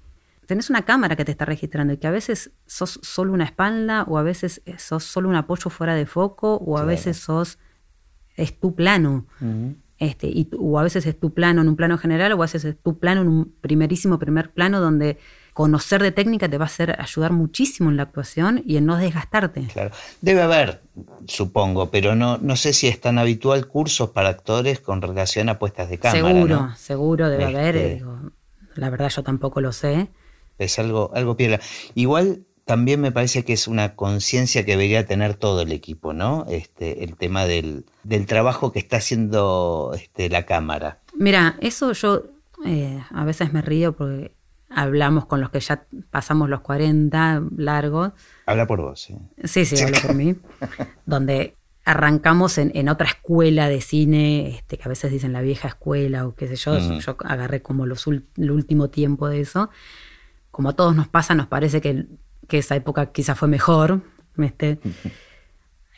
tenés 0.46 0.70
una 0.70 0.82
cámara 0.82 1.16
que 1.16 1.24
te 1.24 1.32
está 1.32 1.46
registrando 1.46 1.94
y 1.94 1.98
que 1.98 2.08
a 2.08 2.12
veces 2.12 2.52
sos 2.66 3.00
solo 3.02 3.32
una 3.32 3.46
espalda 3.46 4.04
o 4.10 4.18
a 4.18 4.22
veces 4.22 4.62
sos 4.78 5.06
solo 5.06 5.30
un 5.30 5.36
apoyo 5.36 5.70
fuera 5.70 5.96
de 5.96 6.06
foco 6.06 6.56
o 6.56 6.78
a 6.78 6.84
veces 6.84 7.16
sos, 7.16 7.60
es 8.36 8.60
tu 8.60 8.76
plano. 8.76 9.26
Este, 9.98 10.28
y, 10.28 10.50
o 10.60 10.78
a 10.78 10.84
veces 10.84 11.06
es 11.06 11.18
tu 11.18 11.34
plano 11.34 11.62
en 11.62 11.70
un 11.70 11.76
plano 11.76 11.98
general 11.98 12.34
o 12.34 12.36
a 12.36 12.46
veces 12.46 12.66
es 12.66 12.78
tu 12.78 13.00
plano 13.00 13.22
en 13.22 13.30
un 13.30 13.54
primerísimo 13.62 14.20
primer 14.20 14.52
plano 14.52 14.82
donde 14.82 15.18
conocer 15.54 16.04
de 16.04 16.12
técnica 16.12 16.50
te 16.50 16.58
va 16.58 16.66
a 16.66 16.68
hacer 16.68 17.00
ayudar 17.00 17.32
muchísimo 17.32 17.90
en 17.90 17.96
la 17.96 18.04
actuación 18.04 18.62
y 18.66 18.76
en 18.76 18.86
no 18.86 18.98
desgastarte. 18.98 19.68
Claro. 19.72 19.92
Debe 20.20 20.42
haber, 20.42 20.82
supongo, 21.28 21.90
pero 21.92 22.14
no, 22.14 22.38
no 22.40 22.58
sé 22.58 22.74
si 22.74 22.90
es 22.90 23.00
tan 23.00 23.18
habitual 23.18 23.68
cursos 23.68 24.10
para 24.10 24.28
actores 24.28 24.82
con 24.82 25.02
relación 25.02 25.48
a 25.48 25.58
puestas 25.58 25.90
de 25.90 25.98
cámara. 25.98 26.22
Seguro, 26.22 26.70
seguro 26.76 27.30
debe 27.30 27.46
haber. 27.46 27.78
Este, 27.78 28.06
la 28.76 28.90
verdad 28.90 29.10
yo 29.10 29.24
tampoco 29.24 29.62
lo 29.62 29.72
sé. 29.72 30.10
Es 30.58 30.78
algo, 30.78 31.12
algo 31.14 31.38
piedra. 31.38 31.62
Igual 31.96 32.46
también 32.66 33.00
me 33.00 33.12
parece 33.12 33.46
que 33.46 33.54
es 33.54 33.68
una 33.68 33.96
conciencia 33.96 34.66
que 34.66 34.72
debería 34.72 35.06
tener 35.06 35.36
todo 35.36 35.62
el 35.62 35.72
equipo, 35.72 36.14
¿no? 36.14 36.46
Este, 36.50 37.04
el 37.04 37.16
tema 37.16 37.46
del, 37.46 37.86
trabajo 38.28 38.72
que 38.72 38.80
está 38.80 38.98
haciendo 38.98 39.94
este, 39.96 40.30
la 40.30 40.46
cámara. 40.46 41.00
Mira, 41.14 41.58
eso 41.62 41.94
yo 41.94 42.24
eh, 42.66 43.02
a 43.12 43.24
veces 43.24 43.54
me 43.54 43.62
río 43.62 43.96
porque 43.96 44.34
hablamos 44.70 45.28
con 45.28 45.42
los 45.42 45.52
que 45.52 45.60
ya 45.60 45.86
pasamos 46.10 46.50
los 46.50 46.62
40 46.62 47.44
largos. 47.56 48.14
Habla 48.48 48.66
por 48.66 48.82
vos, 48.82 49.00
sí. 49.00 49.16
Sí, 49.44 49.66
sí, 49.66 49.82
hablo 49.84 49.98
por 50.02 50.16
mí. 50.16 50.36
donde 51.06 51.56
arrancamos 51.86 52.58
en, 52.58 52.90
otra 52.90 53.06
escuela 53.06 53.70
de 53.70 53.80
cine, 53.80 54.50
este, 54.50 54.80
que 54.80 54.84
a 54.86 54.90
veces 54.90 55.12
dicen 55.12 55.34
la 55.34 55.42
vieja 55.42 55.68
escuela 55.68 56.26
o 56.26 56.34
qué 56.34 56.48
sé 56.48 56.56
yo. 56.56 56.80
Yo 57.00 57.16
agarré 57.24 57.62
como 57.62 57.86
los, 57.86 58.08
el 58.08 58.52
último 58.52 58.90
tiempo 58.90 59.30
de 59.30 59.42
eso. 59.42 59.70
Como 60.50 60.70
a 60.70 60.74
todos 60.74 60.96
nos 60.96 61.08
pasa, 61.08 61.36
nos 61.36 61.46
parece 61.46 61.82
que, 61.82 62.08
esa 62.52 62.76
época 62.76 63.12
quizás 63.12 63.38
fue 63.38 63.48
mejor. 63.48 64.02
Este, 64.38 64.80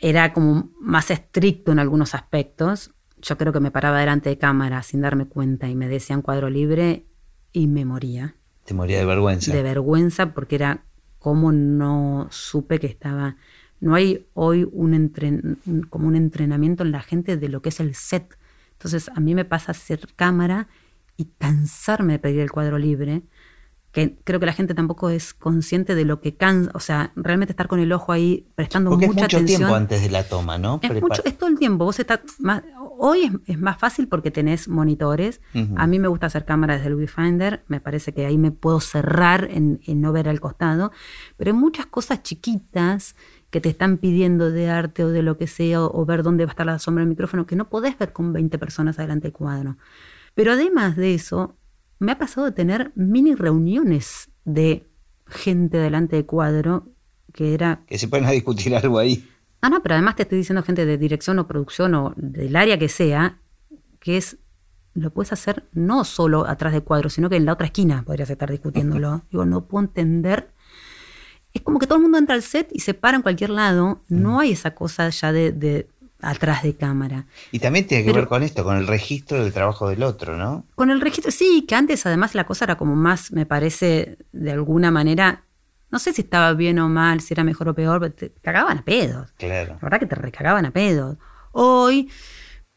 era 0.00 0.32
como 0.32 0.70
más 0.80 1.10
estricto 1.10 1.72
en 1.72 1.78
algunos 1.78 2.14
aspectos. 2.14 2.92
Yo 3.20 3.36
creo 3.36 3.52
que 3.52 3.60
me 3.60 3.70
paraba 3.70 3.98
delante 3.98 4.30
de 4.30 4.38
cámara 4.38 4.82
sin 4.82 5.00
darme 5.00 5.26
cuenta 5.26 5.68
y 5.68 5.74
me 5.74 5.88
decían 5.88 6.22
cuadro 6.22 6.50
libre 6.50 7.06
y 7.52 7.66
me 7.66 7.84
moría. 7.84 8.36
Te 8.64 8.74
moría 8.74 8.98
de 8.98 9.06
vergüenza. 9.06 9.52
De 9.52 9.62
vergüenza 9.62 10.34
porque 10.34 10.56
era 10.56 10.84
como 11.18 11.52
no 11.52 12.28
supe 12.30 12.78
que 12.78 12.86
estaba... 12.86 13.36
No 13.80 13.94
hay 13.94 14.26
hoy 14.34 14.68
un 14.72 15.86
como 15.88 16.08
un 16.08 16.16
entrenamiento 16.16 16.82
en 16.82 16.90
la 16.90 17.00
gente 17.00 17.36
de 17.36 17.48
lo 17.48 17.62
que 17.62 17.68
es 17.68 17.78
el 17.78 17.94
set. 17.94 18.36
Entonces 18.72 19.08
a 19.14 19.20
mí 19.20 19.34
me 19.34 19.44
pasa 19.44 19.72
hacer 19.72 20.08
cámara 20.16 20.68
y 21.16 21.26
cansarme 21.38 22.14
de 22.14 22.18
pedir 22.18 22.40
el 22.40 22.50
cuadro 22.50 22.78
libre 22.78 23.22
que 23.92 24.18
creo 24.22 24.38
que 24.38 24.46
la 24.46 24.52
gente 24.52 24.74
tampoco 24.74 25.08
es 25.08 25.32
consciente 25.32 25.94
de 25.94 26.04
lo 26.04 26.20
que 26.20 26.36
cansa, 26.36 26.70
o 26.74 26.80
sea, 26.80 27.12
realmente 27.16 27.52
estar 27.52 27.68
con 27.68 27.80
el 27.80 27.90
ojo 27.92 28.12
ahí 28.12 28.46
prestando 28.54 28.90
Porque 28.90 29.06
mucha 29.06 29.26
es 29.26 29.32
mucho 29.32 29.44
tiempo 29.44 29.74
antes 29.74 30.02
de 30.02 30.10
la 30.10 30.24
toma, 30.24 30.58
¿no? 30.58 30.78
Es, 30.82 31.00
mucho, 31.00 31.22
es 31.24 31.38
todo 31.38 31.48
el 31.48 31.58
tiempo. 31.58 31.84
Vos 31.84 31.98
estás 31.98 32.20
más, 32.38 32.62
hoy 32.98 33.30
es, 33.46 33.58
más 33.58 33.78
fácil 33.78 34.08
porque 34.08 34.30
tenés 34.30 34.68
monitores. 34.68 35.40
A 35.76 35.86
mí 35.86 35.98
me 35.98 36.08
gusta 36.08 36.26
hacer 36.26 36.44
cámara 36.44 36.74
desde 36.74 36.88
el 36.88 36.96
Viewfinder, 36.96 37.64
me 37.68 37.80
parece 37.80 38.12
que 38.12 38.26
ahí 38.26 38.36
me 38.36 38.50
puedo 38.50 38.80
cerrar 38.80 39.48
en, 39.50 39.80
no 39.86 40.12
ver 40.12 40.28
al 40.28 40.40
costado, 40.40 40.92
pero 41.36 41.52
hay 41.52 41.56
muchas 41.56 41.86
cosas 41.86 42.22
chiquitas 42.22 43.16
que 43.50 43.60
te 43.60 43.70
están 43.70 43.96
pidiendo 43.96 44.50
de 44.50 44.68
arte 44.68 45.04
o 45.04 45.08
de 45.08 45.22
lo 45.22 45.38
que 45.38 45.46
sea, 45.46 45.82
o, 45.82 46.04
ver 46.04 46.22
dónde 46.22 46.44
va 46.44 46.50
a 46.50 46.52
estar 46.52 46.66
la 46.66 46.78
sombra 46.78 47.02
del 47.02 47.08
micrófono, 47.08 47.46
que 47.46 47.56
no 47.56 47.70
podés 47.70 47.96
ver 47.98 48.12
con 48.12 48.32
20 48.32 48.58
personas 48.58 48.98
adelante 48.98 49.28
del 49.28 49.32
cuadro. 49.32 49.78
Pero 50.34 50.52
además 50.52 50.96
de 50.96 51.14
eso, 51.14 51.56
me 51.98 52.12
ha 52.12 52.18
pasado 52.18 52.46
de 52.46 52.52
tener 52.52 52.92
mini 52.94 53.34
reuniones 53.34 54.30
de 54.44 54.86
gente 55.26 55.78
delante 55.78 56.16
de 56.16 56.26
cuadro 56.26 56.88
que 57.32 57.54
era... 57.54 57.82
Que 57.86 57.98
se 57.98 58.08
ponen 58.08 58.26
a 58.26 58.32
discutir 58.32 58.74
algo 58.74 58.98
ahí. 58.98 59.28
Ah, 59.60 59.70
no, 59.70 59.82
pero 59.82 59.94
además 59.94 60.16
te 60.16 60.22
estoy 60.22 60.38
diciendo 60.38 60.62
gente 60.62 60.86
de 60.86 60.98
dirección 60.98 61.38
o 61.38 61.46
producción 61.46 61.94
o 61.94 62.14
del 62.16 62.56
área 62.56 62.78
que 62.78 62.88
sea, 62.88 63.38
que 64.00 64.16
es, 64.16 64.38
lo 64.94 65.10
puedes 65.10 65.32
hacer 65.32 65.64
no 65.72 66.04
solo 66.04 66.46
atrás 66.46 66.72
de 66.72 66.80
cuadro, 66.80 67.10
sino 67.10 67.28
que 67.28 67.36
en 67.36 67.44
la 67.44 67.52
otra 67.52 67.66
esquina 67.66 68.02
podrías 68.04 68.30
estar 68.30 68.50
discutiéndolo. 68.50 69.22
Digo, 69.30 69.44
no 69.44 69.66
puedo 69.66 69.84
entender. 69.84 70.52
Es 71.52 71.62
como 71.62 71.78
que 71.78 71.86
todo 71.86 71.96
el 71.96 72.02
mundo 72.02 72.18
entra 72.18 72.34
al 72.34 72.42
set 72.42 72.68
y 72.72 72.80
se 72.80 72.94
para 72.94 73.16
en 73.16 73.22
cualquier 73.22 73.50
lado. 73.50 74.00
No 74.08 74.34
mm. 74.34 74.38
hay 74.38 74.52
esa 74.52 74.74
cosa 74.74 75.08
ya 75.08 75.32
de 75.32 75.88
atrás 76.20 76.62
de 76.62 76.76
cámara. 76.76 77.26
Y 77.52 77.58
también 77.58 77.86
tiene 77.86 78.04
que 78.04 78.12
ver 78.12 78.26
con 78.26 78.42
esto, 78.42 78.64
con 78.64 78.76
el 78.76 78.86
registro 78.86 79.42
del 79.42 79.52
trabajo 79.52 79.88
del 79.88 80.02
otro, 80.02 80.36
¿no? 80.36 80.66
Con 80.74 80.90
el 80.90 81.00
registro, 81.00 81.30
sí, 81.30 81.64
que 81.66 81.74
antes 81.74 82.04
además 82.06 82.34
la 82.34 82.44
cosa 82.44 82.64
era 82.64 82.76
como 82.76 82.96
más, 82.96 83.32
me 83.32 83.46
parece, 83.46 84.18
de 84.32 84.52
alguna 84.52 84.90
manera, 84.90 85.44
no 85.90 85.98
sé 85.98 86.12
si 86.12 86.22
estaba 86.22 86.52
bien 86.54 86.78
o 86.78 86.88
mal, 86.88 87.20
si 87.20 87.34
era 87.34 87.44
mejor 87.44 87.68
o 87.68 87.74
peor, 87.74 88.00
pero 88.00 88.12
te 88.12 88.32
cagaban 88.42 88.78
a 88.78 88.84
pedos. 88.84 89.32
Claro. 89.38 89.74
La 89.74 89.80
verdad 89.80 90.00
que 90.00 90.06
te 90.06 90.16
recagaban 90.16 90.66
a 90.66 90.70
pedos. 90.70 91.16
Hoy, 91.52 92.10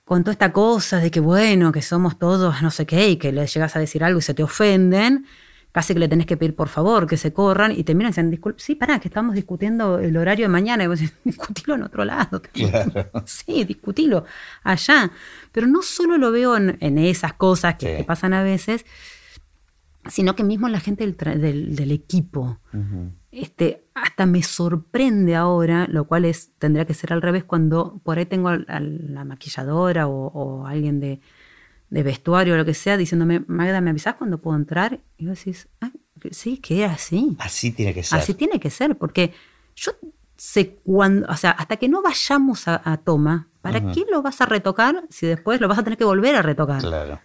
con 0.05 0.23
toda 0.23 0.33
esta 0.33 0.53
cosa 0.53 0.97
de 0.97 1.11
que 1.11 1.19
bueno, 1.19 1.71
que 1.71 1.81
somos 1.81 2.19
todos 2.19 2.61
no 2.61 2.71
sé 2.71 2.85
qué, 2.85 3.09
y 3.09 3.17
que 3.17 3.31
le 3.31 3.47
llegas 3.47 3.75
a 3.75 3.79
decir 3.79 4.03
algo 4.03 4.19
y 4.19 4.23
se 4.23 4.33
te 4.33 4.43
ofenden, 4.43 5.25
casi 5.71 5.93
que 5.93 5.99
le 5.99 6.07
tenés 6.07 6.25
que 6.25 6.37
pedir 6.37 6.55
por 6.55 6.67
favor 6.67 7.07
que 7.07 7.17
se 7.17 7.31
corran 7.33 7.71
y 7.71 7.83
te 7.83 7.95
miran 7.95 8.09
y 8.09 8.11
dicen, 8.11 8.29
disculpe, 8.29 8.59
sí, 8.61 8.75
pará, 8.75 8.99
que 8.99 9.07
estamos 9.07 9.35
discutiendo 9.35 9.99
el 9.99 10.17
horario 10.17 10.45
de 10.45 10.49
mañana. 10.49 10.83
Y 10.83 10.87
vos 10.87 10.99
decís, 10.99 11.15
discutilo 11.23 11.75
en 11.75 11.83
otro 11.83 12.05
lado. 12.05 12.41
Sí, 13.25 13.63
discutilo 13.63 14.25
allá. 14.63 15.11
Pero 15.51 15.67
no 15.67 15.81
solo 15.81 16.17
lo 16.17 16.31
veo 16.31 16.57
en, 16.57 16.97
esas 16.97 17.33
cosas 17.33 17.75
que, 17.75 18.03
pasan 18.05 18.33
a 18.33 18.43
veces, 18.43 18.85
sino 20.07 20.35
que 20.35 20.43
mismo 20.43 20.67
la 20.67 20.79
gente 20.79 21.05
del, 21.05 21.91
equipo. 21.91 22.59
este, 23.31 23.85
hasta 23.93 24.25
me 24.25 24.43
sorprende 24.43 25.35
ahora, 25.35 25.87
lo 25.89 26.05
cual 26.05 26.25
es, 26.25 26.51
tendría 26.57 26.85
que 26.85 26.93
ser 26.93 27.13
al 27.13 27.21
revés, 27.21 27.43
cuando 27.43 28.01
por 28.03 28.17
ahí 28.17 28.25
tengo 28.25 28.49
a, 28.49 28.59
la 28.79 29.23
maquilladora 29.25 30.07
o 30.07 30.65
alguien 30.65 30.99
de, 30.99 31.21
de 31.91 32.03
vestuario 32.03 32.55
o 32.55 32.57
lo 32.57 32.65
que 32.65 32.73
sea, 32.73 32.97
diciéndome, 32.97 33.43
Magda, 33.47 33.81
¿me 33.81 33.91
avisás 33.91 34.15
cuando 34.15 34.39
puedo 34.39 34.57
entrar? 34.57 35.01
Y 35.17 35.27
vos 35.27 35.37
decís, 35.37 35.67
ah, 35.81 35.91
sí, 36.31 36.57
que 36.57 36.85
es 36.85 36.89
así. 36.89 37.35
Así 37.37 37.71
tiene 37.71 37.93
que 37.93 38.01
ser. 38.01 38.17
Así 38.17 38.33
tiene 38.33 38.59
que 38.59 38.69
ser, 38.69 38.97
porque 38.97 39.33
yo 39.75 39.91
sé 40.37 40.79
cuándo, 40.83 41.27
o 41.29 41.35
sea, 41.35 41.51
hasta 41.51 41.75
que 41.75 41.89
no 41.89 42.01
vayamos 42.01 42.67
a, 42.67 42.97
toma, 43.03 43.49
¿para 43.61 43.91
qué 43.91 44.05
lo 44.09 44.21
vas 44.21 44.39
a 44.39 44.45
retocar 44.45 45.03
si 45.09 45.27
después 45.27 45.59
lo 45.59 45.67
vas 45.67 45.79
a 45.79 45.83
tener 45.83 45.97
que 45.97 46.05
volver 46.05 46.33
a 46.35 46.41
retocar? 46.41 46.81
Claro. 46.81 47.19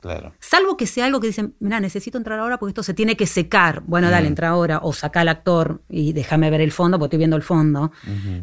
Claro. 0.00 0.32
Salvo 0.38 0.76
que 0.76 0.86
sea 0.86 1.06
algo 1.06 1.20
que 1.20 1.26
dicen, 1.28 1.54
mira, 1.58 1.80
necesito 1.80 2.18
entrar 2.18 2.38
ahora 2.38 2.58
porque 2.58 2.70
esto 2.70 2.84
se 2.84 2.94
tiene 2.94 3.16
que 3.16 3.26
secar. 3.26 3.82
Bueno, 3.84 4.10
dale, 4.10 4.28
entra 4.28 4.50
ahora. 4.50 4.78
O 4.84 4.92
saca 4.92 5.22
al 5.22 5.28
actor 5.28 5.82
y 5.88 6.12
déjame 6.12 6.50
ver 6.50 6.60
el 6.60 6.70
fondo 6.70 6.98
porque 6.98 7.06
estoy 7.06 7.18
viendo 7.18 7.36
el 7.36 7.42
fondo. 7.42 7.90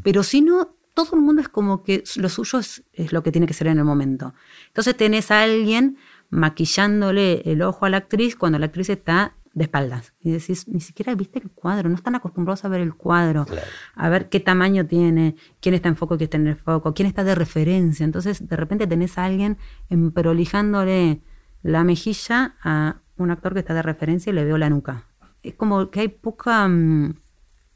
Pero 0.03 0.21
si 0.23 0.41
no, 0.41 0.75
todo 0.95 1.15
el 1.17 1.21
mundo 1.21 1.41
es 1.41 1.49
como 1.49 1.83
que 1.83 2.03
lo 2.15 2.29
suyo 2.29 2.59
es, 2.59 2.83
lo 3.11 3.21
que 3.21 3.31
tiene 3.31 3.45
que 3.45 3.53
ser 3.53 3.67
en 3.67 3.77
el 3.77 3.83
momento. 3.83 4.33
Entonces 4.67 4.97
tenés 4.97 5.29
a 5.29 5.43
alguien 5.43 5.97
maquillándole 6.29 7.41
el 7.45 7.61
ojo 7.61 7.85
a 7.85 7.89
la 7.89 7.97
actriz 7.97 8.35
cuando 8.35 8.57
la 8.57 8.67
actriz 8.67 8.89
está 8.89 9.35
de 9.53 9.65
espaldas. 9.65 10.13
Y 10.21 10.31
decís, 10.31 10.67
ni 10.67 10.79
siquiera 10.79 11.13
viste 11.13 11.39
el 11.39 11.51
cuadro, 11.51 11.89
no 11.89 11.95
están 11.95 12.15
acostumbrados 12.15 12.65
a 12.65 12.69
ver 12.69 12.81
el 12.81 12.95
cuadro, 12.95 13.45
a 13.93 14.09
ver 14.09 14.29
qué 14.29 14.39
tamaño 14.39 14.85
tiene, 14.85 15.35
quién 15.61 15.75
está 15.75 15.89
en 15.89 15.97
foco, 15.97 16.17
quién 16.17 16.27
está 16.27 16.37
en 16.37 16.47
el 16.47 16.55
foco, 16.55 16.93
quién 16.93 17.07
está 17.07 17.23
de 17.23 17.35
referencia. 17.35 18.03
Entonces, 18.03 18.47
de 18.47 18.55
repente 18.55 18.87
tenés 18.87 19.17
a 19.17 19.25
alguien 19.25 19.57
prolijándole 20.13 21.21
la 21.61 21.83
mejilla 21.83 22.55
a 22.63 23.01
un 23.17 23.31
actor 23.31 23.53
que 23.53 23.59
está 23.59 23.73
de 23.73 23.81
referencia 23.81 24.29
y 24.29 24.33
le 24.33 24.45
veo 24.45 24.57
la 24.57 24.69
nuca. 24.69 25.05
Es 25.43 25.55
como 25.55 25.91
que 25.91 25.99
hay 25.99 26.07
poca... 26.07 26.67
Mm, 26.67 27.15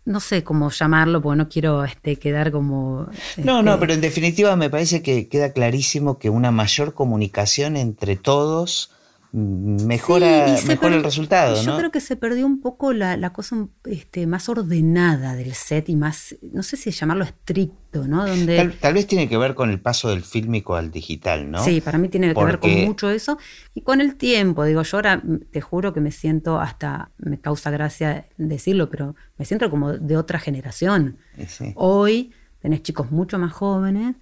no 0.10 0.20
sé 0.20 0.44
cómo 0.44 0.72
llamarlo, 0.72 1.22
porque 1.22 1.38
no 1.38 1.50
quiero 1.50 1.84
este, 1.84 2.16
quedar 2.16 2.52
como... 2.52 3.08
No, 3.38 3.62
no, 3.62 3.72
este, 3.74 3.80
pero 3.80 3.94
en 3.94 4.02
definitiva 4.02 4.56
me 4.56 4.70
parece 4.70 5.04
que 5.04 5.30
queda 5.30 5.54
clarísimo 5.54 6.18
que 6.18 6.32
una 6.32 6.50
mayor 6.50 6.96
comunicación 6.96 7.78
entre 7.78 8.16
todos 8.16 8.92
mejora, 9.32 10.58
Sí, 10.58 10.68
mejora 10.68 10.96
el 10.96 11.04
resultado, 11.04 11.62
Yo 11.62 11.72
¿no? 11.72 11.78
creo 11.78 11.92
que 11.92 12.00
se 12.02 12.16
perdió 12.16 12.46
un 12.46 12.62
poco 12.62 12.94
la, 12.94 13.16
la 13.16 13.32
cosa 13.32 13.68
este, 13.86 14.26
más 14.26 14.50
ordenada 14.50 15.36
del 15.36 15.54
set 15.54 15.90
y 15.90 15.96
más, 15.96 16.36
no 16.52 16.64
sé 16.64 16.78
si 16.78 16.90
llamarlo 16.92 17.24
estricto, 17.24 18.08
¿no? 18.08 18.26
Donde, 18.28 18.58
Tal, 18.58 18.74
tal 18.74 18.94
vez 18.96 19.06
tiene 19.06 19.30
que 19.30 19.38
ver 19.38 19.54
con 19.54 19.70
el 19.70 19.80
paso 19.80 20.10
del 20.10 20.24
fílmico 20.24 20.76
al 20.76 20.90
digital, 20.90 21.52
¿no? 21.52 21.64
Sí, 21.64 21.80
para 21.82 21.98
mí 21.98 22.10
tiene 22.10 22.34
que 22.34 22.44
ver 22.44 22.60
con 22.60 22.72
mucho 22.86 23.10
eso. 23.10 23.38
Y 23.76 23.82
con 23.82 24.02
el 24.02 24.16
tiempo, 24.16 24.64
digo, 24.66 24.82
yo 24.82 24.98
ahora 24.98 25.22
te 25.52 25.62
juro 25.62 25.94
que 25.94 26.02
me 26.02 26.12
siento 26.12 26.60
hasta, 26.60 27.12
me 27.18 27.40
causa 27.40 27.70
gracia 27.70 28.28
decirlo, 28.38 28.90
pero 28.90 29.16
me 29.38 29.46
siento 29.46 29.70
como 29.70 29.94
de 29.94 30.18
otra 30.18 30.40
generación. 30.40 31.18
Sí. 31.48 31.74
Hoy 31.76 32.32
tenés 32.62 32.82
chicos 32.82 33.12
mucho 33.12 33.38
más 33.38 33.54
jóvenes, 33.54 34.16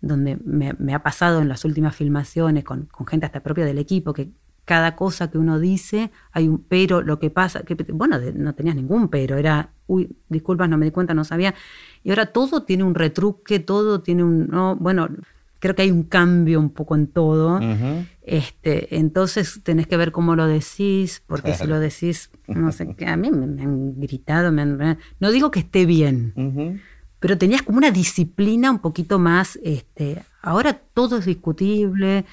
donde 0.00 0.36
me, 0.44 0.74
me 0.78 0.94
ha 0.94 1.02
pasado 1.02 1.40
en 1.40 1.48
las 1.48 1.64
últimas 1.64 1.94
filmaciones 1.94 2.64
con, 2.64 2.86
con 2.86 3.06
gente 3.06 3.24
hasta 3.24 3.40
propia 3.40 3.64
del 3.64 3.78
equipo, 3.78 4.12
que 4.12 4.30
cada 4.64 4.94
cosa 4.96 5.30
que 5.30 5.38
uno 5.38 5.58
dice 5.58 6.10
hay 6.32 6.48
un 6.48 6.58
pero, 6.58 7.02
lo 7.02 7.18
que 7.18 7.30
pasa, 7.30 7.62
que 7.62 7.74
bueno, 7.92 8.18
no 8.34 8.54
tenías 8.54 8.76
ningún 8.76 9.08
pero, 9.08 9.36
era, 9.36 9.70
uy, 9.86 10.08
disculpas, 10.28 10.68
no 10.68 10.78
me 10.78 10.84
di 10.86 10.90
cuenta, 10.92 11.14
no 11.14 11.24
sabía. 11.24 11.54
Y 12.04 12.10
ahora 12.10 12.26
todo 12.26 12.62
tiene 12.62 12.84
un 12.84 12.94
retruque, 12.94 13.58
todo 13.58 14.00
tiene 14.02 14.22
un, 14.24 14.46
no, 14.48 14.76
bueno, 14.76 15.08
creo 15.58 15.74
que 15.74 15.82
hay 15.82 15.90
un 15.90 16.04
cambio 16.04 16.58
un 16.60 16.70
poco 16.70 16.94
en 16.96 17.06
todo. 17.08 17.60
Este, 18.24 18.96
entonces 18.98 19.60
tenés 19.64 19.86
que 19.88 19.96
ver 19.96 20.12
cómo 20.12 20.36
lo 20.36 20.46
decís, 20.46 21.22
porque 21.26 21.50
si 21.54 21.66
lo 21.66 21.80
decís, 21.80 22.30
no 22.48 22.70
sé, 22.72 22.94
a 23.06 23.16
mí 23.16 23.30
me, 23.30 23.46
me 23.46 23.62
han 23.62 24.00
gritado, 24.00 24.52
me 24.52 24.62
han- 24.62 24.98
no 25.18 25.30
digo 25.32 25.50
que 25.50 25.60
esté 25.60 25.86
bien, 25.86 26.32
pero 27.18 27.36
tenías 27.38 27.62
como 27.62 27.78
una 27.78 27.90
disciplina 27.90 28.70
un 28.70 28.78
poquito 28.80 29.18
más, 29.18 29.58
este, 29.62 30.22
ahora 30.40 30.72
todo 30.94 31.18
es 31.18 31.24
discutible, 31.26 32.24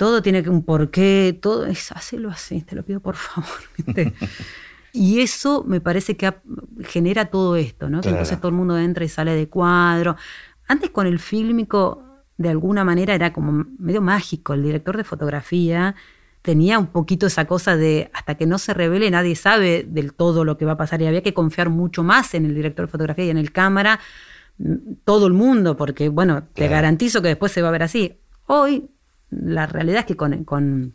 todo 0.00 0.22
tiene 0.22 0.48
un 0.48 0.62
porqué, 0.62 1.38
todo 1.42 1.66
es, 1.66 1.92
hacelo 1.92 2.30
así, 2.30 2.62
te 2.62 2.74
lo 2.74 2.82
pido 2.82 3.00
por 3.00 3.16
favor. 3.16 3.50
y 4.94 5.20
eso 5.20 5.62
me 5.68 5.82
parece 5.82 6.16
que 6.16 6.26
ha- 6.26 6.40
genera 6.84 7.26
todo 7.26 7.54
esto, 7.56 7.90
¿no? 7.90 8.00
Que 8.00 8.08
entonces 8.08 8.38
todo 8.38 8.48
el 8.48 8.54
mundo 8.54 8.78
entra 8.78 9.04
y 9.04 9.10
sale 9.10 9.34
de 9.34 9.46
cuadro. 9.50 10.16
Antes 10.66 10.88
con 10.88 11.06
el 11.06 11.18
fílmico, 11.18 12.02
de 12.38 12.48
alguna 12.48 12.82
manera 12.82 13.14
era 13.14 13.34
como 13.34 13.66
medio 13.78 14.00
mágico, 14.00 14.54
el 14.54 14.62
director 14.62 14.96
de 14.96 15.04
fotografía 15.04 15.94
tenía 16.40 16.78
un 16.78 16.86
poquito 16.86 17.26
esa 17.26 17.44
cosa 17.44 17.76
de 17.76 18.10
hasta 18.14 18.36
que 18.36 18.46
no 18.46 18.56
se 18.56 18.72
revele 18.72 19.10
nadie 19.10 19.36
sabe 19.36 19.84
del 19.86 20.14
todo 20.14 20.46
lo 20.46 20.56
que 20.56 20.64
va 20.64 20.72
a 20.72 20.76
pasar 20.78 21.02
y 21.02 21.06
había 21.06 21.22
que 21.22 21.34
confiar 21.34 21.68
mucho 21.68 22.02
más 22.02 22.32
en 22.32 22.46
el 22.46 22.54
director 22.54 22.86
de 22.86 22.90
fotografía 22.90 23.26
y 23.26 23.28
en 23.28 23.36
el 23.36 23.52
cámara 23.52 24.00
mm, 24.56 24.74
todo 25.04 25.26
el 25.26 25.34
mundo 25.34 25.76
porque 25.76 26.08
bueno 26.08 26.44
te 26.54 26.68
garantizo 26.68 27.20
que 27.20 27.28
después 27.28 27.52
se 27.52 27.60
va 27.60 27.68
a 27.68 27.72
ver 27.72 27.82
así 27.82 28.18
hoy 28.46 28.88
la 29.30 29.66
realidad 29.66 30.00
es 30.00 30.06
que 30.06 30.16
con, 30.16 30.44
con 30.44 30.94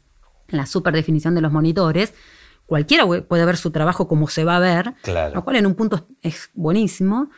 la 0.50 0.66
super 0.66 0.94
definición 0.94 1.36
de 1.36 1.42
los 1.42 1.52
monitores 1.52 2.14
cualquiera 2.66 3.06
puede 3.28 3.46
ver 3.46 3.58
su 3.58 3.72
trabajo 3.72 4.08
como 4.08 4.28
se 4.28 4.44
va 4.44 4.58
a 4.58 4.60
ver 4.60 4.94
Claro. 5.04 5.36
lo 5.36 5.44
cual 5.44 5.58
en 5.58 5.66
un 5.68 5.76
punto 5.76 6.08
es 6.22 6.50
buenísimo 6.54 7.30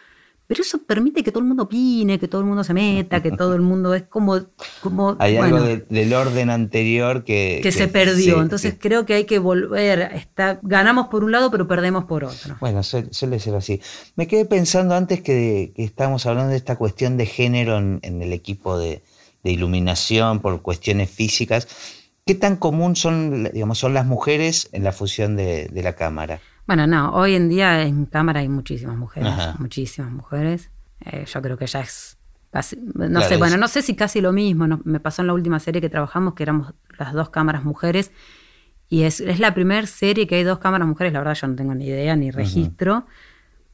pero 0.50 0.62
eso 0.62 0.82
permite 0.84 1.26
que 1.26 1.32
todo 1.34 1.42
el 1.42 1.48
mundo 1.50 1.64
opine, 1.64 2.18
que 2.20 2.30
todo 2.30 2.40
el 2.40 2.48
mundo 2.48 2.64
se 2.64 2.74
meta, 2.74 3.22
que 3.22 3.32
todo 3.34 3.54
el 3.54 3.60
mundo 3.62 3.94
es 3.94 4.04
como... 4.04 4.40
como 4.80 5.18
Hay 5.20 5.36
bueno, 5.36 5.58
algo 5.58 5.68
de- 5.68 5.86
del 5.90 6.14
orden 6.14 6.50
anterior 6.50 7.26
que... 7.26 7.60
que 7.62 7.74
se 7.74 7.90
perdió. 7.90 8.36
sí, 8.36 8.40
Entonces 8.40 8.76
creo 8.80 9.06
que 9.06 9.14
hay 9.16 9.26
que 9.26 9.40
volver. 9.40 10.00
Está, 10.14 10.62
ganamos 10.64 11.08
por 11.10 11.26
un 11.26 11.34
lado, 11.34 11.52
pero 11.52 11.68
perdemos 11.68 12.06
por 12.06 12.24
otro. 12.24 12.56
Bueno, 12.62 12.82
suele, 12.82 13.40
ser 13.42 13.56
así. 13.56 13.82
Me 14.16 14.26
quedé 14.28 14.46
pensando 14.46 14.96
antes 14.96 15.22
que, 15.22 15.74
que 15.76 15.84
estábamos 15.84 16.26
hablando 16.26 16.52
de 16.52 16.58
esta 16.58 16.78
cuestión 16.78 17.18
de 17.18 17.26
género 17.26 17.78
en, 17.78 18.00
en 18.02 18.22
el 18.22 18.32
equipo 18.32 18.80
de, 18.80 19.04
de 19.44 19.52
iluminación 19.52 20.40
por 20.40 20.62
cuestiones 20.62 21.10
físicas. 21.10 21.68
¿Qué 22.26 22.36
tan 22.36 22.58
común 22.58 22.96
son, 22.96 23.46
digamos, 23.54 23.78
son 23.80 23.94
las 23.94 24.06
mujeres 24.06 24.70
en 24.74 24.84
la 24.84 24.92
fusión 24.92 25.36
de, 25.38 25.68
de 25.68 25.84
la 25.84 25.94
cámara? 25.94 26.40
Bueno, 26.66 26.86
no, 26.86 27.14
hoy 27.14 27.36
en 27.36 27.48
día 27.48 27.84
en 27.84 28.06
cámara 28.06 28.42
hay 28.42 28.50
muchísimas 28.50 28.98
mujeres, 28.98 29.30
Ajá. 29.32 29.56
muchísimas 29.60 30.12
mujeres. 30.12 30.70
Eh, 31.06 31.24
yo 31.26 31.42
creo 31.42 31.58
que 31.58 31.68
ya 31.68 31.80
es 31.80 32.18
casi, 32.52 32.76
no 32.76 32.94
Claro, 33.08 33.22
sé, 33.22 33.34
es- 33.36 33.40
bueno, 33.40 33.56
no 33.58 33.68
sé 33.70 33.82
si 33.82 33.96
casi 33.96 34.20
lo 34.20 34.34
mismo. 34.34 34.68
no- 34.68 34.82
me 34.84 35.00
pasó 35.00 35.22
en 35.22 35.28
la 35.28 35.34
última 35.34 35.60
serie 35.62 35.80
que 35.80 35.90
trabajamos 35.90 36.34
que 36.34 36.44
éramos 36.44 36.74
las 37.00 37.14
dos 37.14 37.30
cámaras 37.30 37.64
mujeres 37.64 38.12
y 38.90 39.04
es, 39.04 39.20
es 39.22 39.40
la 39.40 39.54
primera 39.54 39.86
serie 39.88 40.28
que 40.28 40.36
hay 40.36 40.44
dos 40.44 40.60
cámaras 40.60 40.88
mujeres. 40.88 41.14
La 41.14 41.20
verdad 41.20 41.36
yo 41.36 41.48
no 41.48 41.56
tengo 41.56 41.74
ni 41.76 41.86
idea 41.86 42.16
ni 42.18 42.32
registro, 42.32 43.06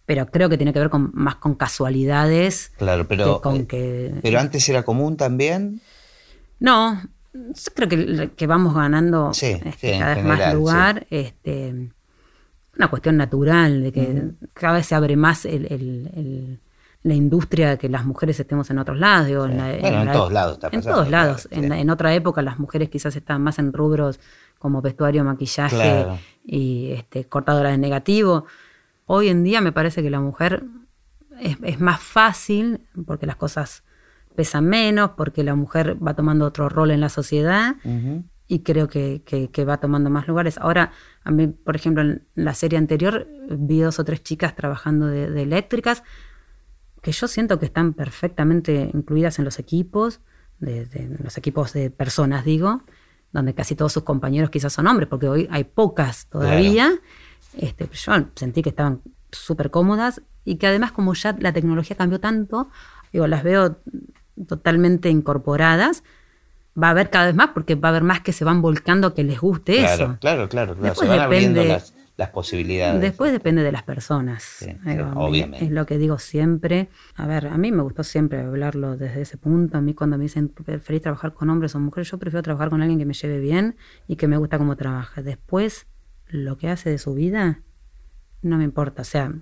pero 0.06 0.26
creo 0.28 0.50
que 0.50 0.58
tiene 0.58 0.74
que 0.74 0.80
ver 0.80 0.90
con 0.90 1.12
más 1.14 1.36
con 1.36 1.56
casualidades. 1.56 2.72
Claro, 2.78 3.08
pero, 3.08 3.38
que 3.38 3.42
con 3.42 3.56
eh, 3.62 3.66
que 3.68 4.14
pero 4.22 4.40
antes 4.40 4.68
era 4.70 4.84
común 4.84 5.18
también. 5.18 5.82
No, 6.60 7.02
yo 7.34 7.72
creo 7.74 7.90
que, 7.90 8.32
que 8.36 8.48
vamos 8.48 8.76
ganando 8.76 9.34
Sí, 9.34 9.48
este, 9.48 9.72
sí, 9.78 9.88
en 9.90 10.00
cada 10.00 10.16
vez 10.16 10.24
general, 10.24 10.40
más 10.40 10.50
sí. 10.50 10.56
lugar. 10.56 11.08
Este, 11.10 11.90
una 12.78 12.88
cuestión 12.90 13.18
natural, 13.18 13.84
de 13.84 13.92
que 13.92 14.24
cada 14.54 14.74
vez 14.76 14.86
se 14.88 14.96
abre 14.96 15.16
más 15.16 15.46
el, 15.46 15.66
el- 15.72 16.10
el- 16.16 16.60
la 17.04 17.14
industria 17.16 17.76
que 17.78 17.90
las 17.90 18.06
mujeres 18.06 18.40
estemos 18.40 18.70
en 18.70 18.80
otros 18.80 18.98
lados. 18.98 19.28
digo, 19.28 19.46
en 19.46 19.58
la- 19.58 19.78
Bueno, 19.78 20.00
en 20.00 20.06
la- 20.06 20.12
todos 20.14 20.32
lados 20.32 20.54
está 20.54 20.68
En 20.68 20.80
pasando, 20.80 20.96
todos 20.98 21.10
lados. 21.12 21.48
claro, 21.50 21.66
en, 21.66 21.72
sí. 21.74 21.80
en 21.82 21.90
otra 21.90 22.14
época 22.16 22.42
las 22.42 22.60
mujeres 22.60 22.90
quizás 22.90 23.14
estaban 23.16 23.42
más 23.44 23.60
en 23.60 23.74
rubros 23.74 24.20
como 24.58 24.82
vestuario, 24.82 25.24
maquillaje 25.26 25.76
Claro. 25.76 26.18
y 26.46 26.92
este, 26.94 27.26
cortadora 27.26 27.72
de 27.72 27.78
negativo. 27.78 28.46
Hoy 29.06 29.28
en 29.30 29.44
día 29.44 29.62
me 29.62 29.72
parece 29.72 30.02
que 30.02 30.10
la 30.10 30.20
mujer 30.20 30.64
es, 31.40 31.58
es 31.64 31.80
más 31.80 32.00
fácil 32.02 32.86
porque 33.06 33.26
las 33.26 33.36
cosas 33.36 33.84
pesan 34.36 34.66
menos, 34.66 35.12
porque 35.18 35.44
la 35.44 35.56
mujer 35.56 35.98
va 36.06 36.16
tomando 36.16 36.46
otro 36.46 36.70
rol 36.70 36.92
en 36.92 37.02
la 37.02 37.10
sociedad 37.10 37.76
y 38.48 38.60
creo 38.60 38.88
que, 38.88 39.22
que- 39.26 39.50
que 39.52 39.66
va 39.66 39.78
tomando 39.78 40.10
más 40.10 40.28
lugares. 40.28 40.58
Ahora, 40.58 40.92
a 41.24 41.32
mí, 41.32 41.48
por 41.48 41.76
ejemplo, 41.76 42.02
en 42.04 42.26
la 42.36 42.54
serie 42.54 42.78
anterior 42.78 43.28
vi 43.50 43.80
dos 43.82 44.00
o 44.00 44.04
tres 44.06 44.24
chicas 44.24 44.56
trabajando 44.56 45.06
de, 45.08 45.30
de 45.30 45.42
eléctricas 45.44 46.04
que 47.02 47.12
yo 47.12 47.28
siento 47.28 47.60
que 47.60 47.66
están 47.66 47.94
perfectamente 47.94 48.90
incluidas 48.94 49.38
en 49.38 49.46
los 49.46 49.60
equipos, 49.60 50.22
de, 50.60 50.86
de 50.86 51.18
los 51.22 51.38
equipos 51.38 51.74
de 51.74 51.90
personas, 51.92 52.46
digo, 52.46 52.84
donde 53.34 53.54
casi 53.54 53.76
todos 53.76 53.92
sus 53.92 54.04
compañeros 54.04 54.50
quizás 54.50 54.72
son 54.72 54.88
hombres, 54.88 55.10
porque 55.10 55.28
hoy 55.28 55.48
hay 55.52 55.66
pocas 55.66 56.28
todavía. 56.28 56.90
Este, 57.58 57.88
yo 57.92 58.12
sentí 58.36 58.62
que 58.62 58.70
estaban 58.70 59.02
súper 59.32 59.70
cómodas 59.72 60.22
y 60.46 60.56
que 60.58 60.68
además 60.68 60.92
como 60.92 61.14
ya 61.14 61.36
la 61.40 61.54
tecnología 61.54 61.96
cambió 61.96 62.20
tanto, 62.20 62.70
digo, 63.12 63.28
las 63.28 63.44
veo 63.44 63.78
totalmente 64.48 65.10
incorporadas, 65.10 66.04
va 66.82 66.88
a 66.88 66.92
haber 66.92 67.10
cada 67.10 67.28
vez 67.28 67.36
más 67.36 67.50
porque 67.54 67.76
va 67.76 67.90
a 67.90 67.92
haber 67.92 68.04
más 68.04 68.22
que 68.22 68.34
se 68.34 68.44
van 68.46 68.62
volcando 68.62 69.14
que 69.14 69.24
les 69.24 69.40
guste 69.40 69.78
Claro, 69.78 69.94
eso. 70.04 70.18
claro, 70.20 70.50
claro, 70.50 70.76
claro. 70.76 70.76
Se 70.76 70.82
Después 70.82 71.10
van 71.10 71.20
abriendo 71.20 71.62
depende- 71.62 71.68
las, 71.74 71.94
las 72.18 72.30
posibilidades. 72.30 73.02
Después 73.02 73.32
depende 73.32 73.64
de 73.64 73.72
las 73.72 73.84
personas. 73.84 74.44
Sí, 74.44 74.76
Digo, 74.86 75.12
obviamente. 75.16 75.66
Es 75.66 75.72
lo 75.72 75.86
que 75.86 75.98
digo 75.98 76.18
siempre. 76.20 76.90
A 77.16 77.28
ver, 77.28 77.48
a 77.48 77.58
mí 77.58 77.72
me 77.72 77.84
gustó 77.84 78.04
siempre 78.04 78.42
hablarlo 78.42 78.98
desde 78.98 79.22
ese 79.22 79.38
punto. 79.38 79.78
A 79.78 79.82
mí 79.82 79.94
cuando 79.94 80.18
me 80.18 80.24
dicen 80.24 80.50
preferís 80.50 81.02
trabajar 81.04 81.34
con 81.34 81.50
hombres 81.50 81.76
o 81.76 81.80
mujeres, 81.80 82.10
yo 82.10 82.18
prefiero 82.18 82.42
trabajar 82.44 82.70
con 82.70 82.82
alguien 82.82 83.00
que 83.00 83.06
me 83.06 83.14
lleve 83.14 83.40
bien 83.40 83.76
y 84.08 84.16
que 84.16 84.28
me 84.28 84.38
gusta 84.38 84.58
cómo 84.58 84.76
trabaja. 84.76 85.22
Después, 85.22 85.86
lo 86.34 86.58
que 86.58 86.68
hace 86.68 86.90
de 86.90 86.98
su 86.98 87.14
vida, 87.14 87.62
no 88.42 88.58
me 88.58 88.64
importa. 88.64 89.04
O 89.04 89.06
sea, 89.06 89.34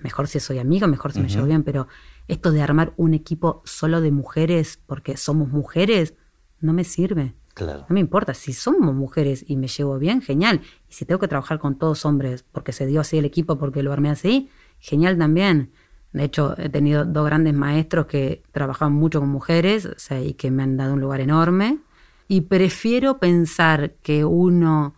mejor 0.00 0.26
si 0.26 0.40
soy 0.40 0.58
amigo, 0.58 0.88
mejor 0.88 1.12
si 1.12 1.20
me 1.20 1.28
llevo 1.28 1.46
bien, 1.46 1.62
pero 1.62 1.86
esto 2.28 2.50
de 2.50 2.62
armar 2.62 2.92
un 2.96 3.14
equipo 3.14 3.62
solo 3.64 4.00
de 4.00 4.10
mujeres 4.10 4.80
porque 4.86 5.16
somos 5.16 5.48
mujeres, 5.48 6.14
no 6.60 6.72
me 6.72 6.84
sirve. 6.84 7.34
Claro. 7.54 7.86
No 7.88 7.94
me 7.94 8.00
importa, 8.00 8.34
si 8.34 8.52
somos 8.52 8.94
mujeres 8.94 9.44
y 9.46 9.56
me 9.56 9.68
llevo 9.68 9.98
bien, 9.98 10.20
genial. 10.20 10.62
Y 10.88 10.94
si 10.94 11.04
tengo 11.04 11.20
que 11.20 11.28
trabajar 11.28 11.58
con 11.58 11.78
todos 11.78 12.04
hombres 12.04 12.44
porque 12.50 12.72
se 12.72 12.86
dio 12.86 13.00
así 13.00 13.18
el 13.18 13.24
equipo, 13.24 13.58
porque 13.58 13.82
lo 13.82 13.92
armé 13.92 14.10
así, 14.10 14.50
genial 14.78 15.16
también. 15.16 15.70
De 16.12 16.24
hecho, 16.24 16.56
he 16.58 16.68
tenido 16.68 17.04
dos 17.04 17.24
grandes 17.24 17.54
maestros 17.54 18.06
que 18.06 18.42
trabajaban 18.50 18.94
mucho 18.94 19.20
con 19.20 19.28
mujeres 19.28 19.86
o 19.86 19.94
sea, 19.96 20.20
y 20.20 20.34
que 20.34 20.50
me 20.50 20.64
han 20.64 20.76
dado 20.76 20.94
un 20.94 21.00
lugar 21.00 21.20
enorme. 21.20 21.78
Y 22.26 22.42
prefiero 22.42 23.18
pensar 23.18 23.94
que 24.02 24.24
uno 24.24 24.94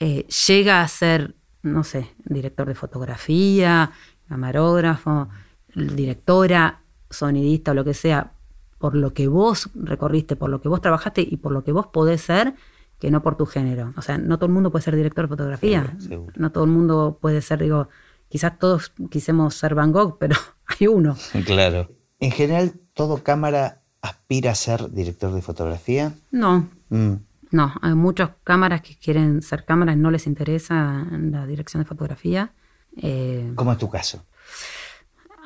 eh, 0.00 0.26
llega 0.48 0.82
a 0.82 0.88
ser, 0.88 1.34
no 1.62 1.84
sé, 1.84 2.14
director 2.24 2.66
de 2.68 2.74
fotografía, 2.74 3.92
camarógrafo, 4.28 5.28
directora, 5.74 6.82
sonidista 7.10 7.70
o 7.70 7.74
lo 7.74 7.84
que 7.84 7.94
sea, 7.94 8.32
por 8.78 8.94
lo 8.94 9.12
que 9.14 9.28
vos 9.28 9.70
recorriste, 9.74 10.36
por 10.36 10.50
lo 10.50 10.60
que 10.60 10.68
vos 10.68 10.80
trabajaste 10.80 11.22
y 11.22 11.36
por 11.36 11.52
lo 11.52 11.64
que 11.64 11.72
vos 11.72 11.86
podés 11.86 12.20
ser, 12.20 12.54
que 12.98 13.10
no 13.10 13.22
por 13.22 13.36
tu 13.36 13.46
género. 13.46 13.92
O 13.96 14.02
sea, 14.02 14.18
no 14.18 14.38
todo 14.38 14.46
el 14.46 14.52
mundo 14.52 14.70
puede 14.70 14.82
ser 14.84 14.96
director 14.96 15.24
de 15.24 15.28
fotografía. 15.28 15.82
Seguro, 15.84 16.00
seguro. 16.08 16.32
No 16.36 16.52
todo 16.52 16.64
el 16.64 16.70
mundo 16.70 17.18
puede 17.20 17.42
ser, 17.42 17.60
digo, 17.60 17.88
quizás 18.28 18.58
todos 18.58 18.92
quisimos 19.10 19.54
ser 19.54 19.74
Van 19.74 19.92
Gogh, 19.92 20.18
pero 20.18 20.36
hay 20.66 20.86
uno. 20.86 21.16
Claro. 21.44 21.90
En 22.18 22.30
general, 22.30 22.74
todo 22.94 23.22
cámara 23.22 23.82
aspira 24.00 24.52
a 24.52 24.54
ser 24.54 24.90
director 24.90 25.32
de 25.32 25.42
fotografía. 25.42 26.14
No, 26.30 26.68
Mm, 26.88 27.14
no. 27.50 27.72
Hay 27.80 27.94
muchas 27.94 28.30
cámaras 28.44 28.82
que 28.82 28.96
quieren 28.96 29.42
ser 29.42 29.64
cámaras, 29.64 29.96
no 29.96 30.10
les 30.10 30.26
interesa 30.26 31.06
la 31.12 31.46
dirección 31.46 31.82
de 31.82 31.88
fotografía. 31.88 32.52
Eh, 32.96 33.52
¿Cómo 33.54 33.72
es 33.72 33.78
tu 33.78 33.88
caso? 33.88 34.24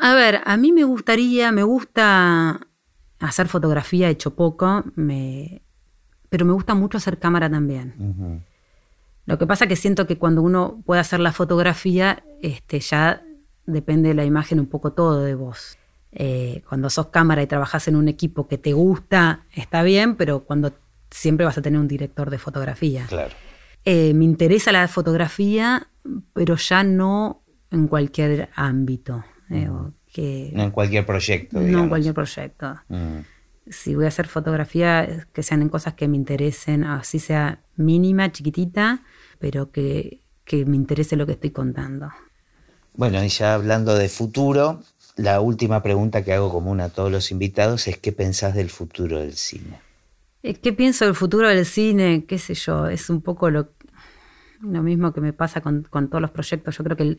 A 0.01 0.15
ver, 0.15 0.41
a 0.45 0.57
mí 0.57 0.73
me 0.73 0.85
gustaría, 0.85 1.53
me 1.53 1.63
gusta 1.63 2.61
hacer 3.19 3.49
fotografía, 3.49 4.09
he 4.09 4.13
hecho 4.13 4.35
poco, 4.35 4.85
me, 4.95 5.63
pero 6.31 6.47
me 6.47 6.53
gusta 6.53 6.75
mucho 6.75 6.97
hacer 6.97 7.19
cámara 7.19 7.51
también. 7.51 8.45
Lo 9.27 9.39
que 9.39 9.47
pasa 9.47 9.65
es 9.65 9.69
que 9.69 9.77
siento 9.77 10.07
que 10.07 10.17
cuando 10.17 10.43
uno 10.43 10.83
puede 10.87 11.01
hacer 11.01 11.21
la 11.21 11.33
fotografía, 11.33 12.25
este, 12.41 12.81
ya 12.81 13.23
depende 13.67 14.09
de 14.09 14.15
la 14.15 14.25
imagen 14.25 14.59
un 14.59 14.67
poco 14.67 14.93
todo 14.93 15.23
de 15.23 15.35
vos. 15.35 15.77
Eh, 16.13 16.63
cuando 16.69 16.91
sos 16.91 17.09
cámara 17.09 17.43
y 17.43 17.47
trabajas 17.47 17.87
en 17.87 17.95
un 17.95 18.09
equipo 18.09 18.49
que 18.49 18.59
te 18.59 18.73
gusta, 18.73 19.45
está 19.53 19.83
bien, 19.83 20.17
pero 20.17 20.41
cuando 20.41 20.73
siempre 21.11 21.45
vas 21.45 21.59
a 21.59 21.63
tener 21.63 21.81
un 21.81 21.89
director 21.89 22.31
de 22.31 22.39
fotografía. 22.39 23.07
Claro. 23.09 23.35
Eh, 23.85 24.15
me 24.15 24.25
interesa 24.25 24.73
la 24.73 24.87
fotografía, 24.89 25.89
pero 26.33 26.57
ya 26.57 26.85
no 26.85 27.43
en 27.71 27.89
cualquier 27.89 28.51
ámbito. 28.55 29.25
Eh, 29.51 29.69
que, 30.13 30.51
no 30.55 30.65
en 30.65 30.71
cualquier 30.71 31.07
proyecto. 31.07 31.61
No 31.61 31.85
en 31.85 31.89
cualquier 31.89 32.15
proyecto. 32.15 32.81
Si 33.69 33.95
voy 33.95 34.07
a 34.07 34.09
hacer 34.09 34.27
fotografía, 34.27 35.27
que 35.33 35.43
sean 35.43 35.63
en 35.63 35.69
cosas 35.69 35.95
que 35.95 36.09
me 36.09 36.17
interesen, 36.17 36.83
así 36.85 37.19
sea 37.19 37.61
mínima, 37.77 38.33
chiquitita, 38.33 39.03
pero 39.39 39.71
que, 39.71 40.23
me 40.53 40.77
interese 40.77 41.17
lo 41.17 41.27
que 41.27 41.33
estoy 41.33 41.51
contando. 41.51 42.11
Bueno, 42.95 43.23
y 43.23 43.29
ya 43.29 43.55
hablando 43.55 43.95
de 43.95 44.09
futuro, 44.09 44.83
la 45.17 45.41
última 45.41 45.83
pregunta 45.83 46.25
que 46.25 46.33
hago 46.33 46.51
común 46.51 46.81
a 46.81 46.89
todos 46.89 47.13
los 47.13 47.31
invitados 47.31 47.87
es 47.87 47.97
¿qué 47.99 48.11
pensás 48.11 48.55
del 48.55 48.69
futuro 48.69 49.21
del 49.21 49.35
cine? 49.35 49.79
Eh, 50.43 50.55
¿Qué 50.55 50.73
pienso 50.73 51.05
del 51.05 51.15
futuro 51.15 51.49
del 51.49 51.67
cine? 51.67 52.25
¿Qué 52.27 52.39
sé 52.39 52.55
yo? 52.55 52.87
Es 52.87 53.11
un 53.11 53.21
poco 53.21 53.51
lo, 53.51 53.71
lo 54.61 54.83
mismo 54.83 55.13
que 55.13 55.21
me 55.21 55.33
pasa 55.33 55.61
con, 55.61 55.85
todos 55.85 56.21
los 56.21 56.31
proyectos. 56.31 56.77
Yo 56.79 56.85
creo 56.85 56.97
que 56.97 57.19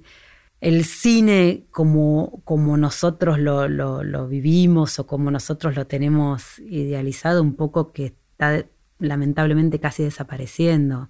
el, 0.61 0.85
cine 0.85 1.65
como, 1.71 2.41
como 2.43 2.77
nosotros 2.77 3.39
lo, 3.39 4.27
vivimos 4.27 4.99
o 4.99 5.07
como 5.07 5.31
nosotros 5.31 5.75
lo 5.75 5.87
tenemos 5.87 6.59
idealizado, 6.59 7.41
un 7.41 7.55
poco 7.55 7.91
que 7.91 8.07
está 8.31 8.65
lamentablemente 8.99 9.79
casi 9.79 10.03
desapareciendo. 10.03 11.09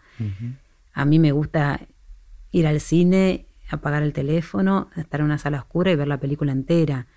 A 0.93 1.05
mí 1.05 1.19
me 1.19 1.31
gusta 1.31 1.81
ir 2.51 2.67
al 2.67 2.79
cine, 2.81 3.47
apagar 3.69 4.03
el 4.03 4.13
teléfono, 4.13 4.89
estar 4.95 5.21
en 5.21 5.27
una 5.27 5.37
sala 5.37 5.59
oscura 5.59 5.91
y 5.91 5.95
ver 5.95 6.07
la 6.07 6.19
película 6.19 6.51
entera. 6.51 7.07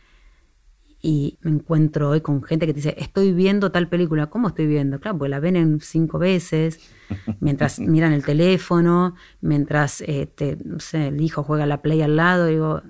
Y 1.06 1.36
me 1.42 1.50
encuentro 1.50 2.08
hoy 2.08 2.22
con 2.22 2.42
gente 2.42 2.64
que 2.64 2.72
dice, 2.72 2.94
estoy 2.96 3.34
viendo 3.34 3.70
tal 3.70 3.88
película. 3.88 4.28
¿Cómo 4.28 4.48
estoy 4.48 4.66
viendo? 4.66 4.98
Claro, 5.00 5.18
pues 5.18 5.30
la 5.30 5.38
ven 5.38 5.54
en 5.54 5.82
cinco 5.82 6.18
veces, 6.18 6.80
mientras 7.40 7.78
miran 7.78 8.14
el 8.14 8.24
teléfono, 8.24 9.14
mientras 9.42 10.00
este, 10.00 10.56
no 10.64 10.80
sé, 10.80 11.08
el 11.08 11.20
hijo 11.20 11.42
juega 11.42 11.66
la 11.66 11.82
play 11.82 12.00
al 12.00 12.16
lado. 12.16 12.46
Digo, 12.46 12.80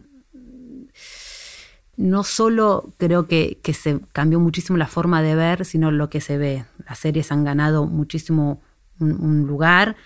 no 1.97 2.23
solo 2.23 2.95
creo 2.99 3.27
que, 3.27 3.59
que 3.65 3.75
se 3.75 3.99
cambió 4.13 4.39
muchísimo 4.39 4.79
la 4.79 4.87
forma 4.87 5.21
de 5.21 5.35
ver, 5.35 5.65
sino 5.65 5.91
lo 5.91 6.09
que 6.09 6.21
se 6.21 6.39
ve. 6.39 6.67
Las 6.89 7.01
series 7.01 7.33
han 7.33 7.43
ganado 7.43 7.85
muchísimo 7.87 8.63
un, 9.01 9.45
lugar, 9.49 9.97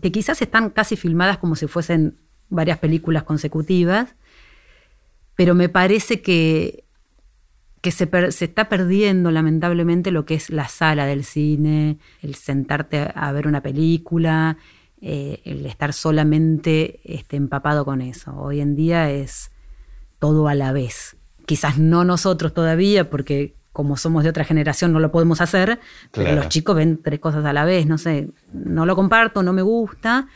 que 0.00 0.12
quizás 0.12 0.40
están 0.42 0.70
casi 0.70 0.94
filmadas 0.94 1.38
como 1.38 1.56
si 1.56 1.66
fuesen 1.66 2.18
varias 2.50 2.78
películas 2.78 3.24
consecutivas, 3.24 4.14
pero 5.34 5.56
me 5.56 5.68
parece 5.68 6.22
que, 6.22 6.84
que 7.80 7.90
se, 7.90 8.08
está 8.44 8.68
perdiendo 8.68 9.30
lamentablemente 9.30 10.10
lo 10.10 10.24
que 10.24 10.34
es 10.34 10.50
la 10.50 10.68
sala 10.68 11.06
del 11.06 11.24
cine, 11.24 11.98
el 12.22 12.34
sentarte 12.34 13.10
a 13.14 13.32
ver 13.32 13.46
una 13.46 13.62
película, 13.62 14.56
eh, 15.00 15.40
el 15.44 15.64
estar 15.66 15.92
solamente 15.92 17.00
este, 17.04 17.36
empapado 17.36 17.84
con 17.84 18.00
eso. 18.00 18.34
Hoy 18.36 18.60
en 18.60 18.74
día 18.74 19.10
es 19.10 19.50
todo 20.18 20.48
a 20.48 20.54
la 20.54 20.72
vez. 20.72 21.16
Quizás 21.46 21.78
no 21.78 22.04
nosotros 22.04 22.52
todavía, 22.52 23.08
porque 23.08 23.54
como 23.72 23.96
somos 23.96 24.24
de 24.24 24.30
otra 24.30 24.42
generación 24.42 24.92
no 24.92 24.98
lo 24.98 25.12
podemos 25.12 25.40
hacer, 25.40 25.78
pero 26.10 26.34
los 26.34 26.48
chicos 26.48 26.74
ven 26.74 27.00
tres 27.00 27.20
cosas 27.20 27.44
a 27.44 27.52
la 27.52 27.64
vez, 27.64 27.86
no 27.86 27.96
sé, 27.96 28.28
no 28.52 28.86
lo 28.86 28.96
comparto, 28.96 29.44
no 29.44 29.52
me 29.52 29.62
gusta, 29.62 30.26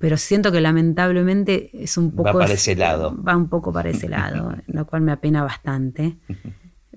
pero 0.00 0.16
siento 0.16 0.50
que 0.50 0.62
lamentablemente 0.62 1.70
es 1.74 1.98
un 1.98 2.12
poco... 2.12 2.24
Va 2.24 2.32
para 2.32 2.54
ese 2.54 2.74
lado. 2.74 3.14
Va 3.22 3.36
un 3.36 3.50
poco 3.50 3.70
para 3.70 3.90
ese 3.90 4.08
lado, 4.08 4.56
lo 4.66 4.86
cual 4.86 5.02
me 5.02 5.12
apena 5.12 5.44
bastante, 5.44 6.16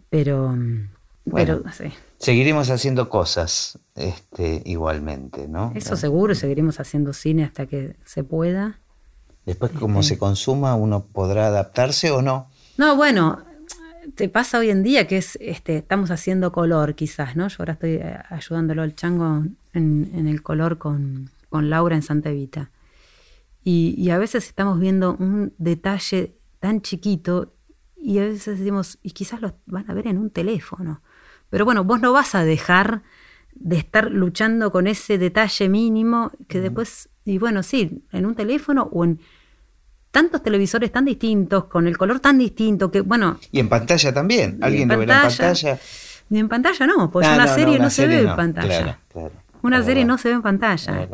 pero... 0.10 0.58
pero 1.30 1.62
Seguiremos 2.18 2.70
haciendo 2.70 3.10
cosas 3.10 3.78
este, 3.96 4.62
igualmente, 4.64 5.50
¿no? 5.50 5.74
Eso 5.76 5.98
seguro, 5.98 6.34
seguiremos 6.34 6.80
haciendo 6.80 7.12
cine 7.12 7.44
hasta 7.44 7.66
que 7.66 7.98
se 8.06 8.24
pueda. 8.24 8.80
Después, 9.46 9.74
como 9.74 10.00
este. 10.00 10.14
se 10.14 10.20
consuma, 10.20 10.76
uno 10.76 11.04
podrá 11.04 11.48
adaptarse 11.48 12.10
o 12.12 12.22
no. 12.22 12.48
No, 12.78 12.96
bueno, 12.96 13.44
te 14.16 14.30
pasa 14.30 14.60
hoy 14.60 14.70
en 14.70 14.82
día 14.82 15.08
que 15.08 15.18
es, 15.18 15.38
este, 15.42 15.76
estamos 15.78 16.10
haciendo 16.10 16.54
color 16.54 16.96
quizás, 16.96 17.36
¿no? 17.36 17.50
Yo 17.50 17.58
ahora 17.60 17.74
estoy 17.74 17.96
eh, 17.96 18.18
ayudándolo 18.30 18.82
al 18.82 18.96
chango 18.96 19.44
en, 19.74 20.28
el 20.28 20.42
color 20.42 20.78
con, 20.78 21.30
Laura 21.52 21.96
en 21.98 22.02
Santa 22.02 22.30
Evita. 22.30 22.70
Y, 23.64 24.10
a 24.10 24.18
veces 24.18 24.48
estamos 24.48 24.80
viendo 24.80 25.16
un 25.18 25.54
detalle 25.58 26.36
tan 26.60 26.82
chiquito 26.82 27.54
y 27.96 28.20
a 28.20 28.24
veces 28.24 28.60
decimos, 28.60 29.00
y 29.02 29.12
quizás 29.12 29.42
lo 29.42 29.56
van 29.66 29.90
a 29.90 29.94
ver 29.94 30.08
en 30.08 30.18
un 30.18 30.30
teléfono. 30.30 31.02
Pero 31.50 31.64
bueno, 31.64 31.86
vos 31.86 32.02
no 32.02 32.12
vas 32.12 32.36
a 32.36 32.44
dejar 32.44 33.04
de 33.56 33.78
estar 33.78 34.12
luchando 34.12 34.72
con 34.72 34.88
ese 34.88 35.18
detalle 35.18 35.70
mínimo 35.70 36.32
que 36.48 36.60
después, 36.60 37.10
y 37.24 37.38
bueno, 37.38 37.64
sí, 37.64 38.04
en 38.12 38.26
un 38.26 38.36
teléfono 38.36 38.90
o 38.92 39.06
en 39.06 39.20
tantos 40.12 40.44
televisores 40.44 40.92
tan 40.92 41.06
distintos, 41.06 41.66
con 41.66 41.88
el 41.88 41.98
color 41.98 42.20
tan 42.20 42.38
distinto, 42.38 42.92
que 42.92 43.02
bueno... 43.02 43.40
Y 43.52 43.60
en 43.60 43.70
pantalla 43.70 44.14
también, 44.14 44.60
alguien 44.62 44.90
lo 44.90 44.98
verá 45.00 45.16
en 45.16 45.22
pantalla. 45.30 45.80
Ni 46.30 46.40
en 46.40 46.50
pantalla 46.50 46.88
no, 46.88 47.12
porque 47.12 47.30
una 47.30 47.48
serie 47.48 47.80
no, 47.80 47.90
se 47.90 48.08
ve 48.08 48.22
en 48.22 48.36
pantalla. 48.36 49.00
Una 49.62 49.82
serie 49.84 50.06
no 50.06 50.18
se 50.18 50.30
ve 50.30 50.36
en 50.36 50.42
pantalla. 50.42 51.08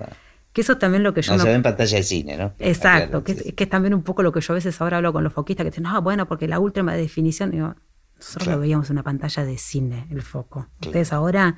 Que 0.53 0.61
eso 0.61 0.73
es 0.73 0.79
también 0.79 1.03
lo 1.03 1.13
que 1.13 1.21
yo... 1.21 1.33
No, 1.33 1.43
se 1.43 1.47
ve 1.47 1.53
en 1.53 1.61
pantalla 1.61 1.97
de 1.97 2.03
cine, 2.03 2.37
¿no? 2.37 2.53
Exacto, 2.59 3.23
que, 3.23 3.53
es 3.55 3.69
también 3.69 3.93
un 3.93 4.01
poco 4.01 4.23
lo 4.23 4.31
que 4.31 4.41
yo 4.41 4.53
a 4.53 4.55
veces 4.55 4.79
ahora 4.81 4.97
hablo 4.97 5.13
con 5.13 5.23
los 5.23 5.31
foquistas, 5.31 5.63
que 5.63 5.69
dicen, 5.69 5.83
no, 5.83 6.01
bueno, 6.01 6.27
porque 6.27 6.47
la 6.47 6.59
última 6.59 6.93
definición... 6.93 7.51
Digo, 7.51 7.75
nosotros 8.17 8.47
lo 8.47 8.59
veíamos 8.59 8.89
en 8.89 8.95
una 8.95 9.03
pantalla 9.03 9.45
de 9.45 9.57
cine, 9.57 10.07
el 10.09 10.21
foco. 10.21 10.67
Ustedes 10.81 11.13
ahora, 11.13 11.55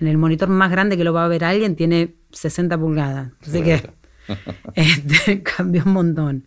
en 0.00 0.08
el 0.08 0.18
monitor 0.18 0.48
más 0.48 0.70
grande 0.70 0.96
que 0.96 1.04
lo 1.04 1.12
va 1.12 1.24
a 1.24 1.28
ver 1.28 1.44
alguien, 1.44 1.76
tiene 1.76 2.16
60 2.32 2.76
pulgadas. 2.76 3.30
Así 3.40 3.62
que 3.62 3.90
este, 4.74 5.42
cambió 5.42 5.84
un 5.86 5.92
montón 5.92 6.46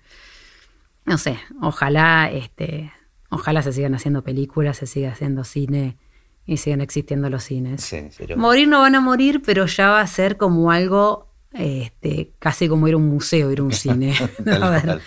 no 1.07 1.17
sé, 1.17 1.39
ojalá, 1.61 2.29
este, 2.29 2.91
ojalá 3.29 3.61
se 3.61 3.71
sigan 3.71 3.95
haciendo 3.95 4.23
películas, 4.23 4.77
se 4.77 4.87
siga 4.87 5.11
haciendo 5.11 5.45
cine 5.45 5.97
y 6.45 6.57
sigan 6.57 6.81
existiendo 6.81 7.29
los 7.29 7.45
cines. 7.45 7.95
Morir 8.35 8.67
no 8.67 8.81
van 8.81 8.93
a 8.93 8.99
morir, 8.99 9.41
pero 9.43 9.65
ya 9.65 9.89
va 9.89 10.01
a 10.01 10.07
ser 10.07 10.35
como 10.35 10.69
algo 10.69 11.31
este, 11.53 12.31
casi 12.39 12.67
como 12.67 12.87
ir 12.87 12.93
a 12.93 12.97
un 12.97 13.07
museo, 13.07 13.51
ir 13.51 13.59
a 13.59 13.63
un 13.63 13.71
cine. 13.73 14.13
ver, 14.39 15.01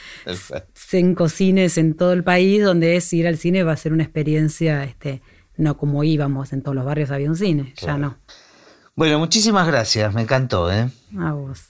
cinco 0.74 1.28
cines 1.28 1.78
en 1.78 1.94
todo 1.94 2.12
el 2.12 2.24
país 2.24 2.62
donde 2.62 2.96
es 2.96 3.12
ir 3.12 3.26
al 3.26 3.36
cine 3.38 3.62
va 3.62 3.72
a 3.72 3.76
ser 3.76 3.92
una 3.92 4.02
experiencia, 4.02 4.84
este, 4.84 5.22
no 5.56 5.76
como 5.76 6.04
íbamos, 6.04 6.52
en 6.52 6.62
todos 6.62 6.74
los 6.74 6.84
barrios 6.84 7.10
había 7.10 7.28
un 7.28 7.36
cine, 7.36 7.74
ya 7.76 7.96
no. 7.96 8.16
Bueno, 8.94 9.18
muchísimas 9.18 9.66
gracias, 9.66 10.12
me 10.12 10.22
encantó. 10.22 10.70
¿eh? 10.70 10.90
A 11.18 11.32
vos. 11.32 11.69